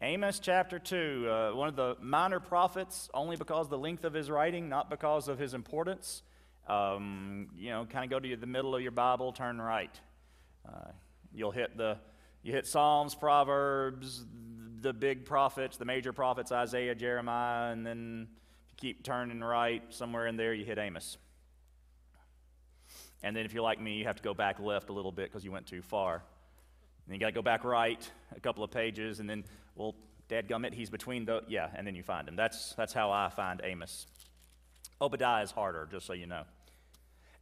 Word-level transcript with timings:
Amos 0.00 0.38
chapter 0.38 0.78
2, 0.78 1.26
uh, 1.28 1.56
one 1.56 1.68
of 1.68 1.74
the 1.74 1.96
minor 2.00 2.38
prophets, 2.38 3.10
only 3.12 3.34
because 3.34 3.68
the 3.68 3.78
length 3.78 4.04
of 4.04 4.14
his 4.14 4.30
writing, 4.30 4.68
not 4.68 4.88
because 4.88 5.26
of 5.26 5.40
his 5.40 5.54
importance. 5.54 6.22
Um, 6.68 7.48
you 7.56 7.70
know, 7.70 7.84
kind 7.84 8.04
of 8.04 8.10
go 8.10 8.20
to 8.20 8.36
the 8.36 8.46
middle 8.46 8.76
of 8.76 8.82
your 8.82 8.92
Bible, 8.92 9.32
turn 9.32 9.60
right. 9.60 9.90
Uh, 10.68 10.92
you'll 11.34 11.50
hit 11.50 11.76
the 11.76 11.98
you 12.44 12.52
hit 12.52 12.64
Psalms, 12.66 13.16
Proverbs, 13.16 14.24
the 14.80 14.92
big 14.92 15.24
prophets, 15.24 15.78
the 15.78 15.84
major 15.84 16.12
prophets, 16.12 16.52
Isaiah, 16.52 16.94
Jeremiah, 16.94 17.72
and 17.72 17.84
then 17.84 18.28
if 18.66 18.70
you 18.70 18.76
keep 18.76 19.02
turning 19.02 19.40
right, 19.40 19.82
somewhere 19.88 20.28
in 20.28 20.36
there 20.36 20.54
you 20.54 20.64
hit 20.64 20.78
Amos. 20.78 21.18
And 23.24 23.34
then 23.34 23.44
if 23.44 23.52
you're 23.52 23.64
like 23.64 23.80
me, 23.80 23.94
you 23.94 24.04
have 24.04 24.16
to 24.16 24.22
go 24.22 24.32
back 24.32 24.60
left 24.60 24.90
a 24.90 24.92
little 24.92 25.10
bit 25.10 25.26
because 25.26 25.44
you 25.44 25.50
went 25.50 25.66
too 25.66 25.82
far. 25.82 26.22
And 27.08 27.14
you 27.14 27.18
got 27.18 27.28
to 27.28 27.32
go 27.32 27.40
back 27.40 27.64
right 27.64 28.10
a 28.36 28.40
couple 28.40 28.62
of 28.62 28.70
pages, 28.70 29.18
and 29.18 29.30
then, 29.30 29.44
well, 29.74 29.94
dadgummit, 30.28 30.74
he's 30.74 30.90
between 30.90 31.24
the, 31.24 31.42
yeah, 31.48 31.70
and 31.74 31.86
then 31.86 31.94
you 31.94 32.02
find 32.02 32.28
him. 32.28 32.36
That's, 32.36 32.74
that's 32.74 32.92
how 32.92 33.10
I 33.10 33.30
find 33.30 33.62
Amos. 33.64 34.06
Obadiah 35.00 35.42
is 35.42 35.50
harder, 35.50 35.88
just 35.90 36.04
so 36.04 36.12
you 36.12 36.26
know. 36.26 36.42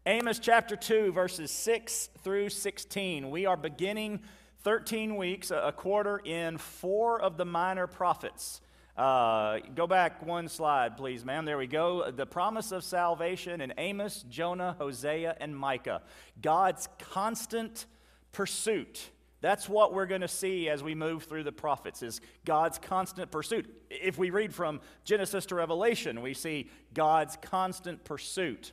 Amos 0.07 0.39
chapter 0.39 0.77
2, 0.77 1.11
verses 1.11 1.51
6 1.51 2.11
through 2.23 2.51
16. 2.51 3.29
We 3.29 3.45
are 3.47 3.57
beginning 3.57 4.21
13 4.63 5.17
weeks, 5.17 5.51
a 5.51 5.75
quarter 5.77 6.19
in 6.19 6.59
four 6.59 7.21
of 7.21 7.37
the 7.37 7.45
minor 7.45 7.89
prophets. 7.89 8.61
Uh, 8.97 9.59
go 9.75 9.89
back 9.89 10.25
one 10.25 10.47
slide, 10.49 10.97
please, 10.97 11.25
ma'am. 11.25 11.45
There 11.45 11.59
we 11.59 11.67
go. 11.67 12.09
The 12.13 12.25
promise 12.25 12.71
of 12.71 12.85
salvation 12.85 13.61
in 13.61 13.75
Amos, 13.79 14.25
Jonah, 14.31 14.77
Hosea, 14.79 15.37
and 15.41 15.57
Micah. 15.57 16.03
God's 16.41 16.89
constant 17.01 17.87
pursuit 18.31 19.11
that's 19.41 19.69
what 19.69 19.93
we're 19.93 20.07
going 20.07 20.23
to 20.23 20.29
see 20.29 20.69
as 20.69 20.83
we 20.83 20.95
move 20.95 21.25
through 21.25 21.45
the 21.45 21.53
prophets 21.53 22.03
is 22.03 22.21
God's 22.45 22.79
constant 22.79 23.31
pursuit. 23.31 23.67
If 23.91 24.19
we 24.19 24.31
read 24.31 24.55
from 24.55 24.81
Genesis 25.05 25.47
to 25.47 25.55
Revelation, 25.55 26.23
we 26.23 26.35
see 26.35 26.71
God's 26.95 27.37
constant 27.43 28.05
pursuit. 28.05 28.73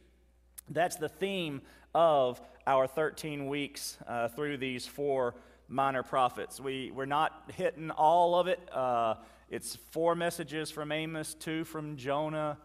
That's 0.70 0.96
the 0.96 1.10
theme 1.10 1.62
of 1.94 2.42
our 2.66 2.88
13 2.88 3.48
weeks 3.48 3.98
uh, 4.08 4.30
through 4.30 4.58
these 4.58 4.88
four 4.88 5.36
minor 5.68 6.02
prophets. 6.02 6.60
We, 6.60 6.92
we're 6.92 7.06
not 7.06 7.52
hitting 7.56 7.92
all 7.92 8.40
of 8.40 8.48
it. 8.48 8.60
Uh, 8.74 9.16
it's 9.50 9.76
four 9.92 10.16
messages 10.16 10.72
from 10.72 10.92
Amos, 10.92 11.34
two 11.34 11.66
from 11.66 11.98
Jonah, 11.98 12.58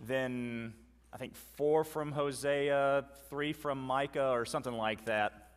then 0.00 0.72
I 1.12 1.18
think 1.18 1.36
four 1.36 1.84
from 1.84 2.10
Hosea, 2.10 3.04
three 3.28 3.52
from 3.52 3.78
Micah, 3.78 4.30
or 4.30 4.44
something 4.44 4.72
like 4.72 5.04
that. 5.04 5.50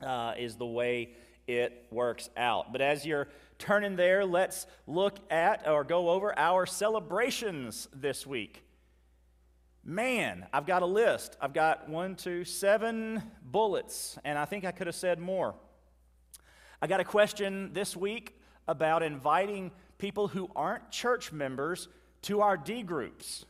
Uh, 0.00 0.32
is 0.38 0.56
the 0.56 0.66
way 0.66 1.10
it 1.58 1.86
works 1.90 2.30
out. 2.36 2.72
But 2.72 2.80
as 2.80 3.04
you're 3.04 3.28
turning 3.58 3.96
there, 3.96 4.24
let's 4.24 4.66
look 4.86 5.18
at 5.30 5.68
or 5.68 5.84
go 5.84 6.10
over 6.10 6.36
our 6.38 6.66
celebrations 6.66 7.88
this 7.94 8.26
week. 8.26 8.62
Man, 9.84 10.46
I've 10.52 10.66
got 10.66 10.82
a 10.82 10.86
list. 10.86 11.36
I've 11.40 11.54
got 11.54 11.88
one, 11.88 12.14
two, 12.14 12.44
seven 12.44 13.22
bullets, 13.42 14.18
and 14.24 14.38
I 14.38 14.44
think 14.44 14.64
I 14.64 14.72
could 14.72 14.86
have 14.86 14.96
said 14.96 15.18
more. 15.18 15.54
I 16.82 16.86
got 16.86 17.00
a 17.00 17.04
question 17.04 17.72
this 17.72 17.96
week 17.96 18.38
about 18.68 19.02
inviting 19.02 19.70
people 19.98 20.28
who 20.28 20.50
aren't 20.54 20.90
church 20.90 21.32
members 21.32 21.88
to 22.22 22.40
our 22.40 22.56
D 22.56 22.82
groups. 22.82 23.44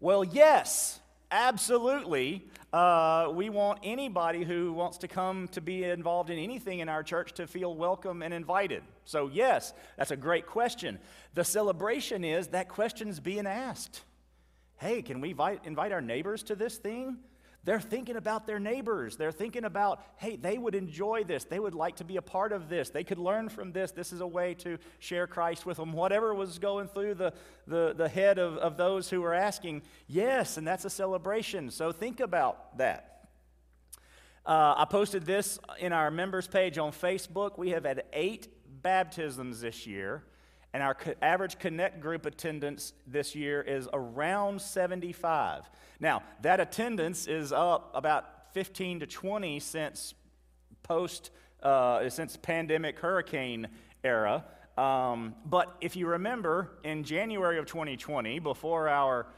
Well, 0.00 0.24
yes, 0.24 1.00
Absolutely. 1.30 2.46
Uh, 2.72 3.30
we 3.32 3.50
want 3.50 3.80
anybody 3.82 4.44
who 4.44 4.72
wants 4.72 4.98
to 4.98 5.08
come 5.08 5.48
to 5.48 5.60
be 5.60 5.82
involved 5.84 6.30
in 6.30 6.38
anything 6.38 6.78
in 6.78 6.88
our 6.88 7.02
church 7.02 7.32
to 7.32 7.46
feel 7.46 7.74
welcome 7.74 8.22
and 8.22 8.32
invited. 8.32 8.82
So, 9.04 9.28
yes, 9.32 9.72
that's 9.96 10.12
a 10.12 10.16
great 10.16 10.46
question. 10.46 10.98
The 11.34 11.44
celebration 11.44 12.24
is 12.24 12.48
that 12.48 12.68
question's 12.68 13.18
being 13.18 13.46
asked. 13.46 14.02
Hey, 14.76 15.02
can 15.02 15.20
we 15.20 15.30
invite, 15.30 15.60
invite 15.64 15.90
our 15.90 16.00
neighbors 16.00 16.42
to 16.44 16.54
this 16.54 16.76
thing? 16.76 17.16
They're 17.66 17.80
thinking 17.80 18.14
about 18.14 18.46
their 18.46 18.60
neighbors. 18.60 19.16
They're 19.16 19.32
thinking 19.32 19.64
about, 19.64 20.00
hey, 20.18 20.36
they 20.36 20.56
would 20.56 20.76
enjoy 20.76 21.24
this. 21.24 21.42
They 21.42 21.58
would 21.58 21.74
like 21.74 21.96
to 21.96 22.04
be 22.04 22.16
a 22.16 22.22
part 22.22 22.52
of 22.52 22.68
this. 22.68 22.90
They 22.90 23.02
could 23.02 23.18
learn 23.18 23.48
from 23.48 23.72
this. 23.72 23.90
This 23.90 24.12
is 24.12 24.20
a 24.20 24.26
way 24.26 24.54
to 24.54 24.78
share 25.00 25.26
Christ 25.26 25.66
with 25.66 25.78
them. 25.78 25.92
Whatever 25.92 26.32
was 26.32 26.60
going 26.60 26.86
through 26.86 27.14
the, 27.14 27.32
the, 27.66 27.92
the 27.92 28.08
head 28.08 28.38
of, 28.38 28.56
of 28.58 28.76
those 28.76 29.10
who 29.10 29.20
were 29.20 29.34
asking, 29.34 29.82
yes, 30.06 30.56
and 30.58 30.64
that's 30.64 30.84
a 30.84 30.90
celebration. 30.90 31.72
So 31.72 31.90
think 31.90 32.20
about 32.20 32.78
that. 32.78 33.28
Uh, 34.46 34.74
I 34.76 34.84
posted 34.84 35.26
this 35.26 35.58
in 35.80 35.92
our 35.92 36.08
members 36.08 36.46
page 36.46 36.78
on 36.78 36.92
Facebook. 36.92 37.58
We 37.58 37.70
have 37.70 37.84
had 37.84 38.04
eight 38.12 38.46
baptisms 38.80 39.60
this 39.60 39.88
year, 39.88 40.22
and 40.76 40.82
our 40.82 40.94
average 41.22 41.58
Connect 41.58 42.00
group 42.00 42.26
attendance 42.26 42.92
this 43.06 43.34
year 43.34 43.62
is 43.62 43.88
around 43.94 44.60
75. 44.60 45.62
Now, 46.00 46.22
that 46.42 46.60
attendance 46.60 47.26
is 47.26 47.50
up 47.50 47.90
about 47.94 48.52
15 48.52 49.00
to 49.00 49.06
20 49.06 49.58
since 49.58 50.12
post, 50.82 51.30
uh, 51.62 52.10
since 52.10 52.36
pandemic 52.36 52.98
hurricane 52.98 53.68
era. 54.04 54.44
Um, 54.76 55.34
but 55.46 55.74
if 55.80 55.96
you 55.96 56.08
remember, 56.08 56.72
in 56.84 57.04
January 57.04 57.58
of 57.58 57.64
2020, 57.64 58.38
before 58.40 58.90
our 58.90 59.28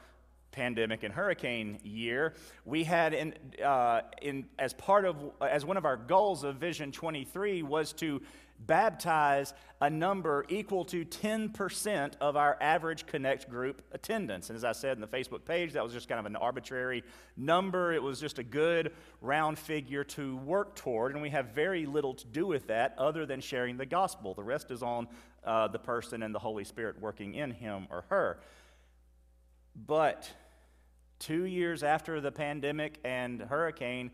pandemic 0.50 1.05
and 1.05 1.15
hurricane 1.15 1.78
year, 1.84 2.34
we 2.65 2.82
had 2.82 3.15
in, 3.15 3.32
uh, 3.65 4.00
in 4.22 4.44
as 4.59 4.72
part 4.72 5.05
of 5.05 5.16
as 5.41 5.65
one 5.65 5.76
of 5.76 5.84
our 5.84 5.97
goals 5.97 6.43
of 6.43 6.56
Vision 6.56 6.91
23 6.91 7.62
was 7.62 7.93
to 7.93 8.20
baptize 8.59 9.55
a 9.81 9.89
number 9.89 10.45
equal 10.49 10.85
to 10.87 11.05
10% 11.05 12.13
of 12.21 12.37
our 12.37 12.57
average 12.61 13.07
Connect 13.07 13.49
group 13.49 13.83
attendance. 13.93 14.51
And 14.51 14.57
as 14.57 14.65
I 14.65 14.73
said 14.73 14.97
in 14.97 15.01
the 15.01 15.07
Facebook 15.07 15.45
page, 15.45 15.73
that 15.75 15.85
was 15.85 15.93
just 15.93 16.09
kind 16.09 16.19
of 16.19 16.27
an 16.27 16.37
arbitrary 16.37 17.05
number. 17.37 17.93
It 17.93 18.03
was 18.03 18.21
just 18.21 18.39
a 18.39 18.43
good 18.43 18.93
round 19.21 19.59
figure 19.59 20.05
to 20.05 20.37
work 20.39 20.75
toward, 20.75 21.13
and 21.13 21.23
we 21.23 21.31
have 21.31 21.51
very 21.51 21.87
little 21.87 22.15
to 22.15 22.27
do 22.27 22.47
with 22.47 22.67
that 22.67 22.95
other 22.99 23.25
than 23.25 23.41
sharing 23.41 23.77
the 23.77 23.87
gospel. 23.87 24.35
The 24.35 24.43
rest 24.43 24.71
is 24.71 24.83
on 24.83 25.07
uh, 25.45 25.69
the 25.69 25.79
person 25.79 26.23
and 26.23 26.35
the 26.35 26.41
Holy 26.41 26.65
Spirit 26.65 27.01
working 27.01 27.35
in 27.35 27.53
him 27.53 27.87
or 27.91 28.05
her. 28.09 28.41
But 29.87 30.29
two 31.19 31.45
years 31.45 31.83
after 31.83 32.21
the 32.21 32.33
pandemic 32.33 32.99
and 33.05 33.41
hurricane, 33.41 34.11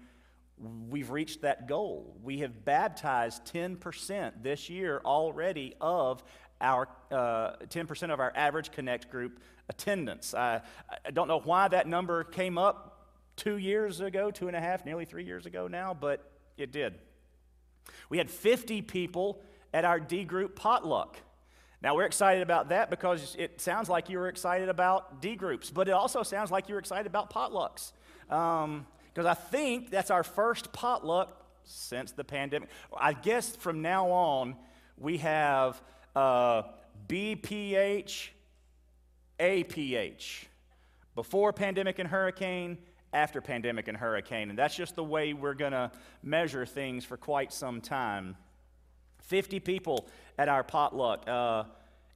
we've 0.58 1.10
reached 1.10 1.42
that 1.42 1.66
goal. 1.66 2.16
We 2.22 2.38
have 2.38 2.64
baptized 2.64 3.44
10% 3.52 4.42
this 4.42 4.70
year 4.70 5.00
already 5.04 5.74
of 5.80 6.22
our 6.60 6.88
uh, 7.10 7.56
10% 7.66 8.12
of 8.12 8.20
our 8.20 8.32
average 8.34 8.70
Connect 8.70 9.10
group 9.10 9.40
attendance. 9.68 10.34
I, 10.34 10.60
I 11.04 11.10
don't 11.10 11.28
know 11.28 11.40
why 11.40 11.68
that 11.68 11.86
number 11.86 12.24
came 12.24 12.58
up 12.58 13.06
two 13.36 13.56
years 13.56 14.00
ago, 14.00 14.30
two 14.30 14.48
and 14.48 14.56
a 14.56 14.60
half, 14.60 14.84
nearly 14.84 15.04
three 15.04 15.24
years 15.24 15.46
ago 15.46 15.66
now, 15.66 15.94
but 15.94 16.30
it 16.56 16.72
did. 16.72 16.94
We 18.08 18.18
had 18.18 18.30
50 18.30 18.82
people 18.82 19.42
at 19.72 19.84
our 19.84 19.98
D 19.98 20.24
group 20.24 20.54
potluck. 20.56 21.16
Now, 21.82 21.94
we're 21.96 22.06
excited 22.06 22.42
about 22.42 22.70
that 22.70 22.88
because 22.88 23.36
it 23.38 23.60
sounds 23.60 23.90
like 23.90 24.08
you 24.08 24.18
were 24.18 24.28
excited 24.28 24.70
about 24.70 25.20
D 25.20 25.34
groups, 25.34 25.70
but 25.70 25.88
it 25.88 25.92
also 25.92 26.22
sounds 26.22 26.50
like 26.50 26.68
you 26.68 26.76
were 26.76 26.78
excited 26.78 27.06
about 27.06 27.30
potlucks. 27.30 27.92
Um, 28.30 28.86
because 29.14 29.26
I 29.26 29.34
think 29.34 29.90
that's 29.90 30.10
our 30.10 30.24
first 30.24 30.72
potluck 30.72 31.40
since 31.62 32.10
the 32.10 32.24
pandemic. 32.24 32.68
I 32.96 33.12
guess 33.12 33.54
from 33.54 33.80
now 33.80 34.10
on, 34.10 34.56
we 34.98 35.18
have 35.18 35.80
uh, 36.16 36.62
BPH, 37.08 38.30
APH. 39.38 40.44
Before 41.14 41.52
pandemic 41.52 42.00
and 42.00 42.08
hurricane, 42.08 42.76
after 43.12 43.40
pandemic 43.40 43.86
and 43.86 43.96
hurricane. 43.96 44.50
And 44.50 44.58
that's 44.58 44.74
just 44.74 44.96
the 44.96 45.04
way 45.04 45.32
we're 45.32 45.54
going 45.54 45.72
to 45.72 45.92
measure 46.22 46.66
things 46.66 47.04
for 47.04 47.16
quite 47.16 47.52
some 47.52 47.80
time. 47.80 48.36
50 49.22 49.60
people 49.60 50.08
at 50.36 50.48
our 50.48 50.64
potluck. 50.64 51.26
Uh, 51.28 51.64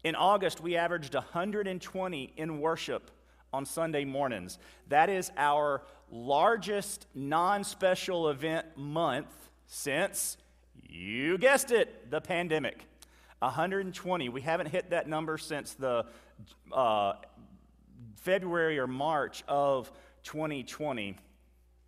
in 0.02 0.17
August, 0.17 0.61
we 0.61 0.76
averaged 0.76 1.14
120 1.14 2.32
in 2.37 2.61
worship 2.61 3.12
on 3.53 3.65
Sunday 3.65 4.05
mornings. 4.05 4.59
That 4.89 5.11
is 5.11 5.31
our 5.37 5.83
largest 6.11 7.06
non 7.15 7.65
special 7.65 8.29
event 8.29 8.67
month 8.77 9.29
since, 9.67 10.37
you 10.89 11.39
guessed 11.39 11.71
it, 11.71 12.11
the 12.11 12.21
pandemic. 12.21 12.85
120. 13.41 14.29
We 14.31 14.41
haven't 14.41 14.67
hit 14.67 14.91
that 14.91 15.09
number 15.09 15.39
since 15.39 15.75
the 15.75 16.06
uh, 16.73 17.12
February 18.17 18.79
or 18.79 18.87
March 18.87 19.45
of 19.47 19.93
2020, 20.25 21.17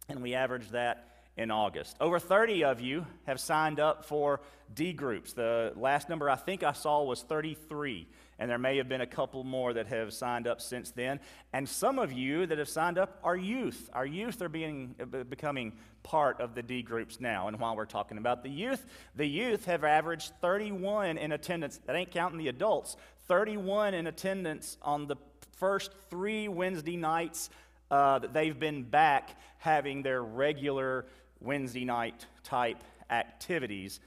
and 0.08 0.22
we 0.22 0.34
averaged 0.34 0.72
that 0.72 1.08
in 1.36 1.50
August. 1.50 1.96
Over 2.00 2.18
30 2.18 2.64
of 2.64 2.80
you 2.80 3.06
have 3.26 3.40
signed 3.40 3.80
up 3.80 4.04
for 4.04 4.40
D 4.74 4.92
groups. 4.92 5.32
The 5.32 5.72
last 5.76 6.08
number 6.08 6.30
I 6.30 6.36
think 6.36 6.62
I 6.62 6.72
saw 6.72 7.02
was 7.02 7.22
33, 7.22 8.06
and 8.40 8.50
there 8.50 8.58
may 8.58 8.78
have 8.78 8.88
been 8.88 9.02
a 9.02 9.06
couple 9.06 9.44
more 9.44 9.74
that 9.74 9.86
have 9.88 10.14
signed 10.14 10.46
up 10.46 10.62
since 10.62 10.90
then. 10.90 11.20
And 11.52 11.68
some 11.68 11.98
of 11.98 12.10
you 12.10 12.46
that 12.46 12.56
have 12.56 12.70
signed 12.70 12.96
up 12.96 13.18
are 13.22 13.36
youth. 13.36 13.90
Our 13.92 14.06
youth 14.06 14.40
are 14.40 14.48
being, 14.48 14.94
uh, 14.98 15.24
becoming 15.24 15.74
part 16.02 16.40
of 16.40 16.54
the 16.54 16.62
D 16.62 16.80
groups 16.80 17.20
now. 17.20 17.48
And 17.48 17.60
while 17.60 17.76
we're 17.76 17.84
talking 17.84 18.16
about 18.16 18.42
the 18.42 18.48
youth, 18.48 18.86
the 19.14 19.26
youth 19.26 19.66
have 19.66 19.84
averaged 19.84 20.32
31 20.40 21.18
in 21.18 21.32
attendance. 21.32 21.80
That 21.84 21.94
ain't 21.94 22.10
counting 22.10 22.38
the 22.38 22.48
adults. 22.48 22.96
31 23.28 23.92
in 23.92 24.06
attendance 24.06 24.78
on 24.80 25.06
the 25.06 25.16
first 25.58 25.92
three 26.08 26.48
Wednesday 26.48 26.96
nights 26.96 27.50
uh, 27.90 28.20
that 28.20 28.32
they've 28.32 28.58
been 28.58 28.84
back 28.84 29.38
having 29.58 30.02
their 30.02 30.22
regular 30.22 31.04
Wednesday 31.40 31.84
night 31.84 32.24
type 32.42 32.78
activities. 33.10 34.00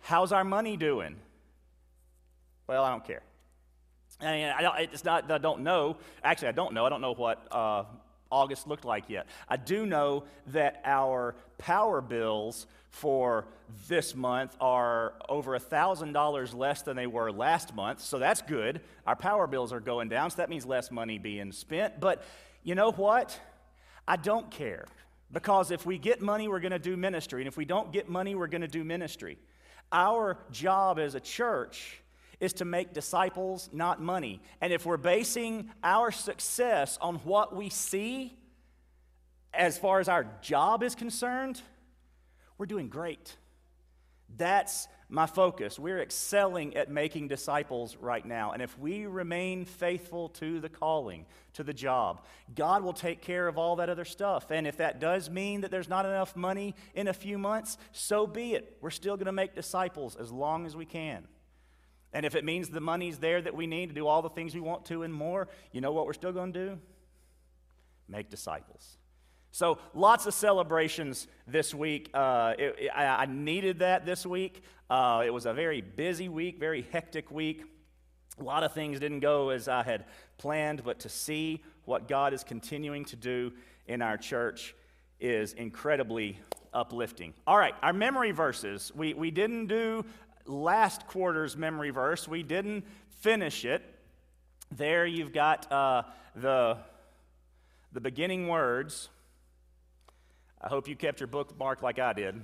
How's 0.00 0.32
our 0.32 0.44
money 0.44 0.76
doing? 0.76 1.16
Well, 2.66 2.84
I 2.84 2.90
don't 2.90 3.04
care. 3.04 3.22
I 4.20 4.62
don't, 4.62 4.78
it's 4.78 5.04
not 5.04 5.30
I 5.30 5.38
don't 5.38 5.60
know. 5.60 5.98
Actually, 6.24 6.48
I 6.48 6.52
don't 6.52 6.72
know. 6.72 6.86
I 6.86 6.88
don't 6.88 7.00
know 7.00 7.14
what 7.14 7.46
uh, 7.50 7.84
August 8.30 8.66
looked 8.66 8.84
like 8.84 9.08
yet. 9.08 9.26
I 9.48 9.56
do 9.56 9.86
know 9.86 10.24
that 10.48 10.80
our 10.84 11.34
power 11.58 12.00
bills 12.00 12.66
for 12.90 13.46
this 13.88 14.14
month 14.14 14.56
are 14.60 15.14
over 15.28 15.58
$1,000 15.58 16.54
less 16.54 16.82
than 16.82 16.96
they 16.96 17.06
were 17.06 17.30
last 17.30 17.74
month, 17.74 18.00
so 18.00 18.18
that's 18.18 18.40
good. 18.42 18.80
Our 19.06 19.16
power 19.16 19.46
bills 19.46 19.72
are 19.72 19.80
going 19.80 20.08
down, 20.08 20.30
so 20.30 20.36
that 20.36 20.48
means 20.48 20.64
less 20.64 20.90
money 20.90 21.18
being 21.18 21.52
spent. 21.52 22.00
But 22.00 22.24
you 22.62 22.74
know 22.74 22.92
what? 22.92 23.38
I 24.08 24.16
don't 24.16 24.50
care. 24.50 24.86
Because 25.32 25.70
if 25.70 25.84
we 25.84 25.98
get 25.98 26.22
money, 26.22 26.48
we're 26.48 26.60
going 26.60 26.72
to 26.72 26.78
do 26.78 26.96
ministry. 26.96 27.42
And 27.42 27.48
if 27.48 27.56
we 27.56 27.64
don't 27.64 27.92
get 27.92 28.08
money, 28.08 28.34
we're 28.34 28.46
going 28.46 28.62
to 28.62 28.68
do 28.68 28.84
ministry. 28.84 29.38
Our 29.92 30.38
job 30.52 30.98
as 30.98 31.14
a 31.14 31.20
church 31.20 32.00
is 32.40 32.52
to 32.54 32.64
make 32.64 32.92
disciples, 32.92 33.68
not 33.72 34.00
money. 34.00 34.40
And 34.60 34.72
if 34.72 34.84
we're 34.84 34.96
basing 34.96 35.70
our 35.82 36.10
success 36.10 36.98
on 37.00 37.16
what 37.16 37.56
we 37.56 37.70
see 37.70 38.36
as 39.54 39.78
far 39.78 40.00
as 40.00 40.08
our 40.08 40.26
job 40.42 40.82
is 40.82 40.94
concerned, 40.94 41.62
we're 42.58 42.66
doing 42.66 42.88
great. 42.88 43.36
That's 44.36 44.88
my 45.08 45.26
focus. 45.26 45.78
We're 45.78 46.00
excelling 46.00 46.76
at 46.76 46.90
making 46.90 47.28
disciples 47.28 47.96
right 47.96 48.24
now. 48.24 48.52
And 48.52 48.60
if 48.60 48.76
we 48.78 49.06
remain 49.06 49.64
faithful 49.64 50.28
to 50.30 50.58
the 50.58 50.68
calling, 50.68 51.26
to 51.54 51.62
the 51.62 51.72
job, 51.72 52.24
God 52.54 52.82
will 52.82 52.92
take 52.92 53.22
care 53.22 53.46
of 53.46 53.56
all 53.56 53.76
that 53.76 53.88
other 53.88 54.04
stuff. 54.04 54.50
And 54.50 54.66
if 54.66 54.78
that 54.78 55.00
does 55.00 55.30
mean 55.30 55.60
that 55.60 55.70
there's 55.70 55.88
not 55.88 56.06
enough 56.06 56.34
money 56.34 56.74
in 56.94 57.08
a 57.08 57.14
few 57.14 57.38
months, 57.38 57.78
so 57.92 58.26
be 58.26 58.54
it. 58.54 58.76
We're 58.80 58.90
still 58.90 59.16
going 59.16 59.26
to 59.26 59.32
make 59.32 59.54
disciples 59.54 60.16
as 60.16 60.32
long 60.32 60.66
as 60.66 60.74
we 60.74 60.84
can. 60.84 61.28
And 62.12 62.24
if 62.24 62.34
it 62.34 62.44
means 62.44 62.70
the 62.70 62.80
money's 62.80 63.18
there 63.18 63.42
that 63.42 63.54
we 63.54 63.66
need 63.66 63.88
to 63.88 63.94
do 63.94 64.06
all 64.06 64.22
the 64.22 64.30
things 64.30 64.54
we 64.54 64.60
want 64.60 64.84
to 64.86 65.02
and 65.02 65.12
more, 65.12 65.48
you 65.72 65.80
know 65.80 65.92
what 65.92 66.06
we're 66.06 66.14
still 66.14 66.32
going 66.32 66.52
to 66.52 66.66
do? 66.66 66.78
Make 68.08 68.30
disciples. 68.30 68.98
So, 69.50 69.78
lots 69.94 70.26
of 70.26 70.34
celebrations 70.34 71.28
this 71.46 71.74
week. 71.74 72.10
Uh, 72.12 72.54
it, 72.58 72.76
it, 72.78 72.90
I, 72.94 73.24
needed 73.26 73.78
that 73.78 74.04
this 74.04 74.26
week. 74.26 74.62
Uh, 74.90 75.22
it 75.24 75.30
was 75.30 75.46
a 75.46 75.54
very 75.54 75.80
busy 75.80 76.28
week, 76.28 76.60
very 76.60 76.86
hectic 76.92 77.30
week. 77.30 77.64
A 78.38 78.42
lot 78.42 78.64
of 78.64 78.74
things 78.74 79.00
didn't 79.00 79.20
go 79.20 79.48
as 79.48 79.66
I 79.66 79.82
had 79.82 80.04
planned, 80.36 80.84
but 80.84 81.00
to 81.00 81.08
see 81.08 81.62
what 81.86 82.06
God 82.06 82.34
is 82.34 82.44
continuing 82.44 83.06
to 83.06 83.16
do 83.16 83.52
in 83.86 84.02
our 84.02 84.18
church 84.18 84.74
is 85.20 85.54
incredibly 85.54 86.38
uplifting. 86.74 87.32
All 87.46 87.56
right, 87.56 87.74
our 87.82 87.94
memory 87.94 88.32
verses. 88.32 88.92
We, 88.94 89.14
we 89.14 89.30
didn't 89.30 89.68
do 89.68 90.04
last 90.46 91.06
quarter's 91.06 91.56
memory 91.56 91.90
verse, 91.90 92.26
we 92.26 92.42
didn't 92.42 92.84
finish 93.20 93.64
it. 93.64 93.82
There 94.70 95.06
you've 95.06 95.32
got 95.32 95.70
uh, 95.70 96.02
the, 96.34 96.78
the 97.92 98.00
beginning 98.00 98.48
words 98.48 99.08
I 100.60 100.68
hope 100.68 100.88
you 100.88 100.96
kept 100.96 101.20
your 101.20 101.26
bookmark 101.26 101.82
like 101.82 101.98
I 101.98 102.12
did. 102.12 102.42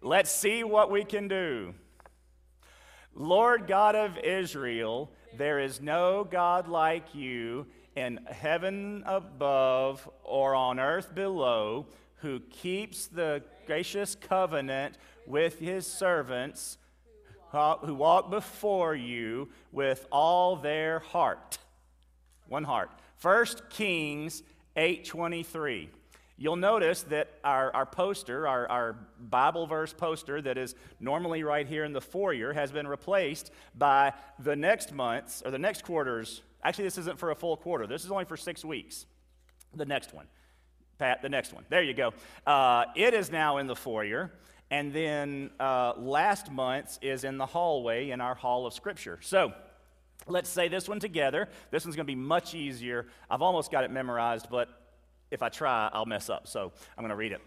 Let's 0.00 0.30
see 0.30 0.64
what 0.64 0.90
we 0.90 1.04
can 1.04 1.28
do. 1.28 1.74
Lord 3.14 3.66
God 3.66 3.94
of 3.94 4.18
Israel, 4.18 5.12
there 5.36 5.60
is 5.60 5.80
no 5.80 6.24
God 6.24 6.68
like 6.68 7.14
you 7.14 7.66
in 7.94 8.18
heaven 8.26 9.04
above 9.06 10.08
or 10.24 10.54
on 10.54 10.80
earth 10.80 11.14
below 11.14 11.86
who 12.16 12.40
keeps 12.40 13.06
the 13.06 13.42
gracious 13.66 14.14
covenant 14.14 14.96
with 15.26 15.58
his 15.58 15.86
servants 15.86 16.78
who 17.50 17.94
walk 17.94 18.30
before 18.30 18.94
you 18.94 19.48
with 19.70 20.06
all 20.10 20.56
their 20.56 20.98
heart. 20.98 21.58
One 22.48 22.64
heart. 22.64 22.90
1 23.22 23.46
Kings 23.70 24.42
8.23. 24.76 25.88
You'll 26.36 26.56
notice 26.56 27.02
that 27.02 27.30
our, 27.44 27.72
our 27.74 27.86
poster, 27.86 28.48
our, 28.48 28.68
our 28.68 28.96
Bible 29.20 29.68
verse 29.68 29.92
poster 29.92 30.42
that 30.42 30.58
is 30.58 30.74
normally 30.98 31.44
right 31.44 31.66
here 31.66 31.84
in 31.84 31.92
the 31.92 32.00
foyer, 32.00 32.52
has 32.52 32.72
been 32.72 32.88
replaced 32.88 33.52
by 33.76 34.12
the 34.40 34.56
next 34.56 34.92
month's 34.92 35.42
or 35.42 35.52
the 35.52 35.58
next 35.58 35.84
quarter's. 35.84 36.42
Actually, 36.64 36.84
this 36.84 36.98
isn't 36.98 37.20
for 37.20 37.30
a 37.30 37.36
full 37.36 37.56
quarter, 37.56 37.86
this 37.86 38.04
is 38.04 38.10
only 38.10 38.24
for 38.24 38.36
six 38.36 38.64
weeks. 38.64 39.06
The 39.76 39.86
next 39.86 40.12
one. 40.12 40.26
Pat, 40.98 41.22
the 41.22 41.28
next 41.28 41.52
one. 41.52 41.64
There 41.68 41.82
you 41.82 41.94
go. 41.94 42.12
Uh, 42.46 42.84
it 42.94 43.14
is 43.14 43.30
now 43.30 43.58
in 43.58 43.66
the 43.66 43.76
foyer. 43.76 44.32
And 44.70 44.92
then 44.92 45.50
uh, 45.60 45.92
last 45.96 46.50
month's 46.50 46.98
is 47.02 47.24
in 47.24 47.36
the 47.38 47.46
hallway 47.46 48.10
in 48.10 48.20
our 48.20 48.34
hall 48.34 48.66
of 48.66 48.72
scripture. 48.72 49.18
So, 49.20 49.52
Let's 50.26 50.48
say 50.48 50.68
this 50.68 50.88
one 50.88 51.00
together. 51.00 51.48
This 51.70 51.84
one's 51.84 51.96
going 51.96 52.06
to 52.06 52.10
be 52.10 52.14
much 52.14 52.54
easier. 52.54 53.06
I've 53.30 53.42
almost 53.42 53.70
got 53.70 53.84
it 53.84 53.90
memorized, 53.90 54.48
but 54.50 54.68
if 55.30 55.42
I 55.42 55.48
try, 55.48 55.90
I'll 55.92 56.06
mess 56.06 56.30
up. 56.30 56.46
So 56.46 56.72
I'm 56.96 57.02
going 57.02 57.10
to 57.10 57.16
read 57.16 57.32
it. 57.32 57.40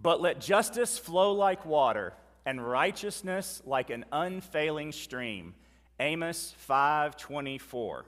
But 0.00 0.20
let 0.20 0.40
justice 0.40 0.98
flow 0.98 1.32
like 1.32 1.64
water 1.64 2.12
and 2.44 2.66
righteousness 2.66 3.62
like 3.64 3.90
an 3.90 4.04
unfailing 4.12 4.92
stream. 4.92 5.54
Amos 6.00 6.54
5:24. 6.68 8.02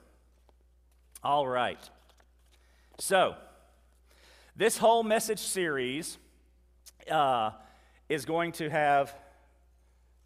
All 1.23 1.49
right. 1.49 1.91
So, 2.99 3.37
this 4.61 4.77
whole 4.77 5.03
message 5.03 5.39
series 5.39 6.19
uh, 7.11 7.51
is 8.11 8.27
going 8.27 8.53
to 8.53 8.69
have 8.69 9.15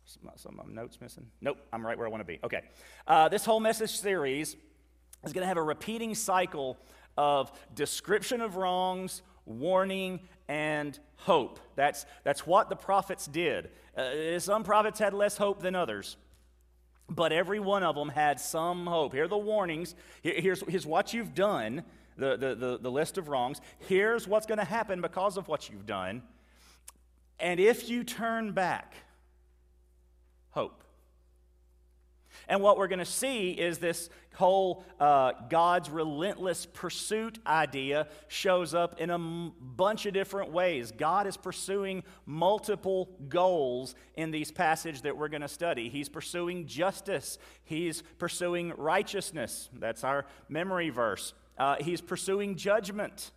some, 0.06 0.58
of 0.58 0.66
my 0.66 0.82
notes 0.82 1.00
missing? 1.00 1.24
Nope, 1.40 1.58
I'm 1.72 1.86
right 1.86 1.96
where 1.96 2.08
I 2.08 2.10
want 2.10 2.20
to 2.20 2.24
be. 2.24 2.40
Okay. 2.42 2.62
Uh, 3.06 3.28
this 3.28 3.44
whole 3.44 3.60
message 3.60 3.90
series 3.90 4.56
is 5.22 5.32
going 5.32 5.42
to 5.42 5.46
have 5.46 5.56
a 5.56 5.62
repeating 5.62 6.16
cycle 6.16 6.76
of 7.16 7.52
description 7.76 8.40
of 8.40 8.56
wrongs, 8.56 9.22
warning, 9.46 10.18
and 10.48 10.98
hope. 11.14 11.60
That's, 11.76 12.04
that's 12.24 12.44
what 12.44 12.68
the 12.68 12.76
prophets 12.76 13.28
did. 13.28 13.70
Uh, 13.96 14.40
some 14.40 14.64
prophets 14.64 14.98
had 14.98 15.14
less 15.14 15.36
hope 15.36 15.62
than 15.62 15.76
others, 15.76 16.16
but 17.08 17.30
every 17.30 17.60
one 17.60 17.84
of 17.84 17.94
them 17.94 18.08
had 18.08 18.40
some 18.40 18.88
hope. 18.88 19.12
Here 19.12 19.24
are 19.24 19.28
the 19.28 19.38
warnings. 19.38 19.94
Here, 20.22 20.34
here's, 20.36 20.60
here's 20.66 20.86
what 20.86 21.14
you've 21.14 21.36
done, 21.36 21.84
the, 22.16 22.36
the, 22.36 22.54
the, 22.54 22.78
the 22.78 22.90
list 22.90 23.18
of 23.18 23.28
wrongs. 23.28 23.60
Here's 23.88 24.26
what's 24.28 24.46
going 24.46 24.58
to 24.58 24.64
happen 24.64 25.00
because 25.00 25.36
of 25.36 25.48
what 25.48 25.68
you've 25.70 25.86
done. 25.86 26.22
And 27.38 27.58
if 27.60 27.88
you 27.88 28.04
turn 28.04 28.52
back, 28.52 28.94
hope. 30.50 30.84
And 32.48 32.60
what 32.60 32.76
we're 32.76 32.88
going 32.88 32.98
to 32.98 33.04
see 33.04 33.52
is 33.52 33.78
this 33.78 34.10
whole 34.34 34.84
uh, 34.98 35.32
God's 35.48 35.88
relentless 35.88 36.66
pursuit 36.66 37.38
idea 37.46 38.08
shows 38.28 38.74
up 38.74 39.00
in 39.00 39.10
a 39.10 39.14
m- 39.14 39.52
bunch 39.60 40.06
of 40.06 40.14
different 40.14 40.50
ways. 40.50 40.92
God 40.92 41.26
is 41.26 41.36
pursuing 41.36 42.02
multiple 42.26 43.10
goals 43.28 43.94
in 44.16 44.30
these 44.30 44.50
passages 44.50 45.02
that 45.02 45.16
we're 45.16 45.28
going 45.28 45.42
to 45.42 45.48
study. 45.48 45.88
He's 45.88 46.08
pursuing 46.08 46.66
justice, 46.66 47.38
He's 47.64 48.02
pursuing 48.18 48.72
righteousness. 48.76 49.68
That's 49.72 50.04
our 50.04 50.26
memory 50.48 50.90
verse. 50.90 51.32
Uh, 51.58 51.76
he's 51.80 52.00
pursuing 52.00 52.56
judgment. 52.56 53.30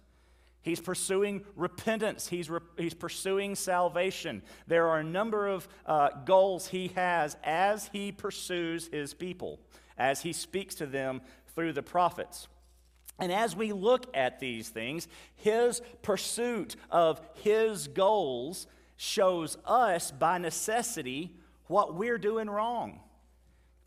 He's 0.61 0.81
pursuing 0.81 1.45
repentance. 1.55 2.27
He's, 2.27 2.49
re- 2.49 2.59
he's 2.77 2.93
pursuing 2.93 3.55
salvation. 3.55 4.41
There 4.67 4.89
are 4.89 4.99
a 4.99 5.03
number 5.03 5.47
of 5.47 5.67
uh, 5.85 6.09
goals 6.25 6.67
he 6.67 6.89
has 6.89 7.37
as 7.43 7.89
he 7.93 8.11
pursues 8.11 8.89
his 8.91 9.13
people, 9.13 9.59
as 9.97 10.21
he 10.21 10.33
speaks 10.33 10.75
to 10.75 10.85
them 10.85 11.21
through 11.55 11.73
the 11.73 11.83
prophets. 11.83 12.47
And 13.19 13.31
as 13.31 13.55
we 13.55 13.71
look 13.71 14.05
at 14.13 14.39
these 14.39 14.69
things, 14.69 15.07
his 15.35 15.81
pursuit 16.01 16.75
of 16.91 17.21
his 17.43 17.87
goals 17.87 18.67
shows 18.95 19.57
us 19.65 20.11
by 20.11 20.37
necessity 20.37 21.31
what 21.67 21.95
we're 21.95 22.17
doing 22.17 22.49
wrong. 22.49 22.99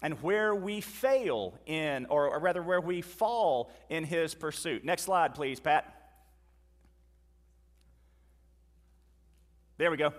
And 0.03 0.15
where 0.23 0.55
we 0.55 0.81
fail 0.81 1.55
in, 1.67 2.07
or, 2.07 2.39
rather, 2.39 2.63
where 2.63 2.81
we 2.81 3.03
fall 3.03 3.71
in 3.89 4.05
his 4.05 4.35
pursuit. 4.35 4.85
Next 4.85 5.03
slide, 5.03 5.35
please, 5.35 5.61
Pat. 5.61 5.95
There 9.79 9.91
we 9.91 9.97
go. 9.97 10.13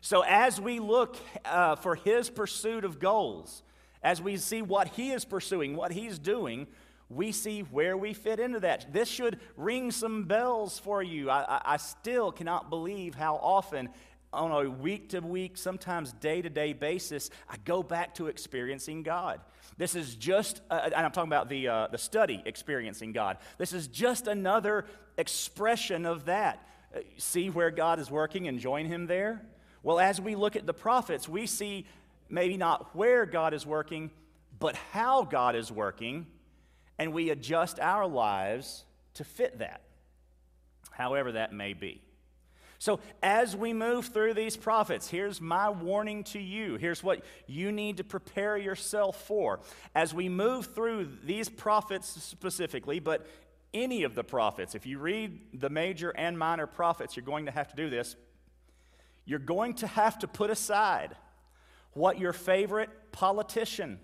So, 0.00 0.22
as 0.22 0.60
we 0.60 0.80
look 0.80 1.16
uh, 1.44 1.76
for 1.76 1.94
his 1.94 2.28
pursuit 2.30 2.84
of 2.84 2.98
goals, 2.98 3.62
as 4.02 4.20
we 4.20 4.36
see 4.36 4.60
what 4.60 4.88
he 4.88 5.12
is 5.12 5.24
pursuing, 5.24 5.76
what 5.76 5.92
he's 5.92 6.18
doing, 6.18 6.66
we 7.08 7.32
see 7.32 7.60
where 7.60 7.96
we 7.96 8.12
fit 8.12 8.40
into 8.40 8.60
that. 8.60 8.92
This 8.92 9.08
should 9.08 9.38
ring 9.56 9.90
some 9.90 10.24
bells 10.24 10.78
for 10.78 11.02
you. 11.02 11.30
I, 11.30 11.60
I 11.64 11.76
still 11.76 12.32
cannot 12.32 12.70
believe 12.70 13.14
how 13.14 13.36
often, 13.36 13.88
on 14.34 14.50
a 14.50 14.68
week 14.68 15.10
to 15.10 15.20
week, 15.20 15.56
sometimes 15.56 16.12
day 16.12 16.42
to 16.42 16.50
day 16.50 16.72
basis, 16.72 17.30
I 17.48 17.56
go 17.64 17.82
back 17.82 18.14
to 18.16 18.26
experiencing 18.26 19.02
God. 19.02 19.40
This 19.76 19.94
is 19.94 20.14
just, 20.14 20.60
uh, 20.70 20.80
and 20.84 20.94
I'm 20.94 21.10
talking 21.12 21.30
about 21.30 21.48
the, 21.48 21.68
uh, 21.68 21.86
the 21.88 21.98
study, 21.98 22.42
experiencing 22.44 23.12
God. 23.12 23.38
This 23.58 23.72
is 23.72 23.88
just 23.88 24.26
another 24.26 24.84
expression 25.16 26.06
of 26.06 26.26
that. 26.26 26.66
Uh, 26.94 27.00
see 27.16 27.50
where 27.50 27.70
God 27.70 27.98
is 27.98 28.10
working 28.10 28.46
and 28.48 28.58
join 28.58 28.86
Him 28.86 29.06
there? 29.06 29.42
Well, 29.82 29.98
as 29.98 30.20
we 30.20 30.34
look 30.34 30.56
at 30.56 30.66
the 30.66 30.74
prophets, 30.74 31.28
we 31.28 31.46
see 31.46 31.86
maybe 32.28 32.56
not 32.56 32.94
where 32.94 33.26
God 33.26 33.54
is 33.54 33.66
working, 33.66 34.10
but 34.58 34.76
how 34.76 35.24
God 35.24 35.56
is 35.56 35.70
working 35.70 36.26
and 36.98 37.12
we 37.12 37.30
adjust 37.30 37.80
our 37.80 38.06
lives 38.06 38.84
to 39.14 39.24
fit 39.24 39.58
that, 39.58 39.82
however 40.90 41.32
that 41.32 41.52
may 41.52 41.72
be. 41.72 42.03
So, 42.84 43.00
as 43.22 43.56
we 43.56 43.72
move 43.72 44.08
through 44.08 44.34
these 44.34 44.58
prophets, 44.58 45.08
here's 45.08 45.40
my 45.40 45.70
warning 45.70 46.22
to 46.24 46.38
you. 46.38 46.76
Here's 46.76 47.02
what 47.02 47.24
you 47.46 47.72
need 47.72 47.96
to 47.96 48.04
prepare 48.04 48.58
yourself 48.58 49.24
for. 49.26 49.60
As 49.94 50.12
we 50.12 50.28
move 50.28 50.66
through 50.74 51.08
these 51.24 51.48
prophets 51.48 52.06
specifically, 52.06 53.00
but 53.00 53.26
any 53.72 54.02
of 54.02 54.14
the 54.14 54.22
prophets, 54.22 54.74
if 54.74 54.84
you 54.84 54.98
read 54.98 55.40
the 55.54 55.70
major 55.70 56.10
and 56.10 56.38
minor 56.38 56.66
prophets, 56.66 57.16
you're 57.16 57.24
going 57.24 57.46
to 57.46 57.52
have 57.52 57.68
to 57.68 57.74
do 57.74 57.88
this. 57.88 58.16
You're 59.24 59.38
going 59.38 59.76
to 59.76 59.86
have 59.86 60.18
to 60.18 60.28
put 60.28 60.50
aside 60.50 61.16
what 61.94 62.18
your 62.18 62.34
favorite 62.34 62.90
politician, 63.12 63.98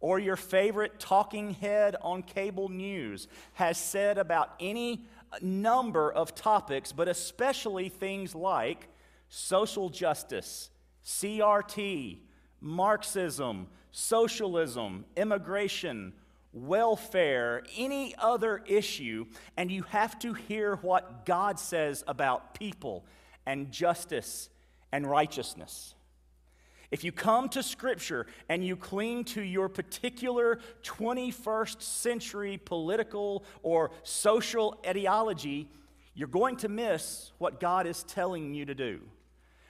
or 0.00 0.18
your 0.18 0.36
favorite 0.36 1.00
talking 1.00 1.54
head 1.54 1.96
on 2.02 2.22
cable 2.22 2.68
news 2.68 3.26
has 3.54 3.78
said 3.78 4.18
about 4.18 4.50
any 4.60 5.06
number 5.40 6.12
of 6.12 6.34
topics, 6.34 6.92
but 6.92 7.08
especially 7.08 7.88
things 7.88 8.34
like 8.34 8.88
social 9.28 9.88
justice, 9.88 10.70
CRT, 11.04 12.18
Marxism, 12.60 13.68
socialism, 13.90 15.04
immigration, 15.16 16.12
welfare, 16.52 17.62
any 17.76 18.14
other 18.18 18.62
issue, 18.66 19.26
and 19.56 19.70
you 19.70 19.82
have 19.82 20.18
to 20.20 20.32
hear 20.32 20.76
what 20.76 21.26
God 21.26 21.58
says 21.58 22.02
about 22.06 22.54
people 22.54 23.04
and 23.44 23.70
justice 23.70 24.48
and 24.92 25.08
righteousness. 25.08 25.95
If 26.90 27.04
you 27.04 27.12
come 27.12 27.48
to 27.50 27.62
Scripture 27.62 28.26
and 28.48 28.64
you 28.64 28.76
cling 28.76 29.24
to 29.24 29.42
your 29.42 29.68
particular 29.68 30.60
21st 30.82 31.82
century 31.82 32.60
political 32.64 33.44
or 33.62 33.90
social 34.02 34.80
ideology, 34.86 35.68
you're 36.14 36.28
going 36.28 36.56
to 36.56 36.68
miss 36.68 37.32
what 37.38 37.60
God 37.60 37.86
is 37.86 38.02
telling 38.04 38.54
you 38.54 38.64
to 38.66 38.74
do 38.74 39.00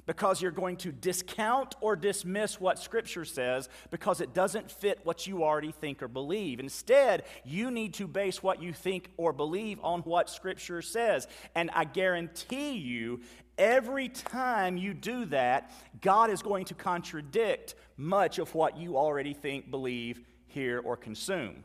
because 0.07 0.41
you're 0.41 0.53
going 0.53 0.77
to 0.77 0.93
discount 0.93 1.75
or 1.81 1.97
dismiss 1.97 2.61
what 2.61 2.79
Scripture 2.79 3.25
says 3.25 3.69
because 3.91 4.21
it 4.21 4.33
doesn't 4.33 4.71
fit 4.71 5.01
what 5.03 5.27
you 5.27 5.43
already 5.43 5.73
think 5.73 6.03
or 6.03 6.09
believe. 6.09 6.61
Instead, 6.61 7.25
you 7.45 7.71
need 7.71 7.95
to 7.95 8.07
base 8.07 8.43
what 8.43 8.63
you 8.63 8.73
think 8.73 9.11
or 9.17 9.33
believe 9.33 9.81
on 9.83 10.01
what 10.03 10.31
Scripture 10.31 10.81
says. 10.81 11.27
And 11.55 11.71
I 11.73 11.85
guarantee 11.85 12.75
you, 12.75 13.21
every 13.59 14.09
time 14.09 14.77
you 14.77 14.95
do 14.95 15.25
that, 15.27 15.71
God 16.01 16.31
is 16.31 16.43
going 16.43 16.67
to 16.67 16.75
contradict 16.75 17.75
much 17.97 18.39
of 18.39 18.55
what 18.55 18.77
you 18.77 18.97
already 18.97 19.33
think, 19.33 19.71
believe, 19.71 20.21
hear, 20.47 20.81
or 20.81 20.97
consume. 20.97 21.65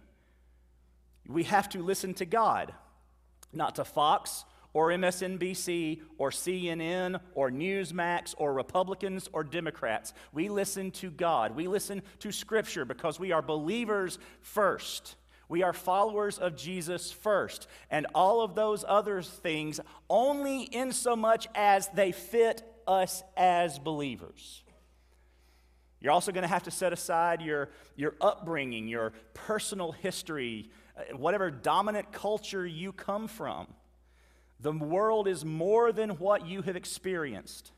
We 1.27 1.43
have 1.43 1.69
to 1.69 1.83
listen 1.83 2.13
to 2.15 2.25
God, 2.25 2.73
not 3.53 3.75
to 3.75 3.85
Fox 3.85 4.45
or 4.73 4.89
MSNBC 4.89 6.01
or 6.17 6.31
CNN 6.31 7.19
or 7.35 7.51
Newsmax 7.51 8.33
or 8.37 8.53
Republicans 8.53 9.29
or 9.33 9.43
Democrats. 9.43 10.13
We 10.31 10.49
listen 10.49 10.91
to 10.91 11.11
God. 11.11 11.55
We 11.55 11.67
listen 11.67 12.01
to 12.19 12.31
Scripture 12.31 12.85
because 12.85 13.19
we 13.19 13.31
are 13.31 13.41
believers 13.41 14.17
first. 14.41 15.15
We 15.51 15.63
are 15.63 15.73
followers 15.73 16.37
of 16.37 16.55
Jesus 16.55 17.11
first. 17.11 17.67
And 17.89 18.07
all 18.15 18.39
of 18.39 18.55
those 18.55 18.85
other 18.87 19.21
things 19.21 19.81
only 20.09 20.61
in 20.61 20.93
so 20.93 21.13
much 21.17 21.45
as 21.53 21.89
they 21.89 22.13
fit 22.13 22.63
us 22.87 23.21
as 23.35 23.77
believers. 23.77 24.63
You're 25.99 26.13
also 26.13 26.31
going 26.31 26.43
to 26.43 26.47
have 26.47 26.63
to 26.63 26.71
set 26.71 26.93
aside 26.93 27.41
your, 27.41 27.69
your 27.97 28.15
upbringing, 28.21 28.87
your 28.87 29.11
personal 29.33 29.91
history, 29.91 30.69
uh, 30.97 31.17
whatever 31.17 31.51
dominant 31.51 32.13
culture 32.13 32.65
you 32.65 32.93
come 32.93 33.27
from. 33.27 33.67
The 34.61 34.71
world 34.71 35.27
is 35.27 35.43
more 35.43 35.91
than 35.91 36.11
what 36.11 36.45
you 36.47 36.61
have 36.61 36.77
experienced. 36.77 37.73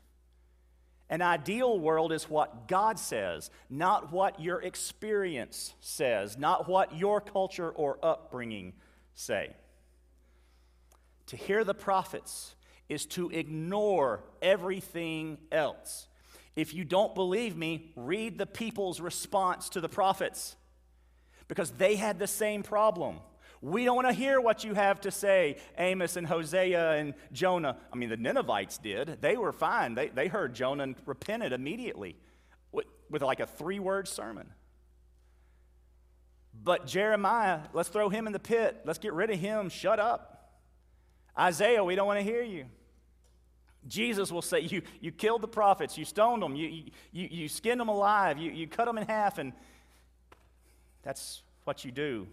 An 1.10 1.20
ideal 1.20 1.78
world 1.78 2.12
is 2.12 2.30
what 2.30 2.66
God 2.66 2.98
says, 2.98 3.50
not 3.68 4.12
what 4.12 4.40
your 4.40 4.62
experience 4.62 5.74
says, 5.80 6.38
not 6.38 6.68
what 6.68 6.96
your 6.96 7.20
culture 7.20 7.70
or 7.70 7.98
upbringing 8.02 8.72
say. 9.14 9.54
To 11.26 11.36
hear 11.36 11.62
the 11.62 11.74
prophets 11.74 12.54
is 12.88 13.06
to 13.06 13.30
ignore 13.30 14.24
everything 14.40 15.38
else. 15.52 16.06
If 16.56 16.72
you 16.72 16.84
don't 16.84 17.14
believe 17.14 17.56
me, 17.56 17.92
read 17.96 18.38
the 18.38 18.46
people's 18.46 19.00
response 19.00 19.68
to 19.70 19.80
the 19.80 19.88
prophets 19.88 20.56
because 21.48 21.70
they 21.72 21.96
had 21.96 22.18
the 22.18 22.26
same 22.26 22.62
problem. 22.62 23.18
We 23.64 23.86
don't 23.86 23.96
want 23.96 24.08
to 24.08 24.12
hear 24.12 24.42
what 24.42 24.62
you 24.62 24.74
have 24.74 25.00
to 25.00 25.10
say, 25.10 25.56
Amos 25.78 26.16
and 26.16 26.26
Hosea 26.26 26.96
and 26.96 27.14
Jonah. 27.32 27.78
I 27.90 27.96
mean, 27.96 28.10
the 28.10 28.16
Ninevites 28.18 28.76
did. 28.76 29.22
They 29.22 29.38
were 29.38 29.54
fine. 29.54 29.94
They, 29.94 30.08
they 30.08 30.28
heard 30.28 30.52
Jonah 30.52 30.82
and 30.82 30.96
repented 31.06 31.54
immediately 31.54 32.14
with, 32.72 32.84
with 33.08 33.22
like 33.22 33.40
a 33.40 33.46
three 33.46 33.78
word 33.78 34.06
sermon. 34.06 34.48
But 36.62 36.86
Jeremiah, 36.86 37.60
let's 37.72 37.88
throw 37.88 38.10
him 38.10 38.26
in 38.26 38.34
the 38.34 38.38
pit. 38.38 38.82
Let's 38.84 38.98
get 38.98 39.14
rid 39.14 39.30
of 39.30 39.38
him. 39.38 39.70
Shut 39.70 39.98
up. 39.98 40.52
Isaiah, 41.38 41.82
we 41.82 41.94
don't 41.94 42.06
want 42.06 42.18
to 42.18 42.24
hear 42.24 42.42
you. 42.42 42.66
Jesus 43.88 44.30
will 44.30 44.42
say, 44.42 44.60
You, 44.60 44.82
you 45.00 45.10
killed 45.10 45.40
the 45.40 45.48
prophets, 45.48 45.96
you 45.96 46.04
stoned 46.04 46.42
them, 46.42 46.54
you, 46.54 46.68
you, 47.12 47.28
you 47.30 47.48
skinned 47.48 47.80
them 47.80 47.88
alive, 47.88 48.36
you, 48.36 48.50
you 48.50 48.66
cut 48.66 48.84
them 48.84 48.98
in 48.98 49.06
half, 49.06 49.38
and 49.38 49.54
that's 51.02 51.42
what 51.64 51.82
you 51.82 51.90
do 51.90 52.26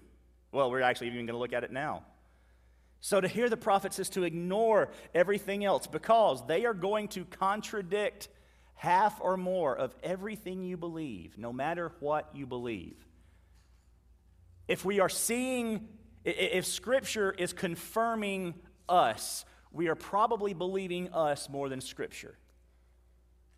well, 0.51 0.69
we're 0.69 0.81
actually 0.81 1.07
even 1.07 1.25
going 1.25 1.35
to 1.35 1.37
look 1.37 1.53
at 1.53 1.63
it 1.63 1.71
now. 1.71 2.03
So, 3.03 3.19
to 3.19 3.27
hear 3.27 3.49
the 3.49 3.57
prophets 3.57 3.97
is 3.97 4.09
to 4.09 4.23
ignore 4.23 4.89
everything 5.15 5.65
else 5.65 5.87
because 5.87 6.45
they 6.45 6.65
are 6.65 6.73
going 6.73 7.07
to 7.09 7.25
contradict 7.25 8.29
half 8.75 9.19
or 9.21 9.37
more 9.37 9.75
of 9.75 9.95
everything 10.03 10.63
you 10.63 10.77
believe, 10.77 11.37
no 11.37 11.51
matter 11.51 11.91
what 11.99 12.29
you 12.35 12.45
believe. 12.45 12.95
If 14.67 14.85
we 14.85 14.99
are 14.99 15.09
seeing, 15.09 15.87
if 16.23 16.65
Scripture 16.65 17.31
is 17.31 17.53
confirming 17.53 18.53
us, 18.87 19.45
we 19.71 19.87
are 19.87 19.95
probably 19.95 20.53
believing 20.53 21.11
us 21.11 21.49
more 21.49 21.69
than 21.69 21.81
Scripture. 21.81 22.37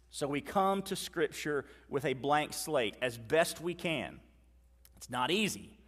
So, 0.10 0.26
we 0.30 0.40
come 0.40 0.84
to 0.84 0.96
Scripture 0.96 1.66
with 1.90 2.06
a 2.06 2.14
blank 2.14 2.54
slate 2.54 2.96
as 3.02 3.18
best 3.18 3.60
we 3.60 3.74
can. 3.74 4.22
It's 4.96 5.10
not 5.10 5.32
easy. 5.32 5.83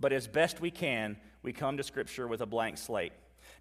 But 0.00 0.12
as 0.12 0.26
best 0.26 0.60
we 0.60 0.70
can, 0.70 1.16
we 1.42 1.52
come 1.52 1.76
to 1.76 1.82
Scripture 1.82 2.28
with 2.28 2.40
a 2.40 2.46
blank 2.46 2.78
slate. 2.78 3.12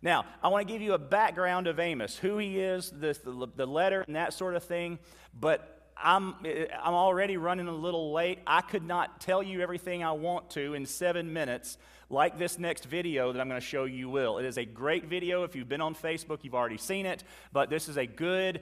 Now, 0.02 0.26
I 0.44 0.50
want 0.50 0.68
to 0.68 0.74
give 0.74 0.82
you 0.82 0.94
a 0.94 1.00
background 1.00 1.68
of 1.68 1.80
Amos, 1.80 2.18
who 2.18 2.38
he 2.38 2.60
is, 2.60 2.92
the, 2.92 3.18
the, 3.24 3.48
the 3.56 3.66
letter, 3.66 4.02
and 4.02 4.16
that 4.16 4.34
sort 4.34 4.56
of 4.56 4.64
thing. 4.64 5.00
But 5.40 5.90
I'm, 5.98 6.36
I'm 6.44 6.94
already 6.94 7.38
running 7.38 7.68
a 7.68 7.74
little 7.74 8.12
late. 8.12 8.40
I 8.46 8.62
could 8.62 8.84
not 8.86 9.22
tell 9.22 9.42
you 9.42 9.62
everything 9.62 10.04
I 10.04 10.12
want 10.12 10.50
to 10.52 10.74
in 10.74 10.86
seven 10.86 11.32
minutes, 11.32 11.78
like 12.10 12.38
this 12.38 12.60
next 12.60 12.86
video 12.86 13.32
that 13.32 13.40
I'm 13.40 13.48
going 13.48 13.60
to 13.60 13.66
show 13.66 13.86
you 13.86 14.10
will. 14.10 14.38
It 14.38 14.46
is 14.46 14.58
a 14.58 14.66
great 14.66 15.06
video. 15.06 15.44
If 15.44 15.56
you've 15.56 15.70
been 15.70 15.82
on 15.82 15.96
Facebook, 15.96 16.44
you've 16.44 16.56
already 16.56 16.78
seen 16.78 17.06
it. 17.06 17.24
But 17.54 17.70
this 17.70 17.88
is 17.88 17.98
a 17.98 18.06
good 18.06 18.62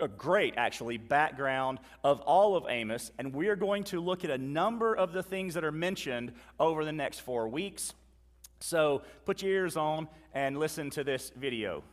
a 0.00 0.08
great, 0.08 0.54
actually, 0.56 0.96
background 0.96 1.78
of 2.02 2.20
all 2.22 2.56
of 2.56 2.64
Amos, 2.68 3.12
and 3.18 3.32
we 3.34 3.48
are 3.48 3.56
going 3.56 3.84
to 3.84 4.00
look 4.00 4.24
at 4.24 4.30
a 4.30 4.38
number 4.38 4.94
of 4.94 5.12
the 5.12 5.22
things 5.22 5.54
that 5.54 5.64
are 5.64 5.72
mentioned 5.72 6.32
over 6.58 6.84
the 6.84 6.92
next 6.92 7.20
four 7.20 7.48
weeks. 7.48 7.94
So 8.60 9.02
put 9.24 9.42
your 9.42 9.52
ears 9.52 9.76
on 9.76 10.08
and 10.32 10.58
listen 10.58 10.90
to 10.90 11.04
this 11.04 11.30
video. 11.36 11.84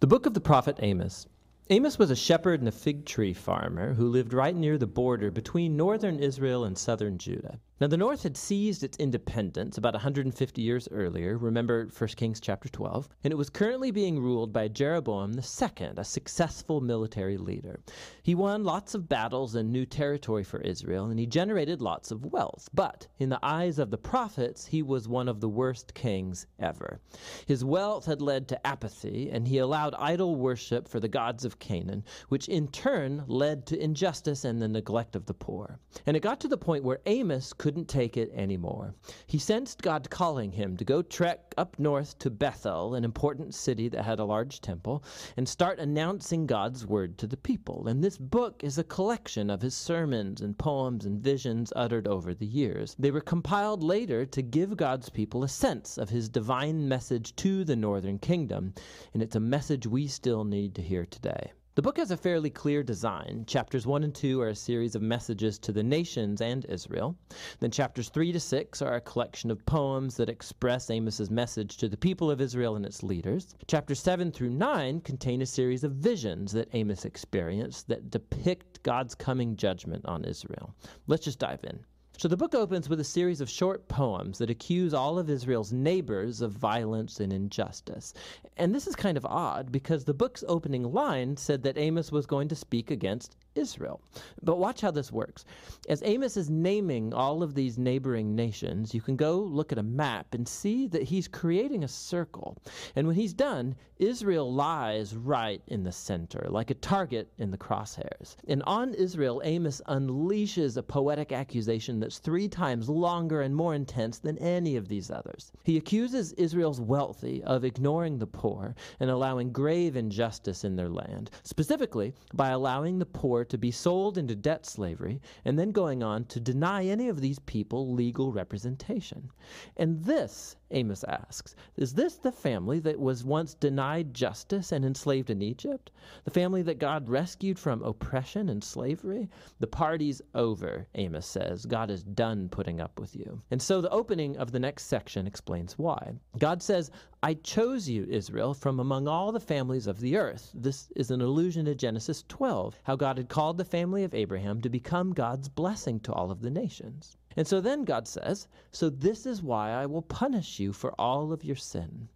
The 0.00 0.06
book 0.06 0.26
of 0.26 0.34
the 0.34 0.40
prophet 0.40 0.78
Amos 0.80 1.26
Amos 1.70 1.98
was 1.98 2.10
a 2.10 2.16
shepherd 2.16 2.60
and 2.60 2.68
a 2.68 2.72
fig 2.72 3.04
tree 3.04 3.34
farmer 3.34 3.92
who 3.92 4.08
lived 4.08 4.32
right 4.32 4.56
near 4.56 4.78
the 4.78 4.86
border 4.86 5.30
between 5.30 5.76
northern 5.76 6.18
Israel 6.18 6.64
and 6.64 6.78
southern 6.78 7.18
Judah. 7.18 7.60
Now, 7.80 7.86
the 7.86 7.96
north 7.96 8.24
had 8.24 8.36
seized 8.36 8.82
its 8.82 8.98
independence 8.98 9.78
about 9.78 9.94
150 9.94 10.60
years 10.60 10.88
earlier, 10.90 11.38
remember 11.38 11.86
1 11.96 12.08
Kings 12.16 12.40
chapter 12.40 12.68
12, 12.68 13.08
and 13.22 13.32
it 13.32 13.36
was 13.36 13.50
currently 13.50 13.92
being 13.92 14.18
ruled 14.18 14.52
by 14.52 14.66
Jeroboam 14.66 15.34
II, 15.38 15.90
a 15.96 16.04
successful 16.04 16.80
military 16.80 17.36
leader. 17.36 17.78
He 18.24 18.34
won 18.34 18.64
lots 18.64 18.96
of 18.96 19.08
battles 19.08 19.54
and 19.54 19.70
new 19.70 19.86
territory 19.86 20.42
for 20.42 20.60
Israel, 20.62 21.06
and 21.06 21.20
he 21.20 21.26
generated 21.26 21.80
lots 21.80 22.10
of 22.10 22.24
wealth. 22.24 22.68
But 22.74 23.06
in 23.20 23.28
the 23.28 23.38
eyes 23.44 23.78
of 23.78 23.92
the 23.92 23.96
prophets, 23.96 24.66
he 24.66 24.82
was 24.82 25.06
one 25.06 25.28
of 25.28 25.40
the 25.40 25.48
worst 25.48 25.94
kings 25.94 26.48
ever. 26.58 26.98
His 27.46 27.64
wealth 27.64 28.06
had 28.06 28.20
led 28.20 28.48
to 28.48 28.66
apathy, 28.66 29.30
and 29.30 29.46
he 29.46 29.58
allowed 29.58 29.94
idol 30.00 30.34
worship 30.34 30.88
for 30.88 30.98
the 30.98 31.06
gods 31.06 31.44
of 31.44 31.60
Canaan, 31.60 32.02
which 32.28 32.48
in 32.48 32.66
turn 32.66 33.22
led 33.28 33.66
to 33.66 33.80
injustice 33.80 34.44
and 34.44 34.60
the 34.60 34.66
neglect 34.66 35.14
of 35.14 35.26
the 35.26 35.34
poor. 35.34 35.78
And 36.06 36.16
it 36.16 36.24
got 36.24 36.40
to 36.40 36.48
the 36.48 36.58
point 36.58 36.82
where 36.82 36.98
Amos 37.06 37.52
could 37.52 37.67
couldn't 37.68 37.86
take 37.86 38.16
it 38.16 38.32
anymore. 38.34 38.94
He 39.26 39.36
sensed 39.36 39.82
God 39.82 40.08
calling 40.08 40.52
him 40.52 40.74
to 40.78 40.86
go 40.86 41.02
trek 41.02 41.52
up 41.58 41.78
north 41.78 42.18
to 42.20 42.30
Bethel, 42.30 42.94
an 42.94 43.04
important 43.04 43.54
city 43.54 43.90
that 43.90 44.06
had 44.06 44.18
a 44.18 44.24
large 44.24 44.62
temple, 44.62 45.04
and 45.36 45.46
start 45.46 45.78
announcing 45.78 46.46
God's 46.46 46.86
word 46.86 47.18
to 47.18 47.26
the 47.26 47.36
people. 47.36 47.86
And 47.86 48.02
this 48.02 48.16
book 48.16 48.64
is 48.64 48.78
a 48.78 48.84
collection 48.84 49.50
of 49.50 49.60
his 49.60 49.74
sermons 49.74 50.40
and 50.40 50.56
poems 50.56 51.04
and 51.04 51.20
visions 51.20 51.70
uttered 51.76 52.08
over 52.08 52.32
the 52.32 52.46
years. 52.46 52.96
They 52.98 53.10
were 53.10 53.20
compiled 53.20 53.82
later 53.82 54.24
to 54.24 54.40
give 54.40 54.78
God's 54.78 55.10
people 55.10 55.44
a 55.44 55.48
sense 55.48 55.98
of 55.98 56.08
his 56.08 56.30
divine 56.30 56.88
message 56.88 57.36
to 57.36 57.64
the 57.64 57.76
northern 57.76 58.18
kingdom, 58.18 58.72
and 59.12 59.22
it's 59.22 59.36
a 59.36 59.40
message 59.40 59.86
we 59.86 60.06
still 60.06 60.44
need 60.44 60.74
to 60.76 60.80
hear 60.80 61.04
today. 61.04 61.52
The 61.78 61.82
book 61.82 61.98
has 61.98 62.10
a 62.10 62.16
fairly 62.16 62.50
clear 62.50 62.82
design. 62.82 63.44
Chapters 63.46 63.86
1 63.86 64.02
and 64.02 64.12
2 64.12 64.40
are 64.40 64.48
a 64.48 64.54
series 64.56 64.96
of 64.96 65.00
messages 65.00 65.60
to 65.60 65.70
the 65.70 65.84
nations 65.84 66.40
and 66.40 66.64
Israel. 66.64 67.16
Then 67.60 67.70
chapters 67.70 68.08
3 68.08 68.32
to 68.32 68.40
6 68.40 68.82
are 68.82 68.96
a 68.96 69.00
collection 69.00 69.48
of 69.48 69.64
poems 69.64 70.16
that 70.16 70.28
express 70.28 70.90
Amos's 70.90 71.30
message 71.30 71.76
to 71.76 71.88
the 71.88 71.96
people 71.96 72.32
of 72.32 72.40
Israel 72.40 72.74
and 72.74 72.84
its 72.84 73.04
leaders. 73.04 73.54
Chapters 73.68 74.00
7 74.00 74.32
through 74.32 74.50
9 74.50 75.02
contain 75.02 75.40
a 75.40 75.46
series 75.46 75.84
of 75.84 75.92
visions 75.92 76.50
that 76.50 76.68
Amos 76.72 77.04
experienced 77.04 77.86
that 77.86 78.10
depict 78.10 78.82
God's 78.82 79.14
coming 79.14 79.54
judgment 79.54 80.04
on 80.04 80.24
Israel. 80.24 80.74
Let's 81.06 81.26
just 81.26 81.38
dive 81.38 81.62
in. 81.62 81.78
So 82.18 82.26
the 82.26 82.36
book 82.36 82.52
opens 82.52 82.88
with 82.88 82.98
a 82.98 83.04
series 83.04 83.40
of 83.40 83.48
short 83.48 83.86
poems 83.86 84.38
that 84.38 84.50
accuse 84.50 84.92
all 84.92 85.20
of 85.20 85.30
Israel's 85.30 85.72
neighbors 85.72 86.40
of 86.40 86.50
violence 86.50 87.20
and 87.20 87.32
injustice. 87.32 88.12
And 88.56 88.74
this 88.74 88.88
is 88.88 88.96
kind 88.96 89.16
of 89.16 89.24
odd 89.24 89.70
because 89.70 90.02
the 90.02 90.14
book's 90.14 90.42
opening 90.48 90.82
line 90.92 91.36
said 91.36 91.62
that 91.62 91.78
Amos 91.78 92.10
was 92.10 92.26
going 92.26 92.48
to 92.48 92.56
speak 92.56 92.90
against 92.90 93.36
Israel. 93.58 94.00
But 94.42 94.58
watch 94.58 94.80
how 94.80 94.90
this 94.90 95.12
works. 95.12 95.44
As 95.88 96.02
Amos 96.04 96.36
is 96.36 96.48
naming 96.48 97.12
all 97.12 97.42
of 97.42 97.54
these 97.54 97.78
neighboring 97.78 98.34
nations, 98.34 98.94
you 98.94 99.00
can 99.00 99.16
go 99.16 99.38
look 99.38 99.72
at 99.72 99.78
a 99.78 99.82
map 99.82 100.32
and 100.32 100.46
see 100.46 100.86
that 100.88 101.02
he's 101.02 101.28
creating 101.28 101.84
a 101.84 101.88
circle. 101.88 102.56
And 102.96 103.06
when 103.06 103.16
he's 103.16 103.34
done, 103.34 103.74
Israel 103.98 104.52
lies 104.54 105.16
right 105.16 105.60
in 105.66 105.82
the 105.82 105.90
center, 105.90 106.46
like 106.48 106.70
a 106.70 106.74
target 106.74 107.32
in 107.38 107.50
the 107.50 107.58
crosshairs. 107.58 108.36
And 108.46 108.62
on 108.62 108.94
Israel, 108.94 109.42
Amos 109.44 109.82
unleashes 109.88 110.76
a 110.76 110.82
poetic 110.82 111.32
accusation 111.32 111.98
that's 111.98 112.18
three 112.18 112.46
times 112.48 112.88
longer 112.88 113.42
and 113.42 113.56
more 113.56 113.74
intense 113.74 114.18
than 114.20 114.38
any 114.38 114.76
of 114.76 114.86
these 114.86 115.10
others. 115.10 115.50
He 115.64 115.76
accuses 115.76 116.32
Israel's 116.34 116.80
wealthy 116.80 117.42
of 117.42 117.64
ignoring 117.64 118.18
the 118.18 118.26
poor 118.26 118.76
and 119.00 119.10
allowing 119.10 119.50
grave 119.50 119.96
injustice 119.96 120.62
in 120.62 120.76
their 120.76 120.88
land, 120.88 121.30
specifically 121.42 122.14
by 122.34 122.50
allowing 122.50 122.98
the 123.00 123.06
poor 123.06 123.44
to 123.48 123.58
be 123.58 123.70
sold 123.70 124.18
into 124.18 124.34
debt 124.34 124.66
slavery 124.66 125.20
and 125.44 125.58
then 125.58 125.72
going 125.72 126.02
on 126.02 126.24
to 126.26 126.38
deny 126.38 126.84
any 126.84 127.08
of 127.08 127.20
these 127.20 127.38
people 127.40 127.92
legal 127.92 128.32
representation. 128.32 129.30
And 129.76 130.04
this 130.04 130.56
Amos 130.70 131.02
asks, 131.04 131.56
Is 131.76 131.94
this 131.94 132.16
the 132.16 132.30
family 132.30 132.78
that 132.80 133.00
was 133.00 133.24
once 133.24 133.54
denied 133.54 134.12
justice 134.12 134.70
and 134.70 134.84
enslaved 134.84 135.30
in 135.30 135.40
Egypt? 135.40 135.90
The 136.24 136.30
family 136.30 136.60
that 136.60 136.78
God 136.78 137.08
rescued 137.08 137.58
from 137.58 137.82
oppression 137.82 138.50
and 138.50 138.62
slavery? 138.62 139.30
The 139.60 139.66
party's 139.66 140.20
over, 140.34 140.86
Amos 140.94 141.26
says. 141.26 141.64
God 141.64 141.90
is 141.90 142.02
done 142.02 142.50
putting 142.50 142.80
up 142.80 143.00
with 143.00 143.16
you. 143.16 143.40
And 143.50 143.62
so 143.62 143.80
the 143.80 143.90
opening 143.90 144.36
of 144.36 144.52
the 144.52 144.60
next 144.60 144.84
section 144.84 145.26
explains 145.26 145.78
why. 145.78 146.12
God 146.38 146.62
says, 146.62 146.90
I 147.22 147.34
chose 147.34 147.88
you, 147.88 148.06
Israel, 148.10 148.52
from 148.52 148.78
among 148.78 149.08
all 149.08 149.32
the 149.32 149.40
families 149.40 149.86
of 149.86 150.00
the 150.00 150.16
earth. 150.16 150.50
This 150.54 150.90
is 150.94 151.10
an 151.10 151.22
allusion 151.22 151.64
to 151.64 151.74
Genesis 151.74 152.24
12, 152.28 152.78
how 152.82 152.94
God 152.94 153.16
had 153.16 153.30
called 153.30 153.56
the 153.56 153.64
family 153.64 154.04
of 154.04 154.14
Abraham 154.14 154.60
to 154.60 154.68
become 154.68 155.14
God's 155.14 155.48
blessing 155.48 155.98
to 156.00 156.12
all 156.12 156.30
of 156.30 156.42
the 156.42 156.50
nations. 156.50 157.16
And 157.38 157.46
so 157.46 157.60
then 157.60 157.84
God 157.84 158.08
says, 158.08 158.48
So 158.72 158.90
this 158.90 159.24
is 159.24 159.44
why 159.44 159.70
I 159.70 159.86
will 159.86 160.02
punish 160.02 160.58
you 160.58 160.72
for 160.72 160.92
all 160.98 161.32
of 161.32 161.44
your 161.44 161.54
sin. 161.54 162.08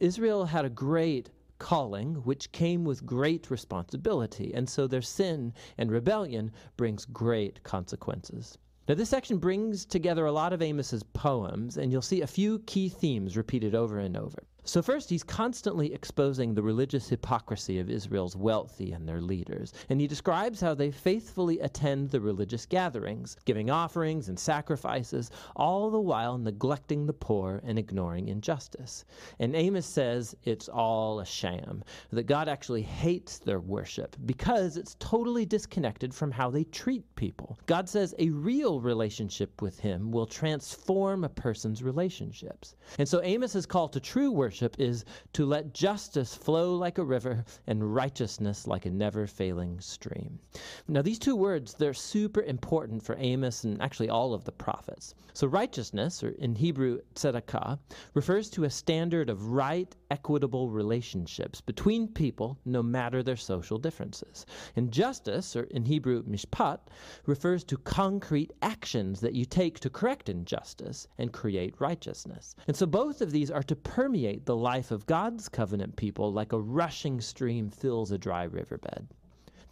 Israel 0.00 0.46
had 0.46 0.64
a 0.64 0.68
great 0.68 1.30
calling 1.60 2.16
which 2.24 2.50
came 2.50 2.84
with 2.84 3.06
great 3.06 3.52
responsibility, 3.52 4.52
and 4.52 4.68
so 4.68 4.88
their 4.88 5.00
sin 5.00 5.52
and 5.78 5.92
rebellion 5.92 6.50
brings 6.76 7.04
great 7.04 7.62
consequences. 7.62 8.58
Now, 8.88 8.96
this 8.96 9.10
section 9.10 9.38
brings 9.38 9.84
together 9.84 10.26
a 10.26 10.32
lot 10.32 10.52
of 10.52 10.60
Amos's 10.60 11.04
poems, 11.04 11.76
and 11.76 11.92
you'll 11.92 12.02
see 12.02 12.22
a 12.22 12.26
few 12.26 12.58
key 12.58 12.88
themes 12.88 13.36
repeated 13.36 13.76
over 13.76 14.00
and 14.00 14.16
over. 14.16 14.42
So, 14.66 14.80
first, 14.80 15.10
he's 15.10 15.22
constantly 15.22 15.92
exposing 15.92 16.54
the 16.54 16.62
religious 16.62 17.06
hypocrisy 17.06 17.78
of 17.80 17.90
Israel's 17.90 18.34
wealthy 18.34 18.92
and 18.92 19.06
their 19.06 19.20
leaders. 19.20 19.74
And 19.90 20.00
he 20.00 20.06
describes 20.06 20.58
how 20.58 20.72
they 20.72 20.90
faithfully 20.90 21.60
attend 21.60 22.08
the 22.08 22.20
religious 22.20 22.64
gatherings, 22.64 23.36
giving 23.44 23.68
offerings 23.68 24.30
and 24.30 24.38
sacrifices, 24.38 25.30
all 25.54 25.90
the 25.90 26.00
while 26.00 26.38
neglecting 26.38 27.04
the 27.04 27.12
poor 27.12 27.60
and 27.62 27.78
ignoring 27.78 28.28
injustice. 28.28 29.04
And 29.38 29.54
Amos 29.54 29.84
says 29.84 30.34
it's 30.44 30.70
all 30.70 31.20
a 31.20 31.26
sham, 31.26 31.84
that 32.10 32.22
God 32.22 32.48
actually 32.48 32.82
hates 32.82 33.38
their 33.38 33.60
worship 33.60 34.16
because 34.24 34.78
it's 34.78 34.96
totally 34.98 35.44
disconnected 35.44 36.14
from 36.14 36.30
how 36.30 36.48
they 36.48 36.64
treat 36.64 37.04
people. 37.16 37.58
God 37.66 37.86
says 37.86 38.14
a 38.18 38.30
real 38.30 38.80
relationship 38.80 39.60
with 39.60 39.78
him 39.78 40.10
will 40.10 40.26
transform 40.26 41.22
a 41.22 41.28
person's 41.28 41.82
relationships. 41.82 42.76
And 42.98 43.06
so 43.06 43.22
Amos's 43.22 43.66
call 43.66 43.88
to 43.90 44.00
true 44.00 44.32
worship 44.32 44.53
worship 44.54 44.76
is 44.78 45.04
to 45.32 45.44
let 45.44 45.74
justice 45.74 46.32
flow 46.36 46.76
like 46.76 46.98
a 46.98 47.02
river 47.02 47.44
and 47.66 47.92
righteousness 47.92 48.68
like 48.68 48.86
a 48.86 48.90
never 48.90 49.26
failing 49.26 49.80
stream. 49.80 50.38
Now, 50.86 51.02
these 51.02 51.18
two 51.18 51.34
words, 51.34 51.74
they're 51.74 51.92
super 51.92 52.42
important 52.42 53.02
for 53.02 53.16
Amos 53.18 53.64
and 53.64 53.82
actually 53.82 54.10
all 54.10 54.32
of 54.32 54.44
the 54.44 54.52
prophets. 54.52 55.16
So, 55.32 55.48
righteousness, 55.48 56.22
or 56.22 56.28
in 56.28 56.54
Hebrew, 56.54 57.00
tzedakah, 57.16 57.80
refers 58.14 58.48
to 58.50 58.62
a 58.62 58.70
standard 58.70 59.28
of 59.28 59.50
right, 59.50 59.92
equitable 60.12 60.70
relationships 60.70 61.60
between 61.60 62.06
people, 62.06 62.56
no 62.64 62.84
matter 62.84 63.20
their 63.20 63.34
social 63.34 63.76
differences. 63.76 64.46
And 64.76 64.92
justice, 64.92 65.56
or 65.56 65.64
in 65.64 65.84
Hebrew, 65.84 66.22
mishpat, 66.22 66.78
refers 67.26 67.64
to 67.64 67.76
concrete 67.78 68.52
actions 68.62 69.20
that 69.22 69.34
you 69.34 69.44
take 69.44 69.80
to 69.80 69.90
correct 69.90 70.28
injustice 70.28 71.08
and 71.18 71.32
create 71.32 71.80
righteousness. 71.80 72.54
And 72.68 72.76
so, 72.76 72.86
both 72.86 73.20
of 73.20 73.32
these 73.32 73.50
are 73.50 73.64
to 73.64 73.74
permeate 73.74 74.43
the 74.44 74.56
life 74.56 74.90
of 74.90 75.06
God's 75.06 75.48
covenant 75.48 75.96
people 75.96 76.32
like 76.32 76.52
a 76.52 76.60
rushing 76.60 77.20
stream 77.20 77.70
fills 77.70 78.10
a 78.10 78.18
dry 78.18 78.44
riverbed. 78.44 79.08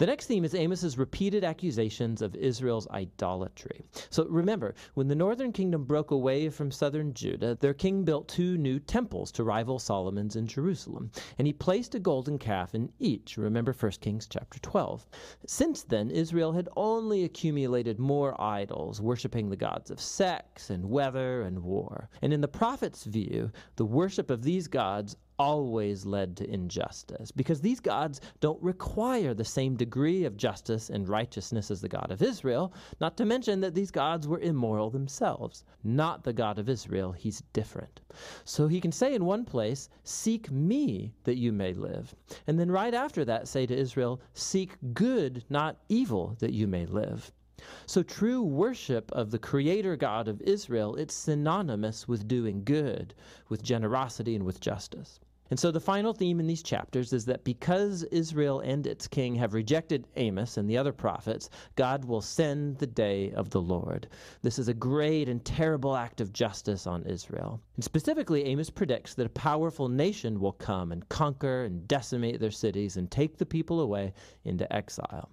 The 0.02 0.06
next 0.06 0.26
theme 0.26 0.44
is 0.44 0.52
Amos's 0.52 0.98
repeated 0.98 1.44
accusations 1.44 2.22
of 2.22 2.34
Israel's 2.34 2.88
idolatry. 2.88 3.84
So 4.10 4.26
remember, 4.26 4.74
when 4.94 5.06
the 5.06 5.14
northern 5.14 5.52
kingdom 5.52 5.84
broke 5.84 6.10
away 6.10 6.48
from 6.48 6.72
southern 6.72 7.14
Judah, 7.14 7.54
their 7.60 7.72
king 7.72 8.02
built 8.02 8.26
two 8.26 8.58
new 8.58 8.80
temples 8.80 9.30
to 9.30 9.44
rival 9.44 9.78
Solomon's 9.78 10.34
in 10.34 10.48
Jerusalem, 10.48 11.12
and 11.38 11.46
he 11.46 11.52
placed 11.52 11.94
a 11.94 12.00
golden 12.00 12.36
calf 12.36 12.74
in 12.74 12.92
each. 12.98 13.36
Remember 13.36 13.72
1 13.72 13.92
Kings 14.00 14.26
chapter 14.26 14.58
12. 14.58 15.06
Since 15.46 15.84
then, 15.84 16.10
Israel 16.10 16.50
had 16.50 16.68
only 16.76 17.22
accumulated 17.22 18.00
more 18.00 18.34
idols, 18.40 19.00
worshiping 19.00 19.50
the 19.50 19.56
gods 19.56 19.88
of 19.92 20.00
sex 20.00 20.70
and 20.70 20.90
weather 20.90 21.42
and 21.42 21.62
war. 21.62 22.08
And 22.22 22.32
in 22.32 22.40
the 22.40 22.48
prophet's 22.48 23.04
view, 23.04 23.52
the 23.76 23.86
worship 23.86 24.30
of 24.30 24.42
these 24.42 24.66
gods 24.66 25.14
always 25.42 26.06
led 26.06 26.36
to 26.36 26.48
injustice 26.48 27.32
because 27.32 27.60
these 27.60 27.80
gods 27.80 28.20
don't 28.38 28.62
require 28.62 29.34
the 29.34 29.44
same 29.44 29.74
degree 29.74 30.24
of 30.24 30.36
justice 30.36 30.88
and 30.88 31.08
righteousness 31.08 31.68
as 31.68 31.80
the 31.80 31.88
God 31.88 32.12
of 32.12 32.22
Israel, 32.22 32.72
not 33.00 33.16
to 33.16 33.24
mention 33.24 33.60
that 33.60 33.74
these 33.74 33.90
gods 33.90 34.28
were 34.28 34.38
immoral 34.38 34.88
themselves. 34.88 35.64
Not 35.82 36.22
the 36.22 36.32
God 36.32 36.60
of 36.60 36.68
Israel, 36.68 37.10
he's 37.10 37.42
different. 37.52 38.00
So 38.44 38.68
he 38.68 38.80
can 38.80 38.92
say 38.92 39.16
in 39.16 39.24
one 39.24 39.44
place, 39.44 39.88
Seek 40.04 40.48
me 40.52 41.12
that 41.24 41.38
you 41.38 41.50
may 41.50 41.74
live. 41.74 42.14
And 42.46 42.56
then 42.56 42.70
right 42.70 42.94
after 42.94 43.24
that, 43.24 43.48
say 43.48 43.66
to 43.66 43.76
Israel, 43.76 44.20
Seek 44.34 44.76
good, 44.94 45.44
not 45.50 45.80
evil, 45.88 46.36
that 46.38 46.52
you 46.52 46.68
may 46.68 46.86
live. 46.86 47.32
So 47.86 48.04
true 48.04 48.42
worship 48.42 49.10
of 49.10 49.32
the 49.32 49.40
creator 49.40 49.96
God 49.96 50.28
of 50.28 50.40
Israel, 50.42 50.94
it's 50.94 51.14
synonymous 51.14 52.06
with 52.06 52.28
doing 52.28 52.62
good, 52.62 53.12
with 53.48 53.64
generosity 53.64 54.36
and 54.36 54.44
with 54.44 54.60
justice. 54.60 55.18
And 55.50 55.60
so 55.60 55.70
the 55.70 55.80
final 55.80 56.14
theme 56.14 56.40
in 56.40 56.46
these 56.46 56.62
chapters 56.62 57.12
is 57.12 57.26
that 57.26 57.44
because 57.44 58.04
Israel 58.04 58.60
and 58.60 58.86
its 58.86 59.06
king 59.06 59.34
have 59.34 59.52
rejected 59.52 60.06
Amos 60.16 60.56
and 60.56 60.70
the 60.70 60.78
other 60.78 60.92
prophets, 60.92 61.50
God 61.74 62.06
will 62.06 62.22
send 62.22 62.78
the 62.78 62.86
day 62.86 63.32
of 63.32 63.50
the 63.50 63.60
Lord. 63.60 64.08
This 64.40 64.58
is 64.58 64.68
a 64.68 64.74
great 64.74 65.28
and 65.28 65.44
terrible 65.44 65.94
act 65.94 66.22
of 66.22 66.32
justice 66.32 66.86
on 66.86 67.02
Israel. 67.04 67.60
And 67.76 67.84
specifically, 67.84 68.44
Amos 68.44 68.70
predicts 68.70 69.12
that 69.14 69.26
a 69.26 69.30
powerful 69.30 69.90
nation 69.90 70.40
will 70.40 70.52
come 70.52 70.90
and 70.90 71.06
conquer 71.10 71.64
and 71.64 71.86
decimate 71.86 72.40
their 72.40 72.50
cities 72.50 72.96
and 72.96 73.10
take 73.10 73.36
the 73.36 73.44
people 73.44 73.80
away 73.80 74.14
into 74.44 74.72
exile. 74.72 75.28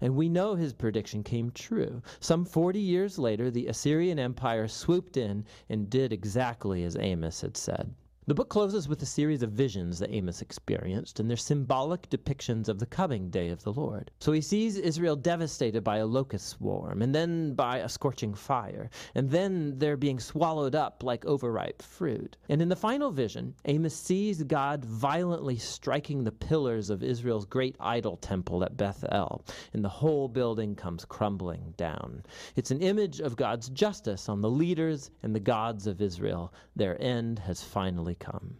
And 0.00 0.14
we 0.14 0.28
know 0.28 0.54
his 0.54 0.72
prediction 0.72 1.24
came 1.24 1.50
true. 1.50 2.00
Some 2.20 2.44
40 2.44 2.78
years 2.78 3.18
later, 3.18 3.50
the 3.50 3.66
Assyrian 3.66 4.20
Empire 4.20 4.68
swooped 4.68 5.16
in 5.16 5.44
and 5.68 5.90
did 5.90 6.12
exactly 6.12 6.84
as 6.84 6.96
Amos 6.96 7.40
had 7.40 7.56
said. 7.56 7.92
The 8.26 8.34
book 8.34 8.48
closes 8.48 8.88
with 8.88 9.02
a 9.02 9.06
series 9.06 9.42
of 9.42 9.52
visions 9.52 9.98
that 9.98 10.10
Amos 10.10 10.40
experienced, 10.40 11.20
and 11.20 11.28
they're 11.28 11.36
symbolic 11.36 12.08
depictions 12.08 12.70
of 12.70 12.78
the 12.78 12.86
coming 12.86 13.28
day 13.28 13.50
of 13.50 13.62
the 13.64 13.72
Lord. 13.72 14.10
So 14.18 14.32
he 14.32 14.40
sees 14.40 14.78
Israel 14.78 15.14
devastated 15.14 15.84
by 15.84 15.98
a 15.98 16.06
locust 16.06 16.48
swarm, 16.48 17.02
and 17.02 17.14
then 17.14 17.52
by 17.52 17.80
a 17.80 17.88
scorching 17.88 18.32
fire, 18.32 18.88
and 19.14 19.28
then 19.28 19.78
they're 19.78 19.98
being 19.98 20.18
swallowed 20.18 20.74
up 20.74 21.02
like 21.02 21.26
overripe 21.26 21.82
fruit. 21.82 22.38
And 22.48 22.62
in 22.62 22.70
the 22.70 22.76
final 22.76 23.10
vision, 23.10 23.56
Amos 23.66 23.94
sees 23.94 24.42
God 24.42 24.86
violently 24.86 25.58
striking 25.58 26.24
the 26.24 26.32
pillars 26.32 26.88
of 26.88 27.02
Israel's 27.02 27.44
great 27.44 27.76
idol 27.78 28.16
temple 28.16 28.64
at 28.64 28.78
Bethel, 28.78 29.44
and 29.74 29.84
the 29.84 29.90
whole 29.90 30.28
building 30.28 30.74
comes 30.74 31.04
crumbling 31.04 31.74
down. 31.76 32.22
It's 32.56 32.70
an 32.70 32.80
image 32.80 33.20
of 33.20 33.36
God's 33.36 33.68
justice 33.68 34.30
on 34.30 34.40
the 34.40 34.48
leaders 34.50 35.10
and 35.22 35.34
the 35.34 35.40
gods 35.40 35.86
of 35.86 36.00
Israel. 36.00 36.54
Their 36.74 36.98
end 37.02 37.38
has 37.40 37.62
finally 37.62 38.13
come. 38.14 38.56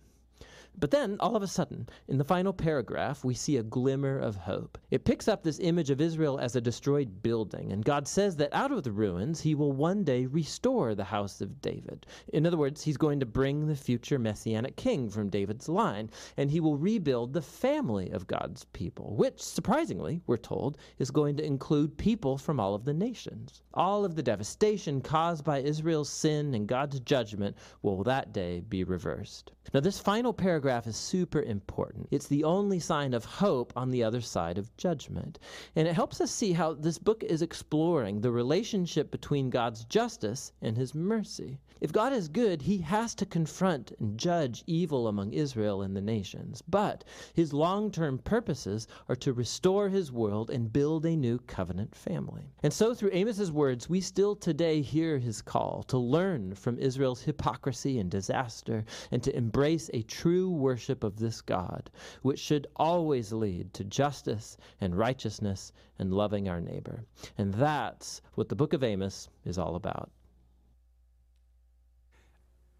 But 0.76 0.90
then, 0.90 1.16
all 1.20 1.37
of 1.37 1.42
a 1.42 1.46
sudden, 1.46 1.88
in 2.08 2.18
the 2.18 2.24
final 2.24 2.52
paragraph, 2.52 3.24
we 3.24 3.34
see 3.34 3.56
a 3.56 3.62
glimmer 3.62 4.18
of 4.18 4.34
hope. 4.34 4.76
It 4.90 5.04
picks 5.04 5.28
up 5.28 5.42
this 5.42 5.60
image 5.60 5.88
of 5.88 6.00
Israel 6.00 6.38
as 6.38 6.56
a 6.56 6.60
destroyed 6.60 7.22
building, 7.22 7.72
and 7.72 7.84
God 7.84 8.06
says 8.06 8.37
that 8.37 8.52
out 8.52 8.72
of 8.72 8.82
the 8.82 8.92
ruins, 8.92 9.40
He 9.40 9.54
will 9.54 9.72
one 9.72 10.04
day 10.04 10.26
restore 10.26 10.94
the 10.94 11.04
house 11.04 11.40
of 11.40 11.60
David. 11.62 12.06
In 12.32 12.44
other 12.44 12.56
words, 12.56 12.82
He's 12.82 12.96
going 12.96 13.20
to 13.20 13.26
bring 13.26 13.66
the 13.66 13.76
future 13.76 14.18
messianic 14.18 14.76
king 14.76 15.08
from 15.08 15.30
David's 15.30 15.68
line, 15.68 16.10
and 16.37 16.50
He 16.50 16.60
will 16.60 16.76
rebuild 16.76 17.32
the 17.32 17.40
family 17.40 18.10
of 18.10 18.26
God's 18.26 18.64
people, 18.72 19.14
which, 19.16 19.40
surprisingly, 19.40 20.20
we're 20.26 20.37
told, 20.37 20.76
is 20.98 21.10
going 21.10 21.37
to 21.37 21.46
include 21.46 21.96
people 21.96 22.37
from 22.37 22.58
all 22.58 22.74
of 22.74 22.84
the 22.84 22.94
nations. 22.94 23.62
All 23.74 24.04
of 24.04 24.16
the 24.16 24.22
devastation 24.22 25.00
caused 25.00 25.44
by 25.44 25.60
Israel's 25.60 26.10
sin 26.10 26.52
and 26.52 26.66
God's 26.66 26.98
judgment 27.00 27.56
will 27.82 28.02
that 28.02 28.32
day 28.32 28.60
be 28.60 28.82
reversed. 28.82 29.52
Now, 29.72 29.80
this 29.80 29.98
final 29.98 30.32
paragraph 30.32 30.63
is 30.64 30.96
super 30.96 31.42
important. 31.42 32.09
It's 32.11 32.27
the 32.27 32.44
only 32.44 32.81
sign 32.81 33.14
of 33.14 33.24
hope 33.24 33.72
on 33.77 33.90
the 33.90 34.03
other 34.03 34.20
side 34.20 34.59
of 34.59 34.74
judgment. 34.77 35.38
And 35.77 35.87
it 35.87 35.94
helps 35.94 36.20
us 36.20 36.31
see 36.31 36.53
how 36.53 36.72
this 36.72 36.98
book 36.98 37.22
is 37.22 37.42
exploring 37.42 38.20
the 38.20 38.31
relationship 38.31 39.11
between 39.11 39.50
God's 39.50 39.85
justice 39.85 40.53
and 40.62 40.77
his 40.77 40.94
mercy. 40.94 41.59
If 41.81 41.92
God 41.92 42.14
is 42.14 42.29
good, 42.29 42.62
he 42.62 42.79
has 42.79 43.14
to 43.16 43.27
confront 43.27 43.92
and 43.98 44.16
judge 44.16 44.64
evil 44.66 45.07
among 45.07 45.35
Israel 45.35 45.83
and 45.83 45.94
the 45.94 46.00
nations. 46.00 46.62
But 46.66 47.05
his 47.35 47.53
long 47.53 47.90
term 47.90 48.18
purposes 48.18 48.88
are 49.07 49.16
to 49.16 49.35
restore 49.35 49.90
his 49.90 50.11
world 50.11 50.48
and 50.48 50.72
build 50.72 51.05
a 51.05 51.14
new 51.14 51.40
covenant 51.40 51.94
family. 51.94 52.55
And 52.62 52.72
so, 52.72 52.94
through 52.94 53.11
Amos's 53.12 53.53
words, 53.53 53.88
we 53.88 54.00
still 54.00 54.35
today 54.35 54.81
hear 54.81 55.18
his 55.18 55.42
call 55.42 55.83
to 55.88 55.98
learn 55.98 56.55
from 56.55 56.79
Israel's 56.79 57.22
hypocrisy 57.22 57.98
and 57.98 58.11
disaster 58.11 58.85
and 59.11 59.22
to 59.22 59.37
embrace 59.37 59.90
a 59.92 60.03
true 60.03 60.48
worship 60.54 61.04
of 61.04 61.16
this 61.16 61.40
God, 61.40 61.90
which 62.22 62.38
should 62.38 62.66
always 62.76 63.32
lead 63.32 63.72
to 63.74 63.84
justice 63.84 64.56
and 64.80 64.96
righteousness 64.96 65.72
and 65.98 66.12
loving 66.12 66.48
our 66.48 66.60
neighbor. 66.60 67.04
And 67.38 67.52
that's 67.54 68.22
what 68.34 68.48
the 68.48 68.56
book 68.56 68.72
of 68.72 68.82
Amos 68.82 69.28
is 69.44 69.58
all 69.58 69.76
about. 69.76 70.10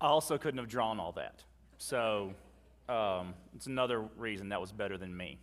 I 0.01 0.09
also 0.09 0.37
couldn't 0.39 0.59
have 0.59 0.69
drawn 0.69 1.01
all 1.01 1.13
that. 1.13 1.43
So 1.79 2.35
um, 2.89 3.35
it's 3.55 3.67
another 3.67 4.01
reason 4.17 4.51
that 4.51 4.61
was 4.61 4.73
better 4.73 4.99
than 4.99 5.17
me. 5.17 5.39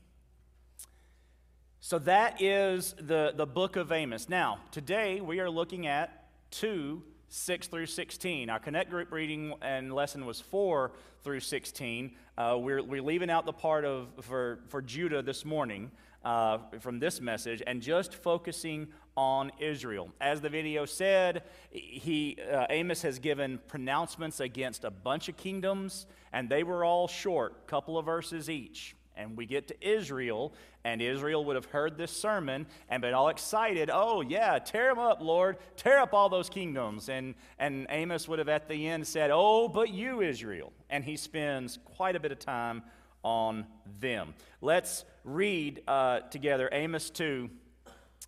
So 1.80 1.98
that 2.00 2.42
is 2.42 2.94
the, 3.00 3.34
the 3.36 3.48
book 3.48 3.76
of 3.76 3.92
Amos. 3.92 4.30
Now, 4.30 4.60
today 4.72 5.20
we 5.20 5.40
are 5.40 5.50
looking 5.50 5.88
at 5.88 6.28
2 6.52 7.02
6 7.34 7.68
through 7.68 7.86
16. 7.86 8.50
Our 8.50 8.60
Connect 8.60 8.90
group 8.90 9.10
reading 9.10 9.54
and 9.62 9.94
lesson 9.94 10.26
was 10.26 10.42
4 10.42 10.92
through 11.24 11.40
16. 11.40 12.12
Uh, 12.38 12.58
we're, 12.60 12.84
we're 12.84 13.02
leaving 13.02 13.30
out 13.30 13.46
the 13.46 13.54
part 13.54 13.86
of 13.86 14.10
for, 14.20 14.60
for 14.68 14.82
Judah 14.82 15.22
this 15.22 15.46
morning 15.46 15.92
uh, 16.26 16.58
from 16.82 17.00
this 17.00 17.22
message 17.22 17.64
and 17.66 17.82
just 17.82 18.16
focusing 18.16 18.90
on 19.16 19.50
Israel. 19.60 20.12
As 20.20 20.42
the 20.42 20.50
video 20.50 20.84
said, 20.86 21.44
he, 21.70 22.38
uh, 22.52 22.66
Amos 22.70 23.02
has 23.04 23.18
given 23.18 23.60
pronouncements 23.66 24.42
against 24.42 24.84
a 24.84 24.92
bunch 24.92 25.30
of 25.30 25.38
kingdoms, 25.38 26.08
and 26.34 26.50
they 26.50 26.64
were 26.64 26.84
all 26.84 27.08
short, 27.08 27.66
couple 27.66 27.98
of 27.98 28.06
verses 28.06 28.50
each. 28.50 28.94
And 29.22 29.38
we 29.38 29.46
get 29.46 29.68
to 29.68 29.76
Israel, 29.88 30.54
and 30.84 31.02
Israel 31.02 31.46
would 31.46 31.56
have 31.56 31.66
heard 31.66 31.98
this 31.98 32.12
sermon 32.12 32.66
and 32.90 33.02
been 33.02 33.14
all 33.14 33.30
excited. 33.30 33.90
Oh, 33.94 34.22
yeah, 34.22 34.58
tear 34.58 34.90
them 34.90 35.00
up, 35.00 35.22
Lord. 35.22 35.58
Tear 35.78 36.00
up 36.00 36.14
all 36.14 36.28
those 36.28 36.50
kingdoms. 36.50 37.08
And, 37.08 37.36
and 37.60 37.86
Amos 37.90 38.28
would 38.28 38.40
have 38.40 38.50
at 38.50 38.68
the 38.68 38.88
end 38.88 39.06
said, 39.06 39.30
Oh, 39.32 39.68
but 39.68 39.90
you, 39.90 40.22
Israel. 40.22 40.74
And 40.90 41.04
he 41.04 41.18
spends 41.18 41.78
quite 41.86 42.16
a 42.16 42.20
bit 42.20 42.32
of 42.32 42.40
time 42.40 42.82
on 43.24 43.66
them. 44.00 44.34
Let's 44.60 45.06
read 45.24 45.84
uh, 45.88 46.22
together 46.22 46.68
Amos 46.72 47.12
2, 47.12 47.50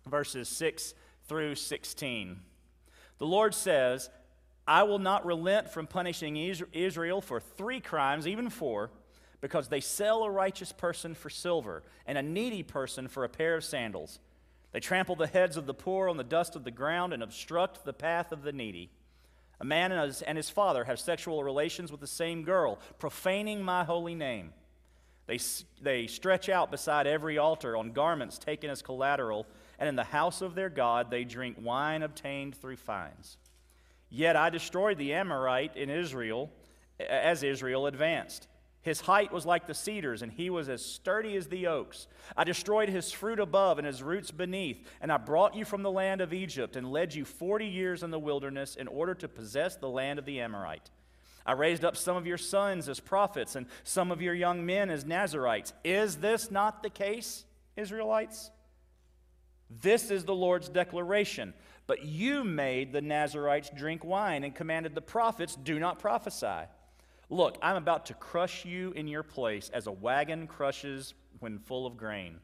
verses 0.06 0.48
6 0.48 0.94
through 1.26 1.56
16. 1.56 2.38
The 3.18 3.26
Lord 3.26 3.54
says, 3.54 4.10
I 4.66 4.84
will 4.84 4.98
not 4.98 5.26
relent 5.26 5.70
from 5.70 5.86
punishing 5.86 6.36
Israel 6.36 7.20
for 7.20 7.40
three 7.40 7.80
crimes, 7.80 8.26
even 8.26 8.48
four, 8.48 8.90
because 9.44 9.68
they 9.68 9.80
sell 9.80 10.24
a 10.24 10.30
righteous 10.30 10.72
person 10.72 11.14
for 11.14 11.28
silver 11.28 11.82
and 12.06 12.16
a 12.16 12.22
needy 12.22 12.62
person 12.62 13.06
for 13.06 13.24
a 13.24 13.28
pair 13.28 13.56
of 13.56 13.62
sandals. 13.62 14.18
They 14.72 14.80
trample 14.80 15.16
the 15.16 15.26
heads 15.26 15.58
of 15.58 15.66
the 15.66 15.74
poor 15.74 16.08
on 16.08 16.16
the 16.16 16.24
dust 16.24 16.56
of 16.56 16.64
the 16.64 16.70
ground 16.70 17.12
and 17.12 17.22
obstruct 17.22 17.84
the 17.84 17.92
path 17.92 18.32
of 18.32 18.42
the 18.42 18.54
needy. 18.54 18.88
A 19.60 19.64
man 19.66 19.92
and 19.92 20.00
his, 20.00 20.22
and 20.22 20.38
his 20.38 20.48
father 20.48 20.84
have 20.84 20.98
sexual 20.98 21.44
relations 21.44 21.92
with 21.92 22.00
the 22.00 22.06
same 22.06 22.42
girl, 22.42 22.78
profaning 22.98 23.62
my 23.62 23.84
holy 23.84 24.14
name. 24.14 24.54
They, 25.26 25.38
they 25.82 26.06
stretch 26.06 26.48
out 26.48 26.70
beside 26.70 27.06
every 27.06 27.36
altar 27.36 27.76
on 27.76 27.92
garments 27.92 28.38
taken 28.38 28.70
as 28.70 28.80
collateral, 28.80 29.46
and 29.78 29.90
in 29.90 29.94
the 29.94 30.04
house 30.04 30.40
of 30.40 30.54
their 30.54 30.70
God 30.70 31.10
they 31.10 31.24
drink 31.24 31.58
wine 31.60 32.02
obtained 32.02 32.54
through 32.54 32.76
fines. 32.76 33.36
Yet 34.08 34.36
I 34.36 34.48
destroyed 34.48 34.96
the 34.96 35.12
Amorite 35.12 35.76
in 35.76 35.90
Israel 35.90 36.50
as 36.98 37.42
Israel 37.42 37.86
advanced. 37.86 38.48
His 38.84 39.00
height 39.00 39.32
was 39.32 39.46
like 39.46 39.66
the 39.66 39.72
cedars, 39.72 40.20
and 40.20 40.30
he 40.30 40.50
was 40.50 40.68
as 40.68 40.84
sturdy 40.84 41.36
as 41.36 41.48
the 41.48 41.66
oaks. 41.66 42.06
I 42.36 42.44
destroyed 42.44 42.90
his 42.90 43.10
fruit 43.10 43.40
above 43.40 43.78
and 43.78 43.86
his 43.86 44.02
roots 44.02 44.30
beneath, 44.30 44.86
and 45.00 45.10
I 45.10 45.16
brought 45.16 45.56
you 45.56 45.64
from 45.64 45.82
the 45.82 45.90
land 45.90 46.20
of 46.20 46.34
Egypt 46.34 46.76
and 46.76 46.92
led 46.92 47.14
you 47.14 47.24
forty 47.24 47.66
years 47.66 48.02
in 48.02 48.10
the 48.10 48.18
wilderness 48.18 48.76
in 48.76 48.86
order 48.86 49.14
to 49.14 49.26
possess 49.26 49.76
the 49.76 49.88
land 49.88 50.18
of 50.18 50.26
the 50.26 50.38
Amorite. 50.38 50.90
I 51.46 51.52
raised 51.52 51.82
up 51.82 51.96
some 51.96 52.18
of 52.18 52.26
your 52.26 52.36
sons 52.36 52.86
as 52.90 53.00
prophets 53.00 53.56
and 53.56 53.66
some 53.84 54.10
of 54.12 54.20
your 54.20 54.34
young 54.34 54.66
men 54.66 54.90
as 54.90 55.06
Nazarites. 55.06 55.72
Is 55.82 56.16
this 56.16 56.50
not 56.50 56.82
the 56.82 56.90
case, 56.90 57.46
Israelites? 57.76 58.50
This 59.70 60.10
is 60.10 60.24
the 60.24 60.34
Lord's 60.34 60.68
declaration. 60.68 61.54
But 61.86 62.04
you 62.04 62.44
made 62.44 62.92
the 62.92 63.00
Nazarites 63.00 63.70
drink 63.74 64.04
wine 64.04 64.44
and 64.44 64.54
commanded 64.54 64.94
the 64.94 65.00
prophets, 65.00 65.56
do 65.56 65.78
not 65.78 65.98
prophesy. 65.98 66.68
Look, 67.34 67.58
I'm 67.60 67.74
about 67.74 68.06
to 68.06 68.14
crush 68.14 68.64
you 68.64 68.92
in 68.92 69.08
your 69.08 69.24
place 69.24 69.68
as 69.74 69.88
a 69.88 69.92
wagon 69.92 70.46
crushes 70.46 71.14
when 71.40 71.58
full 71.58 71.84
of 71.84 71.96
grain. 71.96 72.38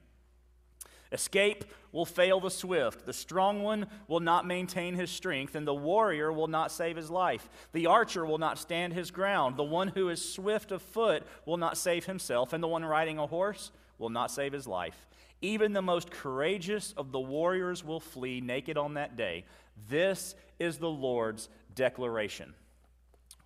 Escape 1.12 1.64
will 1.92 2.05
fail 2.05 2.40
the 2.40 2.50
swift. 2.50 3.07
The 3.07 3.12
strong 3.12 3.62
one 3.62 3.87
will 4.09 4.18
not 4.18 4.48
maintain 4.48 4.96
his 4.96 5.09
strength, 5.09 5.55
and 5.55 5.64
the 5.64 5.72
warrior 5.72 6.33
will 6.33 6.48
not 6.48 6.72
save 6.72 6.96
his 6.96 7.09
life. 7.09 7.48
The 7.70 7.87
archer 7.87 8.26
will 8.26 8.38
not 8.38 8.59
stand 8.59 8.92
his 8.92 9.12
ground. 9.12 9.57
The 9.57 9.62
one 9.62 9.87
who 9.87 10.09
is 10.09 10.35
swift 10.35 10.72
of 10.72 10.83
foot 10.83 11.22
will 11.46 11.57
not 11.57 11.79
save 11.79 12.07
himself, 12.07 12.53
and 12.53 12.61
the 12.61 12.66
one 12.66 12.85
riding 12.85 13.18
a 13.18 13.29
horse 13.29 13.70
will 13.96 14.11
not 14.11 14.33
save 14.33 14.53
his 14.53 14.66
life. 14.66 15.07
Even 15.40 15.72
the 15.72 15.83
most 15.83 16.11
courageous 16.11 16.94
of 16.96 17.12
the 17.12 17.20
warriors 17.20 17.85
will 17.85 18.00
flee 18.00 18.40
naked 18.40 18.76
on 18.76 18.94
that 18.94 19.16
day. 19.16 19.44
This 19.88 20.35
is 20.59 20.79
the 20.79 20.90
Lord's 20.90 21.48
declaration. 21.76 22.55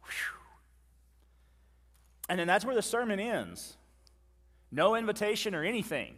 Whew. 0.04 0.43
And 2.28 2.38
then 2.38 2.46
that's 2.46 2.64
where 2.64 2.74
the 2.74 2.82
sermon 2.82 3.20
ends. 3.20 3.76
No 4.70 4.94
invitation 4.94 5.54
or 5.54 5.62
anything. 5.62 6.14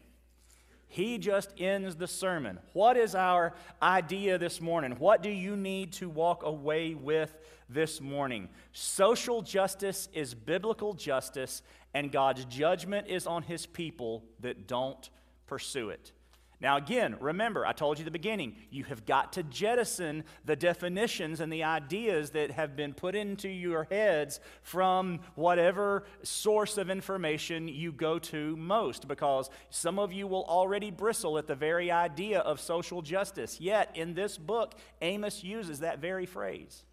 He 0.88 1.19
just 1.19 1.53
ends 1.59 1.97
the 1.97 2.07
sermon. 2.07 2.59
What 2.73 2.97
is 2.97 3.14
our 3.14 3.55
idea 3.83 4.38
this 4.38 4.61
morning? 4.61 4.92
What 4.92 5.23
do 5.23 5.29
you 5.29 5.57
need 5.57 5.92
to 5.95 6.09
walk 6.09 6.45
away 6.45 6.95
with 6.95 7.37
this 7.69 8.01
morning? 8.01 8.49
Social 8.73 9.42
justice 9.42 10.09
is 10.12 10.33
biblical 10.33 10.95
justice, 10.95 11.62
and 11.92 12.12
God's 12.12 12.45
judgment 12.45 13.09
is 13.09 13.27
on 13.27 13.42
his 13.42 13.66
people 13.66 14.25
that 14.40 14.69
don't 14.69 15.11
pursue 15.47 15.90
it. 15.90 16.12
Now, 16.59 16.79
again, 16.79 17.16
remember, 17.21 17.66
I 17.66 17.73
told 17.73 17.99
you 17.99 18.05
the 18.07 18.11
beginning, 18.11 18.57
you 18.71 18.85
have 18.85 19.05
got 19.05 19.35
to 19.35 19.42
jettison 19.42 20.25
the 20.47 20.57
definitions 20.57 21.40
and 21.40 21.53
the 21.53 21.64
ideas 21.64 22.31
that 22.31 22.51
have 22.51 22.75
been 22.75 22.95
put 22.95 23.14
into 23.14 23.49
your 23.49 23.87
heads 23.90 24.40
from 24.62 25.21
whatever 25.35 26.05
source 26.23 26.79
of 26.79 26.88
information 26.88 27.69
you 27.69 27.92
go 27.92 28.19
to 28.19 28.57
most, 28.57 29.07
because 29.07 29.51
some 29.69 29.99
of 29.99 30.14
you 30.14 30.27
will 30.27 30.45
already 30.45 30.90
bristle 30.90 31.37
at 31.37 31.47
the 31.47 31.55
very 31.55 31.90
idea 31.90 32.40
of 32.40 32.59
social 32.59 33.03
justice. 33.03 33.61
Yet, 33.61 33.90
in 33.95 34.14
this 34.14 34.38
book, 34.38 34.77
Amos 35.03 35.45
uses 35.45 35.81
that 35.81 35.99
very 35.99 36.25
phrase. 36.25 36.85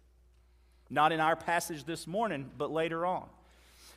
Not 0.90 1.10
in 1.10 1.20
our 1.20 1.36
passage 1.36 1.84
this 1.84 2.06
morning, 2.06 2.50
but 2.58 2.70
later 2.70 3.06
on. 3.06 3.28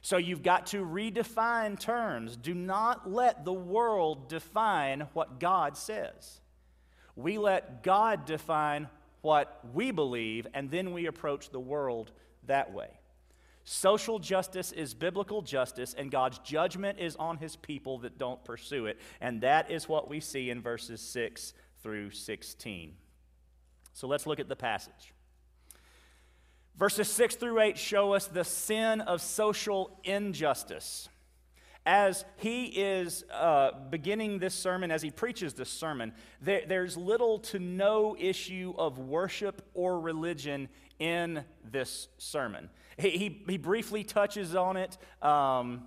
So 0.07 0.15
you've 0.15 0.41
got 0.41 0.67
to 0.67 0.85
redefine 0.85 1.77
terms. 1.77 2.37
Do 2.37 2.53
not 2.53 3.11
let 3.11 3.43
the 3.43 3.51
world 3.51 4.29
define 4.29 5.01
what 5.11 5.37
God 5.37 5.75
says. 5.75 6.39
We 7.17 7.37
let 7.37 7.83
God 7.83 8.25
define 8.25 8.87
what 9.19 9.59
we 9.73 9.91
believe, 9.91 10.47
and 10.53 10.71
then 10.71 10.93
we 10.93 11.07
approach 11.07 11.49
the 11.49 11.59
world 11.59 12.13
that 12.45 12.71
way. 12.71 12.87
Social 13.65 14.17
justice 14.17 14.71
is 14.71 14.93
biblical 14.93 15.41
justice, 15.41 15.93
and 15.93 16.09
God's 16.09 16.39
judgment 16.39 16.99
is 16.99 17.17
on 17.17 17.35
his 17.35 17.57
people 17.57 17.97
that 17.97 18.17
don't 18.17 18.41
pursue 18.45 18.85
it. 18.85 19.01
And 19.19 19.41
that 19.41 19.69
is 19.69 19.89
what 19.89 20.09
we 20.09 20.21
see 20.21 20.49
in 20.49 20.61
verses 20.61 21.01
6 21.01 21.53
through 21.83 22.11
16. 22.11 22.93
So 23.91 24.07
let's 24.07 24.25
look 24.25 24.39
at 24.39 24.47
the 24.47 24.55
passage. 24.55 25.13
Verses 26.77 27.09
6 27.09 27.35
through 27.37 27.59
8 27.59 27.77
show 27.77 28.13
us 28.13 28.27
the 28.27 28.43
sin 28.43 29.01
of 29.01 29.21
social 29.21 29.99
injustice. 30.03 31.09
As 31.87 32.25
he 32.35 32.65
is 32.65 33.23
uh, 33.33 33.71
beginning 33.89 34.39
this 34.39 34.53
sermon, 34.53 34.91
as 34.91 35.01
he 35.01 35.09
preaches 35.09 35.53
this 35.53 35.69
sermon, 35.69 36.13
there, 36.41 36.63
there's 36.67 36.97
little 36.97 37.39
to 37.39 37.59
no 37.59 38.15
issue 38.19 38.73
of 38.77 38.99
worship 38.99 39.61
or 39.73 39.99
religion 39.99 40.67
in 40.99 41.45
this 41.71 42.09
sermon. 42.17 42.69
He, 42.97 43.11
he, 43.11 43.43
he 43.47 43.57
briefly 43.57 44.03
touches 44.03 44.53
on 44.53 44.77
it. 44.77 44.97
Um, 45.21 45.85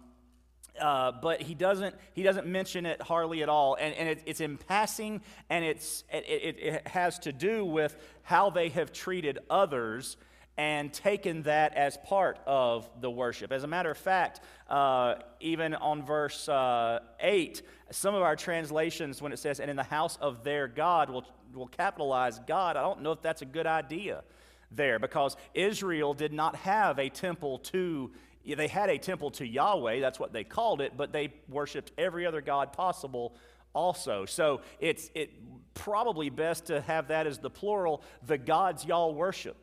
uh, 0.80 1.12
but 1.12 1.42
he 1.42 1.54
doesn't, 1.54 1.94
he 2.14 2.22
doesn't 2.22 2.46
mention 2.46 2.86
it 2.86 3.02
hardly 3.02 3.42
at 3.42 3.48
all. 3.48 3.76
And, 3.78 3.94
and 3.94 4.08
it, 4.08 4.22
it's 4.24 4.40
in 4.40 4.56
passing, 4.56 5.20
and 5.50 5.64
it's, 5.64 6.04
it, 6.10 6.24
it, 6.26 6.58
it 6.58 6.88
has 6.88 7.18
to 7.20 7.32
do 7.32 7.64
with 7.64 7.96
how 8.22 8.48
they 8.48 8.70
have 8.70 8.90
treated 8.92 9.40
others 9.50 10.16
and 10.60 10.92
taken 10.92 11.40
that 11.44 11.74
as 11.74 11.96
part 12.04 12.38
of 12.46 12.86
the 13.00 13.10
worship. 13.10 13.50
As 13.50 13.64
a 13.64 13.66
matter 13.66 13.90
of 13.90 13.96
fact, 13.96 14.42
uh, 14.68 15.14
even 15.40 15.72
on 15.74 16.04
verse 16.04 16.50
uh, 16.50 16.98
8, 17.18 17.62
some 17.90 18.14
of 18.14 18.20
our 18.20 18.36
translations, 18.36 19.22
when 19.22 19.32
it 19.32 19.38
says, 19.38 19.58
and 19.58 19.70
in 19.70 19.76
the 19.76 19.82
house 19.82 20.18
of 20.20 20.44
their 20.44 20.68
God, 20.68 21.08
will, 21.08 21.24
will 21.54 21.68
capitalize 21.68 22.40
God. 22.40 22.76
I 22.76 22.82
don't 22.82 23.00
know 23.00 23.12
if 23.12 23.22
that's 23.22 23.40
a 23.40 23.46
good 23.46 23.66
idea 23.66 24.22
there 24.70 24.98
because 24.98 25.34
Israel 25.54 26.12
did 26.12 26.34
not 26.34 26.56
have 26.56 26.98
a 26.98 27.08
temple 27.08 27.60
to 27.60 28.10
they 28.44 28.68
had 28.68 28.90
a 28.90 28.98
temple 28.98 29.30
to 29.32 29.46
Yahweh, 29.46 30.00
that's 30.00 30.18
what 30.18 30.32
they 30.34 30.44
called 30.44 30.82
it, 30.82 30.94
but 30.94 31.10
they 31.10 31.32
worshiped 31.48 31.92
every 31.96 32.26
other 32.26 32.42
god 32.42 32.74
possible 32.74 33.34
also. 33.74 34.26
So 34.26 34.60
it's 34.78 35.10
it 35.14 35.30
probably 35.72 36.28
best 36.28 36.66
to 36.66 36.82
have 36.82 37.08
that 37.08 37.26
as 37.26 37.38
the 37.38 37.50
plural, 37.50 38.02
the 38.26 38.36
gods 38.36 38.84
y'all 38.84 39.14
worship. 39.14 39.56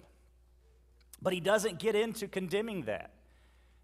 But 1.22 1.34
he 1.34 1.40
doesn't 1.40 1.80
get 1.80 1.96
into 1.96 2.28
condemning 2.28 2.84
that. 2.84 3.12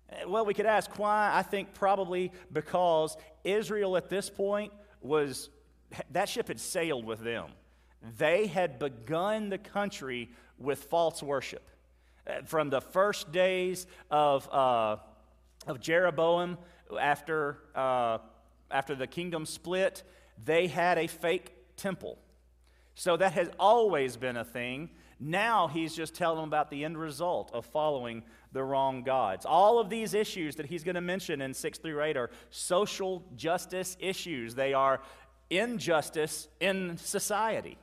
Eh, 0.09 0.25
well, 0.27 0.45
we 0.45 0.53
could 0.53 0.65
ask 0.65 0.97
why. 0.99 1.31
I 1.33 1.41
think 1.41 1.73
probably 1.73 2.31
because 2.51 3.17
Israel 3.43 3.97
at 3.97 4.09
this 4.09 4.29
point 4.29 4.71
was, 5.01 5.49
that 6.11 6.29
ship 6.29 6.47
had 6.47 6.59
sailed 6.59 7.05
with 7.05 7.19
them. 7.19 7.49
They 8.17 8.47
had 8.47 8.79
begun 8.79 9.49
the 9.49 9.57
country 9.57 10.29
with 10.57 10.85
false 10.85 11.23
worship. 11.23 11.67
Eh, 12.27 12.41
from 12.45 12.69
the 12.69 12.81
first 12.81 13.31
days 13.31 13.87
of, 14.11 14.47
uh, 14.51 14.97
of 15.67 15.79
Jeroboam, 15.79 16.57
after, 16.99 17.57
uh, 17.75 18.19
after 18.69 18.95
the 18.95 19.07
kingdom 19.07 19.45
split, 19.45 20.03
they 20.43 20.67
had 20.67 20.97
a 20.97 21.07
fake 21.07 21.53
temple. 21.75 22.17
So 22.95 23.17
that 23.17 23.33
has 23.33 23.49
always 23.59 24.17
been 24.17 24.37
a 24.37 24.45
thing. 24.45 24.89
Now 25.25 25.69
he's 25.69 25.95
just 25.95 26.15
telling 26.15 26.39
them 26.39 26.49
about 26.49 26.69
the 26.69 26.83
end 26.83 26.97
result 26.97 27.49
of 27.53 27.65
following 27.65 28.23
the 28.51 28.61
wrong 28.61 29.03
gods. 29.03 29.45
All 29.45 29.79
of 29.79 29.89
these 29.89 30.13
issues 30.13 30.57
that 30.57 30.65
he's 30.65 30.83
going 30.83 30.95
to 30.95 31.01
mention 31.01 31.41
in 31.41 31.53
6 31.53 31.77
through 31.77 32.03
8 32.03 32.17
are 32.17 32.29
social 32.49 33.23
justice 33.37 33.95
issues, 34.01 34.53
they 34.53 34.73
are 34.73 35.01
injustice 35.49 36.49
in 36.59 36.97
society. 36.97 37.77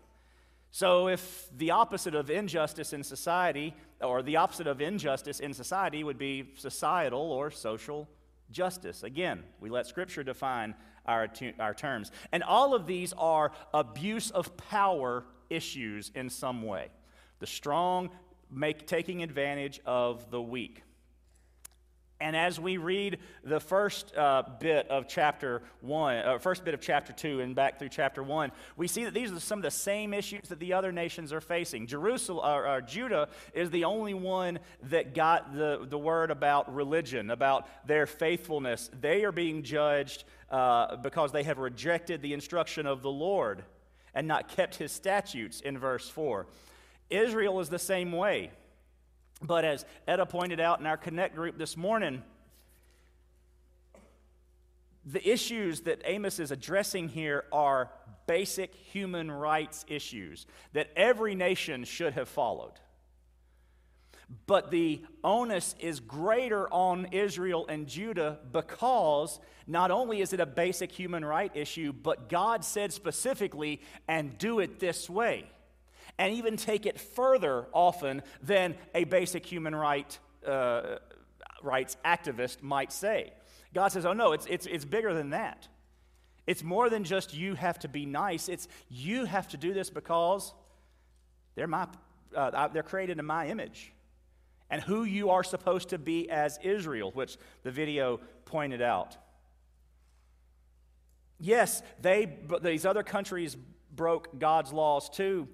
So, 0.71 1.09
if 1.09 1.49
the 1.57 1.71
opposite 1.71 2.15
of 2.15 2.31
injustice 2.31 2.93
in 2.93 3.03
society, 3.03 3.75
or 4.01 4.23
the 4.23 4.37
opposite 4.37 4.67
of 4.67 4.83
injustice 4.83 5.41
in 5.41 5.55
society, 5.55 6.05
would 6.05 6.19
be 6.19 6.53
societal 6.57 7.33
or 7.33 7.51
social 7.51 8.07
justice. 8.51 9.03
Again, 9.03 9.43
we 9.61 9.71
let 9.71 9.87
Scripture 9.87 10.23
define 10.23 10.75
our, 11.07 11.27
our 11.59 11.75
terms. 11.75 12.13
And 12.33 12.43
all 12.43 12.75
of 12.75 12.87
these 12.87 13.13
are 13.15 13.51
abuse 13.73 14.31
of 14.31 14.57
power 14.59 15.25
issues 15.49 16.13
in 16.15 16.29
some 16.29 16.63
way 16.63 16.91
the 17.41 17.47
strong 17.47 18.11
make, 18.51 18.87
taking 18.87 19.23
advantage 19.23 19.81
of 19.85 20.31
the 20.31 20.41
weak. 20.41 20.83
And 22.23 22.37
as 22.37 22.61
we 22.61 22.77
read 22.77 23.17
the 23.45 23.61
first 23.61 24.15
uh, 24.15 24.43
bit 24.61 24.87
of 24.91 25.09
chapter 25.09 25.63
one, 25.81 26.17
uh, 26.19 26.37
first 26.37 26.67
bit 26.67 26.75
of 26.75 26.81
chapter 26.83 27.15
two, 27.15 27.41
and 27.41 27.55
back 27.55 27.79
through 27.79 27.89
chapter 27.89 28.23
one, 28.23 28.53
we 28.77 28.89
see 28.89 29.05
that 29.05 29.15
these 29.15 29.33
are 29.33 29.41
some 29.41 29.59
of 29.59 29.63
the 29.63 29.71
same 29.71 30.13
issues 30.13 30.43
that 30.49 30.61
the 30.61 30.75
other 30.75 30.93
nations 30.93 31.33
are 31.33 31.41
facing. 31.41 31.87
Jerusalem, 31.87 32.45
or, 32.45 32.69
or 32.69 32.83
Judah, 32.83 33.31
is 33.55 33.71
the 33.71 33.85
only 33.85 34.13
one 34.13 34.59
that 34.83 35.15
got 35.15 35.55
the, 35.55 35.87
the 35.89 35.97
word 35.97 36.31
about 36.31 36.75
religion, 36.75 37.31
about 37.31 37.67
their 37.87 38.07
faithfulness. 38.07 38.91
They 39.01 39.25
are 39.25 39.33
being 39.33 39.63
judged 39.63 40.25
uh, 40.51 40.97
because 40.97 41.33
they 41.33 41.45
have 41.45 41.59
rejected 41.59 42.21
the 42.21 42.35
instruction 42.35 42.85
of 42.85 43.01
the 43.01 43.11
Lord 43.11 43.65
and 44.13 44.29
not 44.29 44.49
kept 44.49 44.75
his 44.75 44.93
statutes. 44.93 45.63
In 45.63 45.79
verse 45.79 46.07
four, 46.07 46.49
Israel 47.11 47.61
is 47.61 47.69
the 47.69 47.79
same 47.79 48.13
way. 48.13 48.51
But 49.43 49.65
as 49.65 49.85
Etta 50.07 50.27
pointed 50.27 50.61
out 50.61 50.81
in 50.81 50.87
our 50.87 50.97
Connect 50.97 51.35
group 51.35 51.57
this 51.59 51.77
morning, 51.77 52.23
the 55.05 55.27
issues 55.29 55.81
that 55.83 56.03
Amos 56.05 56.39
is 56.39 56.51
addressing 56.51 57.09
here 57.09 57.45
are 57.53 57.91
basic 58.27 58.75
human 58.75 59.31
rights 59.31 59.85
issues 59.89 60.47
that 60.73 60.91
every 60.95 61.35
nation 61.35 61.85
should 61.85 62.13
have 62.13 62.29
followed. 62.29 62.75
But 64.47 64.71
the 64.71 65.03
onus 65.25 65.75
is 65.81 65.99
greater 65.99 66.73
on 66.73 67.07
Israel 67.11 67.67
and 67.69 67.89
Judah 67.89 68.39
because 68.53 69.41
not 69.67 69.91
only 69.91 70.21
is 70.21 70.33
it 70.33 70.39
a 70.39 70.47
basic 70.47 70.93
human 70.93 71.25
right 71.25 71.51
issue, 71.57 71.93
but 71.93 72.29
God 72.29 72.65
said 72.65 72.93
specifically, 72.93 73.81
and 74.07 74.39
do 74.39 74.61
it 74.61 74.79
this 74.79 75.11
way 75.11 75.47
and 76.21 76.35
even 76.35 76.59
take 76.59 76.85
it 76.85 77.01
further 77.01 77.67
often 77.73 78.23
than 78.43 78.77
a 78.95 79.05
basic 79.05 79.47
human 79.47 79.75
right, 79.75 80.19
uh, 80.47 80.97
rights 81.63 81.97
activist 82.05 82.63
might 82.63 82.93
say. 82.93 83.33
God 83.73 83.89
says, 83.89 84.05
oh 84.05 84.13
no, 84.13 84.33
it's, 84.33 84.45
it's, 84.45 84.67
it's 84.67 84.85
bigger 84.85 85.15
than 85.15 85.31
that. 85.31 85.67
It's 86.47 86.63
more 86.63 86.91
than 86.91 87.05
just 87.05 87.33
you 87.33 87.55
have 87.55 87.79
to 87.79 87.89
be 87.89 88.05
nice. 88.05 88.51
It's 88.51 88.69
you 88.91 89.25
have 89.25 89.49
to 89.49 89.57
do 89.57 89.73
this 89.73 89.89
because 89.89 90.53
they're, 91.55 91.67
my, 91.67 91.87
uh, 92.37 92.69
they're 92.69 92.83
created 92.83 93.19
in 93.19 93.25
my 93.25 93.49
image. 93.49 93.91
And 94.69 94.83
who 94.83 95.05
you 95.05 95.31
are 95.31 95.43
supposed 95.43 95.89
to 95.89 95.99
be 95.99 96.29
as 96.31 96.59
Israel, 96.63 97.13
which 97.13 97.39
the 97.63 97.71
video 97.71 98.21
pointed 98.45 98.83
out. 98.83 99.17
Yes, 101.39 101.83
they, 102.03 102.37
these 102.61 102.85
other 102.85 103.03
countries 103.03 103.57
broke 103.97 104.39
God's 104.39 104.71
laws 104.71 105.09
too, 105.09 105.49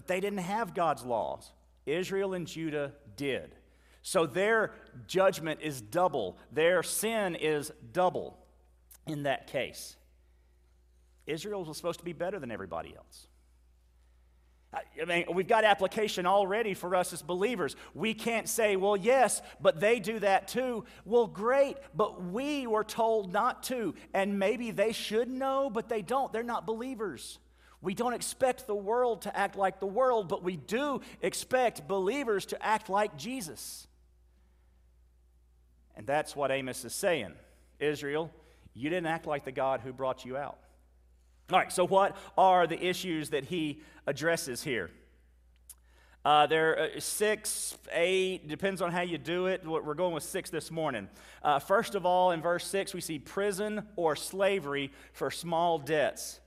but 0.00 0.06
they 0.06 0.18
didn't 0.18 0.38
have 0.38 0.72
God's 0.72 1.04
laws. 1.04 1.52
Israel 1.84 2.32
and 2.32 2.46
Judah 2.46 2.94
did. 3.16 3.54
So 4.00 4.24
their 4.24 4.72
judgment 5.06 5.60
is 5.62 5.82
double, 5.82 6.38
their 6.50 6.82
sin 6.82 7.34
is 7.34 7.70
double 7.92 8.38
in 9.06 9.24
that 9.24 9.48
case. 9.48 9.96
Israel 11.26 11.66
was 11.66 11.76
supposed 11.76 11.98
to 11.98 12.04
be 12.06 12.14
better 12.14 12.38
than 12.38 12.50
everybody 12.50 12.96
else. 12.96 13.26
I 14.72 15.04
mean, 15.04 15.26
we've 15.34 15.46
got 15.46 15.64
application 15.64 16.24
already 16.24 16.72
for 16.72 16.94
us 16.96 17.12
as 17.12 17.20
believers. 17.20 17.76
We 17.92 18.14
can't 18.14 18.48
say, 18.48 18.76
well, 18.76 18.96
yes, 18.96 19.42
but 19.60 19.80
they 19.80 20.00
do 20.00 20.18
that 20.20 20.48
too. 20.48 20.86
Well, 21.04 21.26
great, 21.26 21.76
but 21.94 22.24
we 22.24 22.66
were 22.66 22.84
told 22.84 23.34
not 23.34 23.64
to. 23.64 23.94
And 24.14 24.38
maybe 24.38 24.70
they 24.70 24.92
should 24.92 25.28
know, 25.28 25.68
but 25.68 25.90
they 25.90 26.00
don't. 26.00 26.32
They're 26.32 26.42
not 26.42 26.64
believers. 26.64 27.38
We 27.82 27.94
don't 27.94 28.12
expect 28.12 28.66
the 28.66 28.74
world 28.74 29.22
to 29.22 29.36
act 29.36 29.56
like 29.56 29.80
the 29.80 29.86
world, 29.86 30.28
but 30.28 30.42
we 30.42 30.56
do 30.56 31.00
expect 31.22 31.88
believers 31.88 32.46
to 32.46 32.62
act 32.62 32.90
like 32.90 33.16
Jesus. 33.16 33.86
And 35.96 36.06
that's 36.06 36.36
what 36.36 36.50
Amos 36.50 36.84
is 36.84 36.94
saying. 36.94 37.32
Israel, 37.78 38.30
you 38.74 38.90
didn't 38.90 39.06
act 39.06 39.26
like 39.26 39.44
the 39.44 39.52
God 39.52 39.80
who 39.80 39.92
brought 39.92 40.24
you 40.24 40.36
out. 40.36 40.58
All 41.50 41.58
right, 41.58 41.72
so 41.72 41.86
what 41.86 42.16
are 42.38 42.66
the 42.66 42.82
issues 42.82 43.30
that 43.30 43.44
he 43.44 43.80
addresses 44.06 44.62
here? 44.62 44.90
Uh, 46.22 46.46
there 46.46 46.78
are 46.78 47.00
six, 47.00 47.76
eight, 47.92 48.46
depends 48.46 48.82
on 48.82 48.92
how 48.92 49.00
you 49.00 49.16
do 49.16 49.46
it. 49.46 49.64
We're 49.66 49.94
going 49.94 50.12
with 50.12 50.22
six 50.22 50.50
this 50.50 50.70
morning. 50.70 51.08
Uh, 51.42 51.58
first 51.58 51.94
of 51.94 52.04
all, 52.04 52.30
in 52.32 52.42
verse 52.42 52.66
six, 52.66 52.92
we 52.92 53.00
see 53.00 53.18
prison 53.18 53.86
or 53.96 54.14
slavery 54.16 54.92
for 55.14 55.30
small 55.30 55.78
debts. 55.78 56.40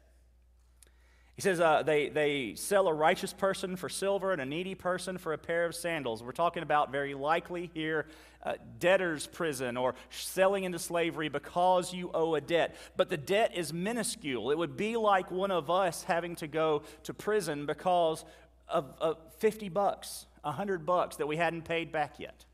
He 1.35 1.41
says 1.41 1.59
uh, 1.59 1.81
they, 1.81 2.09
they 2.09 2.53
sell 2.55 2.87
a 2.87 2.93
righteous 2.93 3.33
person 3.33 3.75
for 3.75 3.89
silver 3.89 4.33
and 4.33 4.41
a 4.41 4.45
needy 4.45 4.75
person 4.75 5.17
for 5.17 5.33
a 5.33 5.37
pair 5.37 5.65
of 5.65 5.73
sandals. 5.73 6.21
We're 6.21 6.31
talking 6.31 6.61
about 6.61 6.91
very 6.91 7.15
likely 7.15 7.71
here 7.73 8.05
uh, 8.43 8.53
debtor's 8.77 9.25
prison 9.25 9.75
or 9.75 9.95
selling 10.11 10.63
into 10.63 10.77
slavery 10.77 11.29
because 11.29 11.91
you 11.91 12.11
owe 12.13 12.35
a 12.35 12.41
debt. 12.41 12.75
But 12.95 13.09
the 13.09 13.17
debt 13.17 13.55
is 13.55 13.73
minuscule. 13.73 14.51
It 14.51 14.57
would 14.57 14.77
be 14.77 14.95
like 14.95 15.31
one 15.31 15.49
of 15.49 15.71
us 15.71 16.03
having 16.03 16.35
to 16.35 16.47
go 16.47 16.83
to 17.03 17.13
prison 17.15 17.65
because 17.65 18.25
of, 18.67 18.93
of 18.99 19.17
50 19.39 19.69
bucks, 19.69 20.27
100 20.41 20.85
bucks 20.85 21.15
that 21.15 21.27
we 21.27 21.37
hadn't 21.37 21.63
paid 21.63 21.91
back 21.91 22.19
yet. 22.19 22.45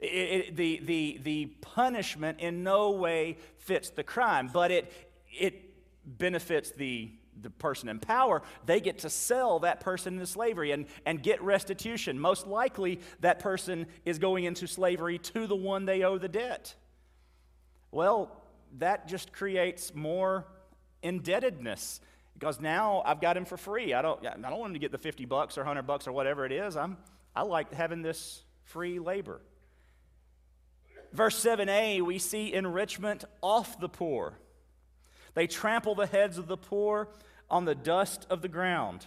It, 0.00 0.06
it, 0.06 0.56
the, 0.56 0.82
the, 0.84 1.20
the 1.22 1.46
punishment 1.62 2.40
in 2.40 2.62
no 2.62 2.90
way 2.90 3.38
fits 3.56 3.88
the 3.88 4.02
crime, 4.02 4.50
but 4.52 4.70
it, 4.70 4.92
it 5.32 5.70
benefits 6.04 6.70
the 6.72 7.10
the 7.40 7.50
person 7.50 7.88
in 7.88 7.98
power, 7.98 8.42
they 8.66 8.80
get 8.80 9.00
to 9.00 9.10
sell 9.10 9.60
that 9.60 9.80
person 9.80 10.14
into 10.14 10.26
slavery 10.26 10.72
and, 10.72 10.86
and 11.06 11.22
get 11.22 11.42
restitution. 11.42 12.18
Most 12.18 12.46
likely, 12.46 13.00
that 13.20 13.38
person 13.38 13.86
is 14.04 14.18
going 14.18 14.44
into 14.44 14.66
slavery 14.66 15.18
to 15.18 15.46
the 15.46 15.56
one 15.56 15.84
they 15.84 16.02
owe 16.02 16.18
the 16.18 16.28
debt. 16.28 16.74
Well, 17.90 18.42
that 18.78 19.06
just 19.06 19.32
creates 19.32 19.94
more 19.94 20.46
indebtedness 21.02 22.00
because 22.34 22.60
now 22.60 23.02
I've 23.04 23.20
got 23.20 23.36
him 23.36 23.44
for 23.44 23.56
free. 23.56 23.94
I 23.94 24.02
don't, 24.02 24.24
I 24.26 24.34
don't 24.34 24.58
want 24.58 24.70
him 24.70 24.74
to 24.74 24.80
get 24.80 24.92
the 24.92 24.98
50 24.98 25.24
bucks 25.26 25.56
or 25.56 25.60
100 25.60 25.82
bucks 25.82 26.06
or 26.08 26.12
whatever 26.12 26.44
it 26.44 26.52
is. 26.52 26.76
I'm, 26.76 26.96
I 27.34 27.42
like 27.42 27.72
having 27.72 28.02
this 28.02 28.42
free 28.64 28.98
labor. 28.98 29.40
Verse 31.12 31.42
7a, 31.42 32.02
we 32.02 32.18
see 32.18 32.52
enrichment 32.52 33.24
off 33.40 33.78
the 33.78 33.88
poor. 33.88 34.36
They 35.34 35.46
trample 35.46 35.94
the 35.94 36.06
heads 36.06 36.38
of 36.38 36.46
the 36.46 36.56
poor 36.56 37.08
on 37.50 37.64
the 37.64 37.74
dust 37.74 38.26
of 38.30 38.42
the 38.42 38.48
ground. 38.48 39.06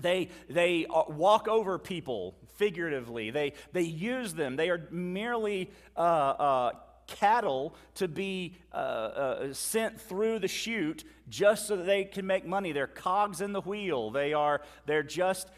They, 0.00 0.30
they 0.50 0.86
uh, 0.86 1.04
walk 1.08 1.46
over 1.46 1.78
people 1.78 2.34
figuratively. 2.56 3.30
They, 3.30 3.52
they 3.72 3.82
use 3.82 4.34
them. 4.34 4.56
They 4.56 4.70
are 4.70 4.88
merely 4.90 5.70
uh, 5.96 6.00
uh, 6.00 6.72
cattle 7.06 7.74
to 7.96 8.08
be 8.08 8.56
uh, 8.72 8.76
uh, 8.76 9.52
sent 9.52 10.00
through 10.00 10.40
the 10.40 10.48
chute 10.48 11.04
just 11.28 11.68
so 11.68 11.76
that 11.76 11.86
they 11.86 12.04
can 12.04 12.26
make 12.26 12.46
money. 12.46 12.72
They're 12.72 12.86
cogs 12.86 13.40
in 13.40 13.52
the 13.52 13.60
wheel. 13.60 14.10
They 14.10 14.32
are, 14.32 14.62
they're 14.86 15.02
just 15.02 15.48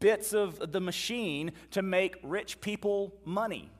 bits 0.00 0.32
of 0.32 0.72
the 0.72 0.80
machine 0.80 1.52
to 1.72 1.82
make 1.82 2.16
rich 2.22 2.60
people 2.60 3.14
money. 3.24 3.70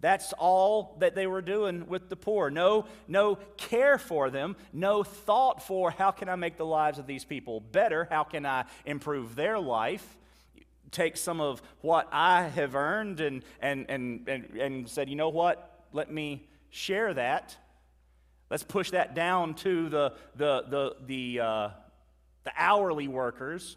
That's 0.00 0.32
all 0.34 0.96
that 1.00 1.14
they 1.14 1.26
were 1.26 1.40
doing 1.40 1.86
with 1.88 2.08
the 2.10 2.16
poor. 2.16 2.50
No, 2.50 2.86
no 3.08 3.36
care 3.56 3.98
for 3.98 4.28
them, 4.30 4.56
no 4.72 5.02
thought 5.02 5.62
for 5.62 5.90
how 5.90 6.10
can 6.10 6.28
I 6.28 6.36
make 6.36 6.56
the 6.56 6.66
lives 6.66 6.98
of 6.98 7.06
these 7.06 7.24
people 7.24 7.60
better? 7.60 8.06
How 8.10 8.22
can 8.22 8.44
I 8.44 8.64
improve 8.84 9.34
their 9.34 9.58
life? 9.58 10.16
Take 10.90 11.16
some 11.16 11.40
of 11.40 11.62
what 11.80 12.08
I 12.12 12.42
have 12.42 12.74
earned 12.74 13.20
and, 13.20 13.42
and, 13.60 13.86
and, 13.88 14.28
and, 14.28 14.50
and 14.56 14.88
said, 14.88 15.08
you 15.08 15.16
know 15.16 15.30
what? 15.30 15.86
Let 15.92 16.12
me 16.12 16.46
share 16.70 17.14
that. 17.14 17.56
Let's 18.50 18.62
push 18.62 18.90
that 18.90 19.14
down 19.14 19.54
to 19.54 19.88
the, 19.88 20.12
the, 20.36 20.64
the, 20.68 20.96
the, 21.06 21.40
uh, 21.40 21.68
the 22.44 22.52
hourly 22.56 23.08
workers 23.08 23.76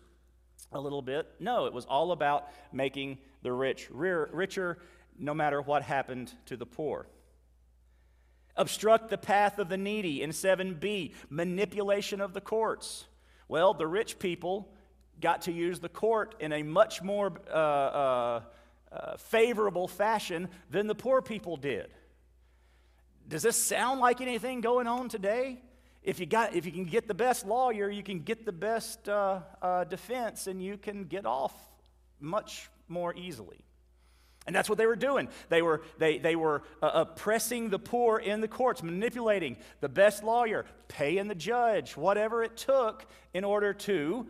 a 0.72 0.80
little 0.80 1.02
bit. 1.02 1.28
No, 1.40 1.66
it 1.66 1.74
was 1.74 1.86
all 1.86 2.12
about 2.12 2.50
making 2.72 3.18
the 3.42 3.52
rich 3.52 3.88
richer 3.90 4.78
no 5.20 5.34
matter 5.34 5.62
what 5.62 5.84
happened 5.84 6.34
to 6.46 6.58
the 6.58 6.66
poor. 6.66 7.08
Obstruct 8.56 9.10
the 9.10 9.18
path 9.18 9.60
of 9.60 9.70
the 9.70 9.78
needy 9.78 10.22
in 10.22 10.32
7b, 10.32 11.14
manipulation 11.30 12.22
of 12.22 12.34
the 12.34 12.42
courts. 12.42 13.06
Well, 13.48 13.74
the 13.74 13.88
rich 13.88 14.20
people 14.20 14.74
got 15.22 15.44
to 15.44 15.52
use 15.52 15.80
the 15.80 15.90
court 15.90 16.36
in 16.40 16.54
a 16.54 16.64
much 16.64 17.02
more 17.02 17.34
uh, 17.50 17.54
uh, 17.54 18.42
uh, 18.92 19.18
favorable 19.18 19.88
fashion 19.88 20.50
than 20.70 20.88
the 20.88 20.96
poor 20.96 21.22
people 21.22 21.58
did. 21.58 21.90
Does 23.28 23.44
this 23.44 23.56
sound 23.56 24.00
like 24.00 24.22
anything 24.22 24.62
going 24.62 24.88
on 24.88 25.10
today? 25.10 25.62
If 26.02 26.20
you, 26.20 26.26
got, 26.26 26.56
if 26.56 26.66
you 26.66 26.72
can 26.72 26.86
get 26.86 27.08
the 27.08 27.14
best 27.14 27.46
lawyer, 27.46 27.90
you 27.90 28.02
can 28.02 28.22
get 28.22 28.46
the 28.46 28.52
best 28.52 29.08
uh, 29.08 29.42
uh, 29.62 29.84
defense, 29.84 30.48
and 30.48 30.64
you 30.64 30.78
can 30.78 31.04
get 31.04 31.26
off 31.26 31.54
much 32.20 32.70
more 32.88 33.14
easily. 33.16 33.64
And 34.50 34.56
that's 34.56 34.68
what 34.68 34.80
they 34.80 34.88
were 34.88 34.96
doing. 34.96 35.28
They 35.50 35.62
were, 35.62 35.84
they, 36.00 36.18
they 36.18 36.36
were 36.36 36.64
uh, 36.82 36.90
oppressing 36.96 37.70
the 37.70 37.78
poor 37.78 38.18
in 38.18 38.42
the 38.42 38.48
courts, 38.48 38.82
manipulating 38.82 39.58
the 39.80 39.88
best 39.88 40.24
lawyer, 40.24 40.66
paying 40.88 41.28
the 41.28 41.36
judge, 41.36 41.96
whatever 41.96 42.42
it 42.42 42.58
took 42.58 43.06
in 43.32 43.44
order 43.44 43.76
to 43.76 44.26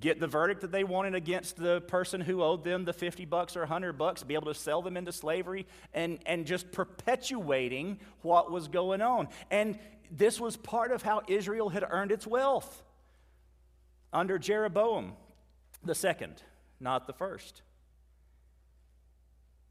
get 0.00 0.18
the 0.18 0.26
verdict 0.26 0.62
that 0.62 0.72
they 0.72 0.82
wanted 0.82 1.14
against 1.14 1.58
the 1.58 1.80
person 1.82 2.20
who 2.20 2.42
owed 2.42 2.64
them 2.64 2.84
the 2.84 2.92
50 2.92 3.24
bucks 3.26 3.56
or 3.56 3.60
100 3.60 3.92
bucks, 3.92 4.24
be 4.24 4.34
able 4.34 4.52
to 4.52 4.58
sell 4.58 4.82
them 4.82 4.96
into 4.96 5.12
slavery, 5.12 5.64
and, 5.94 6.18
and 6.26 6.44
just 6.44 6.72
perpetuating 6.72 8.00
what 8.22 8.50
was 8.50 8.66
going 8.66 9.00
on. 9.00 9.28
And 9.48 9.78
this 10.10 10.40
was 10.40 10.56
part 10.56 10.90
of 10.90 11.02
how 11.02 11.22
Israel 11.28 11.68
had 11.68 11.84
earned 11.88 12.10
its 12.10 12.26
wealth 12.26 12.82
under 14.12 14.40
Jeroboam 14.40 15.12
the 15.84 15.94
second, 15.94 16.42
not 16.80 17.06
the 17.06 17.12
first. 17.12 17.62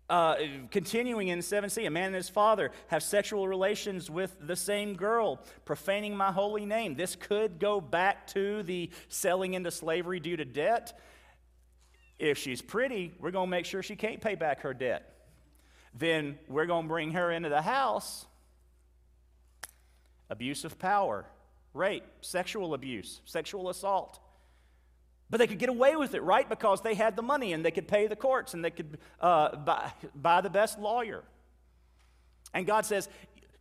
Uh, 0.08 0.36
continuing 0.70 1.30
in 1.30 1.39
7c, 1.39 1.88
a 1.88 1.89
man 1.89 2.08
and 2.08 2.15
his 2.15 2.30
father 2.30 2.72
have 2.88 3.02
sexual 3.02 3.48
relations 3.48 4.08
with 4.08 4.36
the 4.39 4.56
same 4.56 4.94
girl, 4.94 5.39
profaning 5.65 6.15
my 6.15 6.32
holy 6.32 6.65
name. 6.65 6.96
This 6.96 7.15
could 7.15 7.60
go 7.60 7.82
back 7.82 8.28
to 8.28 8.62
the 8.63 8.91
selling 9.08 9.56
into 9.56 9.72
slavery 9.72 10.20
due 10.20 10.38
to 10.38 10.46
debt. 10.46 11.00
If 12.20 12.38
she's 12.38 12.62
pretty, 12.62 13.13
we're 13.20 13.32
going 13.32 13.48
to 13.48 13.52
make 13.52 13.65
sure 13.65 13.82
she 13.82 13.96
can't 13.96 14.22
pay 14.22 14.36
back 14.36 14.62
her 14.62 14.76
debt. 14.76 15.12
Then 15.98 16.38
we're 16.48 16.68
going 16.68 16.84
to 16.84 16.89
bring 16.89 17.12
her 17.12 17.32
into 17.32 17.50
the 17.50 17.63
house. 17.63 18.26
Abuse 20.30 20.65
of 20.65 20.78
power, 20.78 21.26
rape, 21.74 22.06
sexual 22.22 22.76
abuse, 22.76 23.22
sexual 23.26 23.70
assault. 23.70 24.20
But 25.30 25.38
they 25.38 25.48
could 25.48 25.60
get 25.60 25.70
away 25.70 25.96
with 25.96 26.14
it, 26.14 26.22
right? 26.22 26.48
Because 26.48 26.82
they 26.82 26.94
had 26.94 27.16
the 27.16 27.22
money 27.22 27.54
and 27.54 27.66
they 27.66 27.72
could 27.72 27.88
pay 27.88 28.08
the 28.08 28.16
courts 28.16 28.54
and 28.54 28.64
they 28.64 28.70
could 28.70 29.00
uh, 29.20 29.56
buy, 29.56 29.92
buy 30.14 30.42
the 30.42 30.50
best 30.50 30.80
lawyer. 30.80 31.24
And 32.54 32.66
God 32.66 32.86
says, 32.86 33.10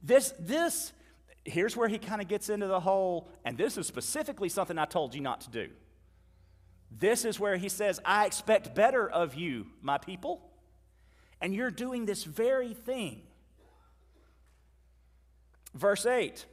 this, 0.02 0.34
this, 0.38 0.92
here's 1.44 1.76
where 1.76 1.88
he 1.88 1.98
kind 1.98 2.20
of 2.20 2.28
gets 2.28 2.48
into 2.50 2.66
the 2.66 2.80
whole, 2.80 3.28
and 3.44 3.56
this 3.56 3.78
is 3.78 3.86
specifically 3.86 4.48
something 4.48 4.78
I 4.78 4.84
told 4.84 5.14
you 5.14 5.20
not 5.20 5.40
to 5.42 5.50
do. 5.50 5.68
This 6.90 7.24
is 7.24 7.40
where 7.40 7.56
he 7.56 7.68
says, 7.68 8.00
I 8.04 8.26
expect 8.26 8.74
better 8.74 9.08
of 9.08 9.34
you, 9.34 9.66
my 9.82 9.98
people, 9.98 10.42
and 11.40 11.54
you're 11.54 11.70
doing 11.70 12.04
this 12.04 12.24
very 12.24 12.74
thing. 12.74 13.22
Verse 15.74 16.06
8 16.06 16.44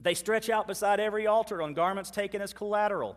They 0.00 0.14
stretch 0.14 0.48
out 0.48 0.66
beside 0.66 1.00
every 1.00 1.26
altar 1.26 1.60
on 1.60 1.74
garments 1.74 2.10
taken 2.10 2.40
as 2.40 2.52
collateral. 2.52 3.16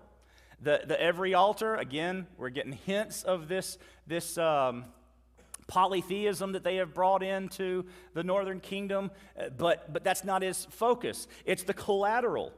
The, 0.62 0.82
the 0.88 1.02
every 1.02 1.34
altar, 1.34 1.76
again, 1.76 2.28
we're 2.38 2.50
getting 2.50 2.74
hints 2.74 3.24
of 3.24 3.48
this, 3.48 3.78
this 4.08 4.38
um, 4.38 4.86
polytheism 5.68 6.54
that 6.54 6.63
they 6.63 6.78
have 6.78 6.94
brought 6.94 7.24
into 7.24 7.86
the 8.13 8.24
northern 8.24 8.60
kingdom, 8.60 9.12
uh, 9.39 9.50
but, 9.58 9.91
but 9.91 10.04
that's 10.04 10.24
not 10.24 10.41
his 10.41 10.65
focus. 10.65 11.28
It's 11.46 11.63
the 11.63 11.74
collateral. 11.74 12.52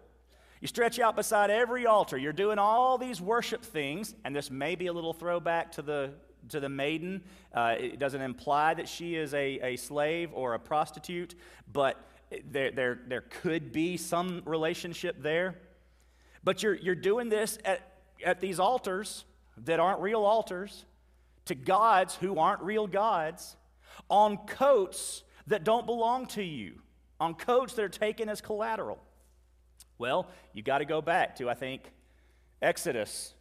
You 0.62 0.68
stretch 0.68 1.00
out 1.00 1.16
beside 1.16 1.50
every 1.50 1.86
altar. 1.86 2.18
You're 2.18 2.34
doing 2.34 2.60
all 2.60 2.98
these 2.98 3.22
worship 3.22 3.64
things, 3.64 4.16
and 4.24 4.36
this 4.36 4.50
may 4.50 4.76
be 4.76 4.88
a 4.88 4.94
little 4.94 5.14
throwback 5.14 5.74
to 5.74 5.82
the 5.82 6.14
to 6.50 6.60
the 6.60 6.70
maiden. 6.70 7.22
Uh, 7.54 7.76
it 7.78 8.00
doesn't 8.00 8.22
imply 8.22 8.74
that 8.74 8.88
she 8.88 9.16
is 9.16 9.34
a, 9.34 9.60
a 9.60 9.76
slave 9.76 10.30
or 10.34 10.54
a 10.54 10.60
prostitute, 10.60 11.36
but 11.72 12.02
there, 12.50 12.72
there, 12.72 13.00
there 13.08 13.22
could 13.22 13.72
be 13.72 13.98
some 13.98 14.42
relationship 14.46 15.22
there. 15.22 15.56
But 16.44 16.64
you're, 16.64 16.76
you're 16.76 16.96
doing 16.96 17.30
this 17.30 17.58
at, 17.66 17.82
at 18.26 18.40
these 18.40 18.60
altars 18.60 19.26
that 19.66 19.80
aren't 19.80 20.02
real 20.02 20.24
altars, 20.24 20.86
to 21.46 21.56
gods 21.56 22.16
who 22.16 22.40
aren't 22.40 22.62
real 22.62 22.88
gods, 22.88 23.56
on 24.10 24.38
coats 24.46 25.24
that 25.48 25.64
don't 25.64 25.86
belong 25.86 26.26
to 26.28 26.44
you, 26.44 26.74
on 27.20 27.34
coats 27.34 27.74
that 27.74 27.84
are 27.84 27.90
taken 27.90 28.30
as 28.30 28.42
collateral. 28.42 29.00
Well, 29.98 30.28
you 30.54 30.62
got 30.62 30.80
to 30.80 30.86
go 30.86 31.02
back 31.02 31.38
to, 31.38 31.50
I 31.50 31.54
think, 31.54 31.82
Exodus, 32.62 33.34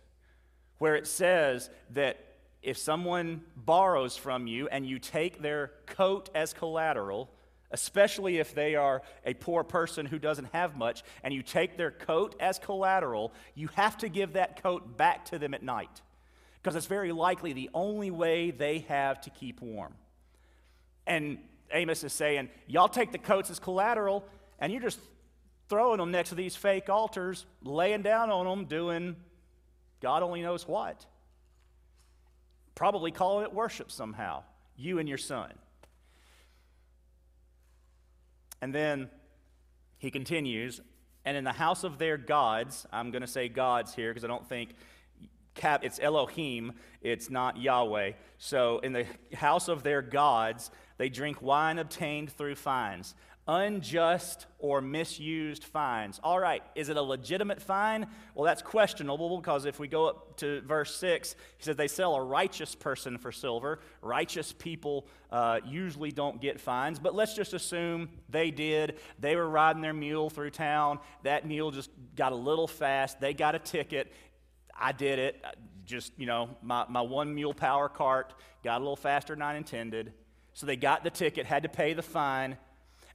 where 0.78 0.94
it 0.96 1.06
says 1.06 1.70
that 1.90 2.18
if 2.62 2.78
someone 2.78 3.42
borrows 3.54 4.16
from 4.16 4.46
you 4.46 4.68
and 4.68 4.86
you 4.86 4.98
take 4.98 5.40
their 5.40 5.72
coat 5.86 6.30
as 6.34 6.52
collateral, 6.52 7.30
especially 7.70 8.38
if 8.38 8.54
they 8.54 8.74
are 8.74 9.02
a 9.24 9.34
poor 9.34 9.64
person 9.64 10.06
who 10.06 10.18
doesn't 10.18 10.52
have 10.52 10.76
much, 10.76 11.02
and 11.22 11.32
you 11.34 11.42
take 11.42 11.76
their 11.76 11.90
coat 11.90 12.34
as 12.40 12.58
collateral, 12.58 13.32
you 13.54 13.68
have 13.74 13.96
to 13.98 14.08
give 14.08 14.34
that 14.34 14.62
coat 14.62 14.96
back 14.96 15.24
to 15.26 15.38
them 15.38 15.54
at 15.54 15.62
night. 15.62 16.02
Because 16.62 16.76
it's 16.76 16.86
very 16.86 17.12
likely 17.12 17.52
the 17.52 17.70
only 17.74 18.10
way 18.10 18.50
they 18.50 18.80
have 18.88 19.20
to 19.22 19.30
keep 19.30 19.60
warm. 19.60 19.94
And 21.06 21.38
Amos 21.72 22.02
is 22.04 22.12
saying, 22.12 22.48
Y'all 22.66 22.88
take 22.88 23.12
the 23.12 23.18
coats 23.18 23.50
as 23.50 23.58
collateral, 23.58 24.24
and 24.58 24.72
you're 24.72 24.82
just 24.82 25.00
throwing 25.68 25.98
them 25.98 26.10
next 26.10 26.30
to 26.30 26.34
these 26.34 26.56
fake 26.56 26.88
altars, 26.88 27.46
laying 27.62 28.02
down 28.02 28.30
on 28.30 28.46
them, 28.46 28.64
doing 28.66 29.16
God 30.00 30.22
only 30.22 30.42
knows 30.42 30.66
what. 30.68 31.06
Probably 32.74 33.10
calling 33.10 33.44
it 33.44 33.54
worship 33.54 33.90
somehow, 33.90 34.42
you 34.76 34.98
and 34.98 35.08
your 35.08 35.18
son. 35.18 35.52
And 38.60 38.74
then 38.74 39.10
he 39.98 40.10
continues, 40.10 40.80
and 41.24 41.36
in 41.36 41.44
the 41.44 41.52
house 41.52 41.84
of 41.84 41.98
their 41.98 42.16
gods, 42.16 42.86
I'm 42.92 43.10
going 43.10 43.22
to 43.22 43.28
say 43.28 43.48
gods 43.48 43.94
here 43.94 44.10
because 44.10 44.24
I 44.24 44.28
don't 44.28 44.48
think 44.48 44.70
cap, 45.54 45.84
it's 45.84 45.98
Elohim, 46.00 46.72
it's 47.00 47.30
not 47.30 47.56
Yahweh. 47.56 48.12
So 48.38 48.78
in 48.78 48.92
the 48.92 49.06
house 49.34 49.68
of 49.68 49.82
their 49.82 50.02
gods, 50.02 50.70
they 50.98 51.08
drink 51.08 51.42
wine 51.42 51.78
obtained 51.78 52.30
through 52.30 52.54
fines 52.54 53.14
unjust 53.48 54.46
or 54.58 54.80
misused 54.80 55.62
fines. 55.62 56.18
All 56.22 56.38
right, 56.38 56.62
is 56.74 56.88
it 56.88 56.96
a 56.96 57.02
legitimate 57.02 57.62
fine? 57.62 58.06
Well, 58.34 58.44
that's 58.44 58.62
questionable 58.62 59.38
because 59.38 59.66
if 59.66 59.78
we 59.78 59.86
go 59.86 60.06
up 60.06 60.36
to 60.38 60.60
verse 60.62 60.94
6, 60.96 61.36
he 61.56 61.64
says 61.64 61.76
they 61.76 61.88
sell 61.88 62.16
a 62.16 62.22
righteous 62.22 62.74
person 62.74 63.18
for 63.18 63.30
silver. 63.30 63.80
Righteous 64.02 64.52
people 64.52 65.06
uh, 65.30 65.60
usually 65.64 66.10
don't 66.10 66.40
get 66.40 66.60
fines, 66.60 66.98
but 66.98 67.14
let's 67.14 67.34
just 67.34 67.54
assume 67.54 68.08
they 68.28 68.50
did. 68.50 68.98
They 69.20 69.36
were 69.36 69.48
riding 69.48 69.82
their 69.82 69.94
mule 69.94 70.28
through 70.28 70.50
town. 70.50 70.98
That 71.22 71.46
mule 71.46 71.70
just 71.70 71.90
got 72.16 72.32
a 72.32 72.36
little 72.36 72.66
fast. 72.66 73.20
They 73.20 73.32
got 73.32 73.54
a 73.54 73.60
ticket. 73.60 74.12
I 74.78 74.92
did 74.92 75.18
it. 75.18 75.44
Just, 75.84 76.12
you 76.16 76.26
know, 76.26 76.50
my, 76.62 76.84
my 76.88 77.00
one 77.00 77.34
mule 77.34 77.54
power 77.54 77.88
cart 77.88 78.34
got 78.64 78.78
a 78.78 78.80
little 78.80 78.96
faster 78.96 79.34
than 79.34 79.42
I 79.42 79.56
intended. 79.56 80.12
So 80.52 80.66
they 80.66 80.76
got 80.76 81.04
the 81.04 81.10
ticket, 81.10 81.46
had 81.46 81.62
to 81.62 81.68
pay 81.68 81.92
the 81.92 82.02
fine. 82.02 82.56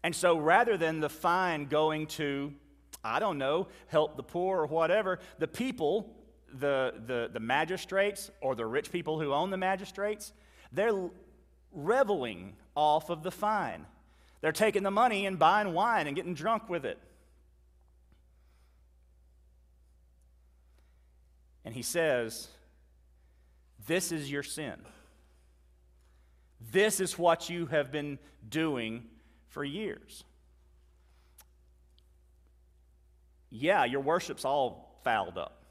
And 0.03 0.15
so 0.15 0.37
rather 0.37 0.77
than 0.77 0.99
the 0.99 1.09
fine 1.09 1.65
going 1.65 2.07
to, 2.07 2.53
I 3.03 3.19
don't 3.19 3.37
know, 3.37 3.67
help 3.87 4.17
the 4.17 4.23
poor 4.23 4.61
or 4.61 4.65
whatever, 4.65 5.19
the 5.37 5.47
people, 5.47 6.15
the, 6.53 6.93
the, 7.05 7.29
the 7.31 7.39
magistrates 7.39 8.31
or 8.41 8.55
the 8.55 8.65
rich 8.65 8.91
people 8.91 9.19
who 9.19 9.33
own 9.33 9.51
the 9.51 9.57
magistrates, 9.57 10.33
they're 10.71 11.09
reveling 11.71 12.53
off 12.75 13.09
of 13.09 13.23
the 13.23 13.31
fine. 13.31 13.85
They're 14.41 14.51
taking 14.51 14.83
the 14.83 14.91
money 14.91 15.25
and 15.25 15.37
buying 15.37 15.73
wine 15.73 16.07
and 16.07 16.15
getting 16.15 16.33
drunk 16.33 16.67
with 16.67 16.83
it. 16.83 16.99
And 21.63 21.75
he 21.75 21.83
says, 21.83 22.47
This 23.85 24.11
is 24.11 24.31
your 24.31 24.41
sin. 24.41 24.81
This 26.71 26.99
is 26.99 27.19
what 27.19 27.49
you 27.49 27.67
have 27.67 27.91
been 27.91 28.17
doing 28.47 29.03
for 29.51 29.63
years. 29.63 30.23
Yeah, 33.49 33.85
your 33.85 34.01
worship's 34.01 34.45
all 34.45 34.99
fouled 35.03 35.37
up. 35.37 35.61